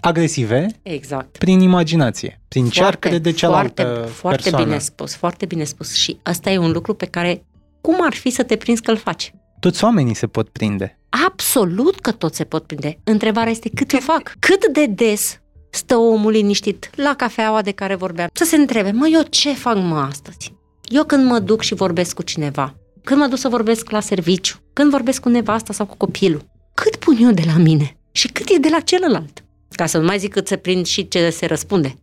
[0.00, 1.38] agresive exact.
[1.38, 4.64] prin imaginație, prin foarte, cearcăre de cealaltă foarte, foarte persoană.
[4.64, 7.44] bine spus, foarte bine spus și asta e un lucru pe care
[7.80, 9.34] cum ar fi să te prinzi că îl faci?
[9.60, 10.98] Toți oamenii se pot prinde.
[11.26, 12.98] Absolut că toți se pot prinde.
[13.04, 14.32] Întrebarea este cât o fac?
[14.38, 15.38] Cât de des
[15.70, 19.76] stă omul liniștit la cafeaua de care vorbeam să se întrebe, mă, eu ce fac
[19.76, 20.54] mă astăzi?
[20.82, 22.74] Eu când mă duc și vorbesc cu cineva,
[23.04, 26.44] când mă duc să vorbesc la serviciu, când vorbesc cu nevasta sau cu copilul,
[26.74, 29.43] cât pun eu de la mine și cât e de la celălalt?
[29.74, 31.94] Ca să nu mai zic cât se prind și ce se răspunde.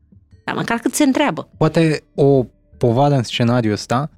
[0.46, 1.50] Dar măcar cât se întreabă.
[1.58, 2.46] Poate o
[2.78, 4.10] povadă în scenariul ăsta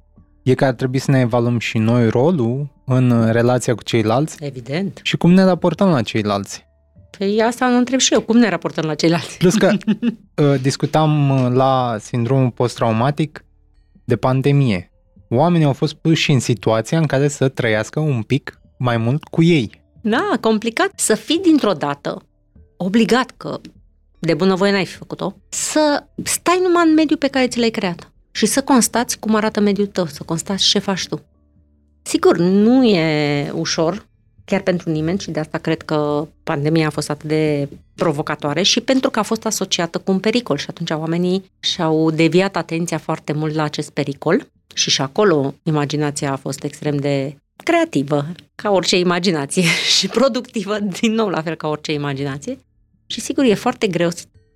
[0.42, 4.36] e că ar trebui să ne evaluăm și noi rolul în relația cu ceilalți.
[4.40, 5.00] Evident.
[5.02, 6.66] Și cum ne raportăm la ceilalți.
[7.18, 9.38] Păi asta nu întreb și eu, cum ne raportăm la ceilalți?
[9.38, 9.70] Plus că
[10.42, 13.44] uh, discutam uh, la sindromul post-traumatic
[14.04, 14.92] de pandemie.
[15.28, 19.42] Oamenii au fost puși în situația în care să trăiască un pic mai mult cu
[19.42, 19.82] ei.
[20.00, 22.22] Da, complicat să fii dintr-o dată
[22.76, 23.60] obligat că
[24.18, 28.12] de bunăvoie n-ai fi făcut-o, să stai numai în mediul pe care ți l-ai creat
[28.30, 31.22] și să constați cum arată mediul tău, să constați ce faci tu.
[32.02, 34.06] Sigur, nu e ușor,
[34.44, 38.80] chiar pentru nimeni și de asta cred că pandemia a fost atât de provocatoare și
[38.80, 43.32] pentru că a fost asociată cu un pericol și atunci oamenii și-au deviat atenția foarte
[43.32, 48.98] mult la acest pericol și și acolo imaginația a fost extrem de creativă, ca orice
[48.98, 49.62] imaginație
[49.98, 52.58] și productivă, din nou la fel ca orice imaginație.
[53.06, 54.10] Și sigur, e foarte greu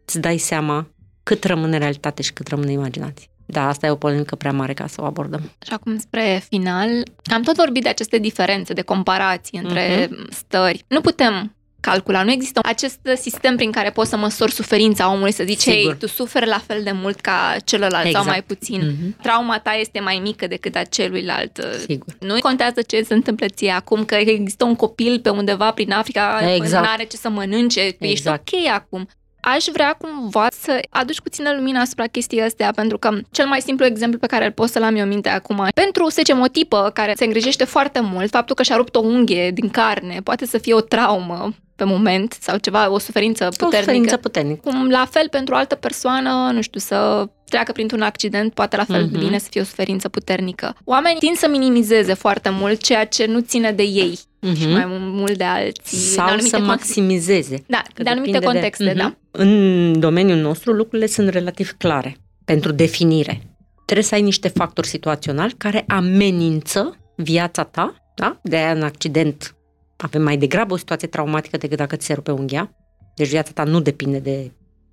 [0.05, 0.89] îți dai seama
[1.23, 3.29] cât rămâne realitate și cât rămâne imaginație.
[3.47, 5.41] Da, asta e o polemică prea mare ca să o abordăm.
[5.41, 6.89] Și acum spre final,
[7.25, 10.29] am tot vorbit de aceste diferențe, de comparații între uh-huh.
[10.31, 10.85] stări.
[10.89, 12.23] Nu putem calcula.
[12.23, 16.07] Nu există acest sistem prin care poți să măsori suferința omului, să zici, ei, tu
[16.07, 18.25] suferi la fel de mult ca celălalt exact.
[18.25, 18.81] sau mai puțin.
[18.81, 19.23] Uh-huh.
[19.23, 21.61] Trauma ta este mai mică decât a celuilalt.
[21.87, 22.15] Sigur.
[22.21, 26.55] Nu contează ce se întâmplă ție acum, că există un copil pe undeva prin Africa,
[26.55, 26.85] exact.
[26.85, 28.03] nu are ce să mănânce, exact.
[28.03, 29.09] ești ok acum
[29.41, 33.85] aș vrea cumva să aduci puțină lumină asupra chestii astea, pentru că cel mai simplu
[33.85, 37.25] exemplu pe care îl pot să-l am eu minte acum, pentru o secemotipă care se
[37.25, 40.81] îngrijește foarte mult, faptul că și-a rupt o unghie din carne poate să fie o
[40.81, 43.77] traumă pe moment sau ceva, o suferință puternică.
[43.77, 44.61] O suferință puternică.
[44.65, 48.85] Cum la fel pentru o altă persoană, nu știu, să treacă printr-un accident, poate la
[48.85, 49.11] fel uh-huh.
[49.11, 50.77] de bine să fie o suferință puternică.
[50.85, 54.59] Oamenii tind să minimizeze foarte mult ceea ce nu ține de ei uh-huh.
[54.59, 55.99] și mai mult de alții.
[55.99, 57.65] Sau să maximizeze.
[57.67, 58.93] Da, de anumite contexte, de...
[58.93, 59.13] da.
[59.13, 59.31] Uh-huh.
[59.31, 63.43] În domeniul nostru lucrurile sunt relativ clare pentru definire.
[63.85, 68.39] Trebuie să ai niște factori situaționali care amenință viața ta, da?
[68.43, 69.53] De aia în accident
[70.01, 72.75] avem mai degrabă o situație traumatică decât dacă ți se rupe unghia.
[73.15, 74.53] Deci viața ta nu depinde de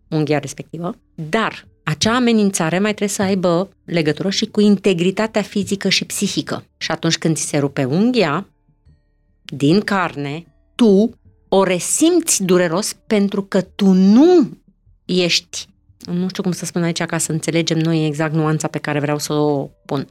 [0.10, 0.96] unghia respectivă.
[1.16, 6.66] Dar acea amenințare mai trebuie să aibă legătură și cu integritatea fizică și psihică.
[6.78, 8.50] Și atunci când ți se rupe unghia
[9.44, 10.46] din carne,
[10.76, 11.20] tu
[11.50, 14.58] o resimți dureros pentru că tu nu
[15.06, 15.68] ești,
[16.06, 19.18] nu știu cum să spun aici ca să înțelegem noi exact nuanța pe care vreau
[19.18, 20.08] să o pun.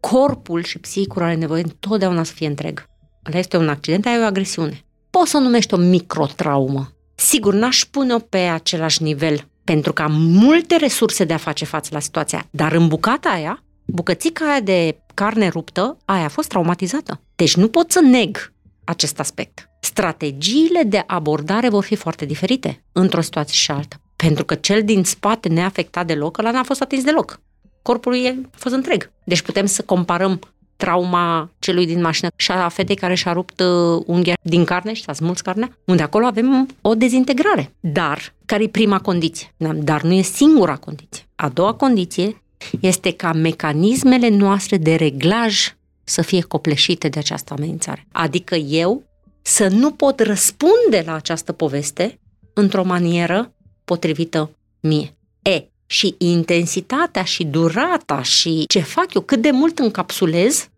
[0.00, 2.90] Corpul și psihicul are nevoie întotdeauna să fie întreg.
[3.26, 4.84] Ăla este un accident, ai o agresiune.
[5.10, 6.92] Poți să o numești o microtraumă.
[7.14, 11.90] Sigur, n-aș pune-o pe același nivel, pentru că am multe resurse de a face față
[11.92, 17.20] la situația, dar în bucata aia, bucățica aia de carne ruptă, aia a fost traumatizată.
[17.36, 18.52] Deci nu pot să neg
[18.84, 19.68] acest aspect.
[19.80, 23.96] Strategiile de abordare vor fi foarte diferite într-o situație și alta.
[24.16, 27.40] Pentru că cel din spate neafectat deloc, ăla n-a fost atins deloc.
[27.82, 29.10] Corpul ei a fost întreg.
[29.24, 30.40] Deci putem să comparăm
[30.82, 35.02] trauma celui din mașină și a fetei care și-a rupt uh, unghia din carne și
[35.02, 37.72] s-a smuls carnea, unde acolo avem o dezintegrare.
[37.80, 39.54] Dar, care e prima condiție?
[39.74, 41.24] Dar nu e singura condiție.
[41.36, 42.42] A doua condiție
[42.80, 48.06] este ca mecanismele noastre de reglaj să fie copleșite de această amenințare.
[48.12, 49.02] Adică eu
[49.42, 52.20] să nu pot răspunde la această poveste
[52.52, 53.52] într-o manieră
[53.84, 54.50] potrivită
[54.80, 55.16] mie.
[55.42, 60.68] E, și intensitatea și durata și ce fac eu, cât de mult încapsulez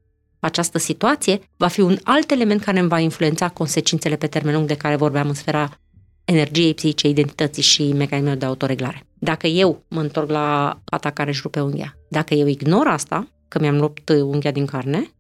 [0.44, 4.66] această situație, va fi un alt element care îmi va influența consecințele pe termen lung
[4.66, 5.78] de care vorbeam în sfera
[6.24, 9.06] energiei psihice, identității și mecanismelor de autoreglare.
[9.18, 13.58] Dacă eu mă întorc la fata care își rupe unghia, dacă eu ignor asta, că
[13.58, 15.10] mi-am rupt unghia din carne,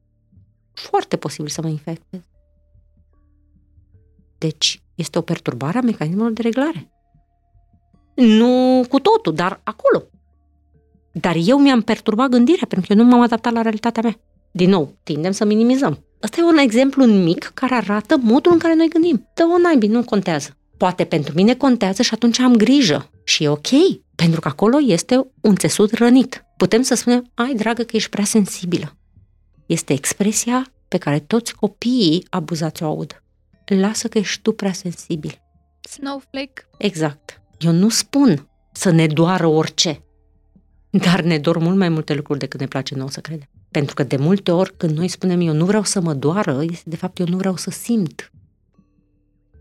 [0.72, 2.20] foarte posibil să mă infectez.
[4.38, 6.90] Deci, este o perturbare a mecanismelor de reglare.
[8.14, 10.02] Nu cu totul, dar acolo.
[11.12, 14.18] Dar eu mi-am perturbat gândirea, pentru că eu nu m-am adaptat la realitatea mea.
[14.56, 16.04] Din nou, tindem să minimizăm.
[16.20, 19.28] Asta e un exemplu mic care arată modul în care noi gândim.
[19.34, 20.56] Dă-o naibii, nu contează.
[20.76, 23.10] Poate pentru mine contează și atunci am grijă.
[23.24, 23.68] Și e ok,
[24.14, 26.44] pentru că acolo este un țesut rănit.
[26.56, 28.96] Putem să spunem, ai dragă că ești prea sensibilă.
[29.66, 33.22] Este expresia pe care toți copiii abuzați o aud.
[33.66, 35.42] Lasă că ești tu prea sensibil.
[35.80, 36.68] Snowflake.
[36.78, 37.42] Exact.
[37.58, 40.04] Eu nu spun să ne doară orice,
[40.90, 43.48] dar ne dor mult mai multe lucruri decât ne place nouă să credem.
[43.74, 46.90] Pentru că de multe ori când noi spunem eu nu vreau să mă doară, este
[46.90, 48.32] de fapt eu nu vreau să simt.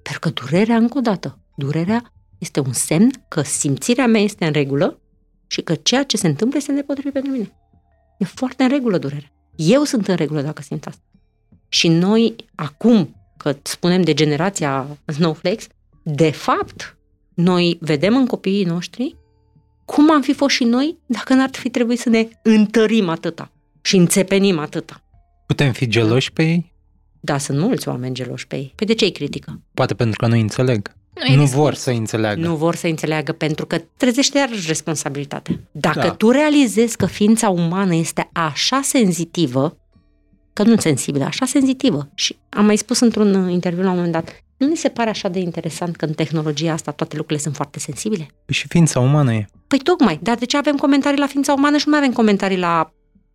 [0.01, 4.51] Pentru că durerea, încă o dată, durerea este un semn că simțirea mea este în
[4.51, 4.99] regulă
[5.47, 7.53] și că ceea ce se întâmplă este nepotrivit pentru mine.
[8.17, 9.31] E foarte în regulă durerea.
[9.55, 11.03] Eu sunt în regulă dacă simt asta.
[11.67, 15.67] Și noi, acum, că spunem de generația Snowflakes,
[16.03, 16.97] de fapt,
[17.33, 19.15] noi vedem în copiii noștri
[19.85, 23.52] cum am fi fost și noi dacă n-ar fi trebuit să ne întărim atâta
[23.83, 25.03] și înțepenim atâta.
[25.45, 26.71] Putem fi geloși pe ei?
[27.19, 28.73] Da, sunt mulți oameni geloși pe ei.
[28.75, 29.61] Păi de ce îi critică?
[29.73, 30.91] Poate pentru că nu înțeleg.
[31.27, 32.39] Nu, nu vor să înțeleagă.
[32.39, 35.59] Nu vor să înțeleagă pentru că trezește iarăși responsabilitatea.
[35.71, 36.11] Dacă da.
[36.11, 39.77] tu realizezi că ființa umană este așa senzitivă,
[40.53, 42.09] că nu sensibilă, așa senzitivă.
[42.15, 45.27] Și am mai spus într-un interviu la un moment dat, nu mi se pare așa
[45.27, 48.27] de interesant că în tehnologia asta toate lucrurile sunt foarte sensibile?
[48.45, 49.45] Păi și ființa umană e.
[49.67, 52.57] Păi tocmai, dar de ce avem comentarii la ființa umană și nu mai avem comentarii
[52.57, 52.93] la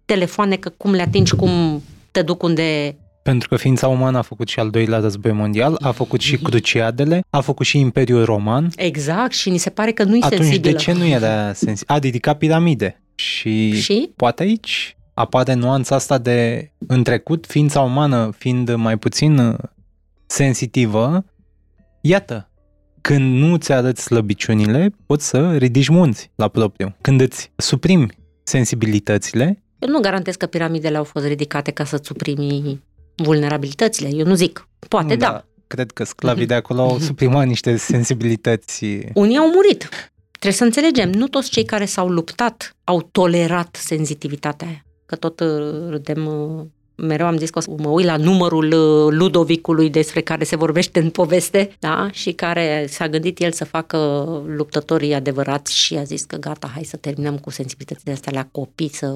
[0.09, 2.97] telefoane, că cum le atingi, cum te duc unde...
[3.22, 7.24] Pentru că ființa umană a făcut și al doilea război mondial, a făcut și cruciadele,
[7.30, 8.70] a făcut și Imperiul Roman.
[8.76, 10.72] Exact, și ni se pare că nu-i Atunci sensibilă.
[10.72, 11.94] de ce nu era sensibil?
[11.94, 13.02] A ridicat piramide.
[13.14, 19.56] Și, și poate aici apare nuanța asta de în trecut, ființa umană fiind mai puțin
[20.26, 21.24] sensitivă,
[22.01, 22.51] iată,
[23.01, 26.97] Când nu ți arăți slăbiciunile, poți să ridici munți la propriu.
[27.01, 28.06] Când îți suprimi
[28.43, 29.62] sensibilitățile...
[29.78, 32.82] Eu nu garantez că piramidele au fost ridicate ca să-ți suprimi
[33.14, 34.09] vulnerabilitățile.
[34.14, 34.68] Eu nu zic.
[34.88, 35.26] Poate da.
[35.26, 35.44] da.
[35.66, 38.84] Cred că sclavii de acolo au suprimat niște sensibilități.
[39.14, 39.88] Unii au murit.
[40.30, 44.84] Trebuie să înțelegem, nu toți cei care s-au luptat au tolerat sensitivitatea aia.
[45.06, 45.48] Că tot uh,
[45.88, 46.64] râdem uh,
[46.94, 50.56] mereu am zis că o să mă uit la numărul uh, Ludovicului despre care se
[50.56, 52.09] vorbește în poveste, da?
[52.12, 53.98] și care s-a gândit el să facă
[54.46, 58.88] luptătorii adevărați și a zis că gata, hai să terminăm cu sensibilitățile astea la copii,
[58.92, 59.14] să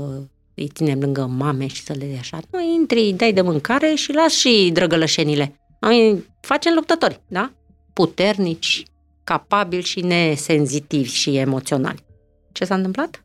[0.55, 2.41] îi ținem lângă mame și să le dea așa.
[2.51, 5.61] Nu intri, dai de mâncare și las și drăgălășenile.
[5.81, 7.53] Noi facem luptători, da?
[7.93, 8.83] Puternici,
[9.25, 12.05] capabili și nesenzitivi și emoționali.
[12.53, 13.25] Ce s-a întâmplat?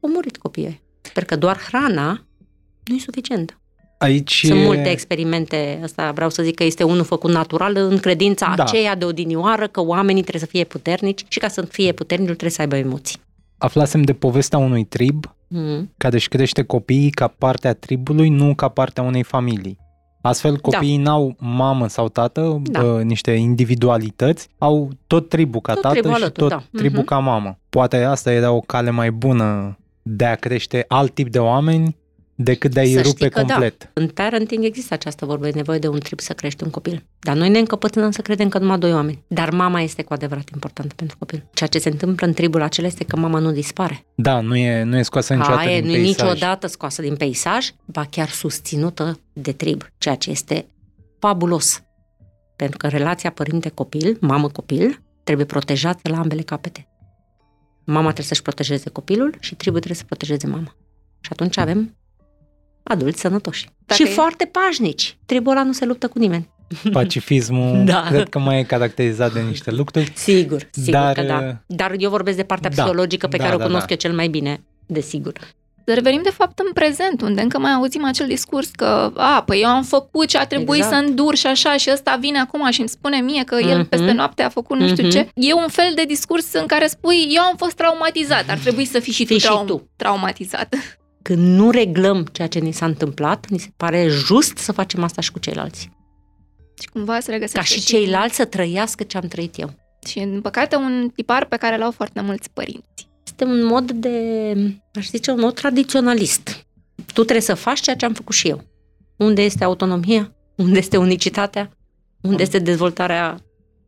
[0.00, 0.82] Au murit copiii.
[1.00, 2.26] Sper că doar hrana
[2.84, 3.56] nu e suficientă.
[3.98, 8.52] Aici Sunt multe experimente, asta vreau să zic că este unul făcut natural în credința
[8.56, 8.62] da.
[8.62, 12.50] aceea de odinioară că oamenii trebuie să fie puternici și ca să fie puternici trebuie
[12.50, 13.20] să aibă emoții.
[13.62, 15.92] Aflasem de povestea unui trib mm.
[15.96, 19.78] care își crește copiii ca parte a tribului, nu ca parte a unei familii.
[20.20, 20.58] Astfel, da.
[20.60, 21.02] copiii da.
[21.02, 22.80] n-au mamă sau tată, da.
[22.80, 26.78] bă, niște individualități, au tot tribul ca tot tată tribul și alături, tot da.
[26.78, 27.06] tribul uh-huh.
[27.06, 27.58] ca mamă.
[27.68, 31.96] Poate asta era o cale mai bună de a crește alt tip de oameni
[32.42, 33.40] decât de a-i să rupe da.
[33.40, 33.78] complet.
[33.78, 33.90] Da.
[33.92, 37.04] În parenting există această vorbă, e nevoie de un trip să crești un copil.
[37.18, 39.24] Dar noi ne încăpățânăm să credem că numai doi oameni.
[39.26, 41.44] Dar mama este cu adevărat importantă pentru copil.
[41.54, 44.04] Ceea ce se întâmplă în tribul acela este că mama nu dispare.
[44.14, 46.18] Da, nu e, nu e scoasă niciodată Aia, din nu peisaj.
[46.18, 50.66] e niciodată scoasă din peisaj, ba chiar susținută de trib, ceea ce este
[51.18, 51.82] fabulos.
[52.56, 56.86] Pentru că relația părinte-copil, mamă-copil, trebuie protejată la ambele capete.
[57.84, 60.76] Mama trebuie să-și protejeze copilul și tribul trebuie să protejeze mama.
[61.20, 61.96] Și atunci avem
[62.82, 63.68] adulți sănătoși.
[63.86, 64.12] Dacă și e...
[64.12, 65.16] foarte pașnici.
[65.26, 66.48] Tribul ăla nu se luptă cu nimeni.
[66.92, 68.04] Pacifismul da.
[68.08, 70.12] cred că mai e caracterizat de niște lucruri.
[70.14, 71.56] Sigur, sigur dar, că da.
[71.66, 73.92] Dar eu vorbesc de partea da, psihologică pe da, care da, o cunosc da.
[73.92, 75.32] eu cel mai bine, desigur.
[75.84, 79.60] Să revenim de fapt în prezent, unde încă mai auzim acel discurs că, a, păi
[79.60, 80.94] eu am făcut ce a trebuit exact.
[80.94, 83.88] să îndur și așa și ăsta vine acum și îmi spune mie că el mm-hmm.
[83.88, 85.10] peste noapte a făcut nu știu mm-hmm.
[85.10, 85.28] ce.
[85.34, 88.98] E un fel de discurs în care spui, eu am fost traumatizat, ar trebui să
[88.98, 89.90] fii și tu, traum- și tu.
[89.96, 90.74] traumatizat.
[91.22, 95.20] Când nu reglăm ceea ce ni s-a întâmplat, ni se pare just să facem asta
[95.20, 95.90] și cu ceilalți.
[96.80, 99.74] Și cumva să regăsească Ca și, și ceilalți să trăiască ce am trăit eu.
[100.06, 103.08] Și, în păcate, un tipar pe care l-au foarte mulți părinți.
[103.24, 104.54] Este un mod de,
[104.94, 106.66] aș zice, un mod tradiționalist.
[106.94, 108.62] Tu trebuie să faci ceea ce am făcut și eu.
[109.16, 110.32] Unde este autonomia?
[110.56, 111.70] Unde este unicitatea?
[112.20, 113.36] Unde este dezvoltarea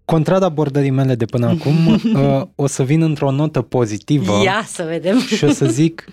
[0.04, 4.42] Contrar abordării mele de până acum, uh, o să vin într-o notă pozitivă.
[4.44, 5.20] Ia să vedem.
[5.20, 6.04] Și o să zic,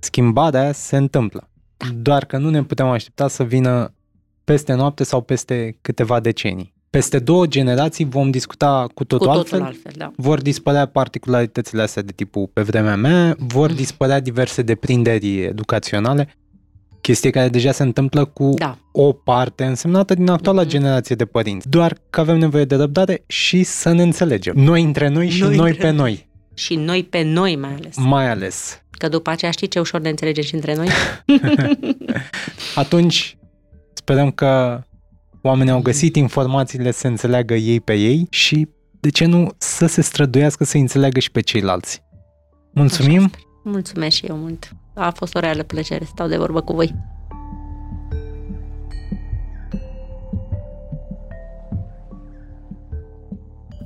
[0.00, 1.50] schimbarea se întâmplă.
[1.76, 1.86] Da.
[1.94, 3.94] Doar că nu ne putem aștepta să vină
[4.44, 6.74] peste noapte sau peste câteva decenii.
[6.90, 10.12] Peste două generații vom discuta cu totul, cu totul altfel, altfel da.
[10.16, 16.34] vor dispărea particularitățile astea de tipul pe vremea mea, vor dispărea diverse deprinderi educaționale,
[17.00, 18.78] chestie care deja se întâmplă cu da.
[18.92, 20.68] o parte însemnată din actuala mm-hmm.
[20.68, 21.68] generație de părinți.
[21.68, 24.54] Doar că avem nevoie de răbdare și să ne înțelegem.
[24.56, 26.28] Noi între noi și noi, noi pe noi.
[26.60, 27.96] Și noi pe noi mai ales.
[27.96, 28.82] Mai ales.
[28.90, 30.88] Că după aceea știi ce ușor de înțelegem și între noi?
[32.74, 33.36] Atunci
[33.92, 34.82] sperăm că
[35.42, 38.68] oamenii au găsit informațiile să înțeleagă ei pe ei și,
[39.00, 42.02] de ce nu, să se străduiască să înțeleagă și pe ceilalți.
[42.72, 43.30] Mulțumim!
[43.64, 44.70] Mulțumesc și eu mult!
[44.94, 46.94] A fost o reală plăcere stau de vorbă cu voi.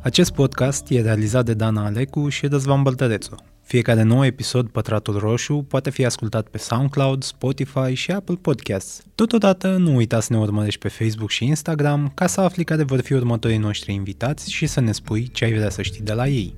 [0.05, 3.35] Acest podcast e realizat de Dana Alecu și Răzvan Băltărețu.
[3.63, 9.03] Fiecare nou episod Pătratul Roșu poate fi ascultat pe SoundCloud, Spotify și Apple Podcasts.
[9.15, 13.01] Totodată, nu uita să ne urmărești pe Facebook și Instagram ca să afli care vor
[13.01, 16.27] fi următorii noștri invitați și să ne spui ce ai vrea să știi de la
[16.27, 16.55] ei.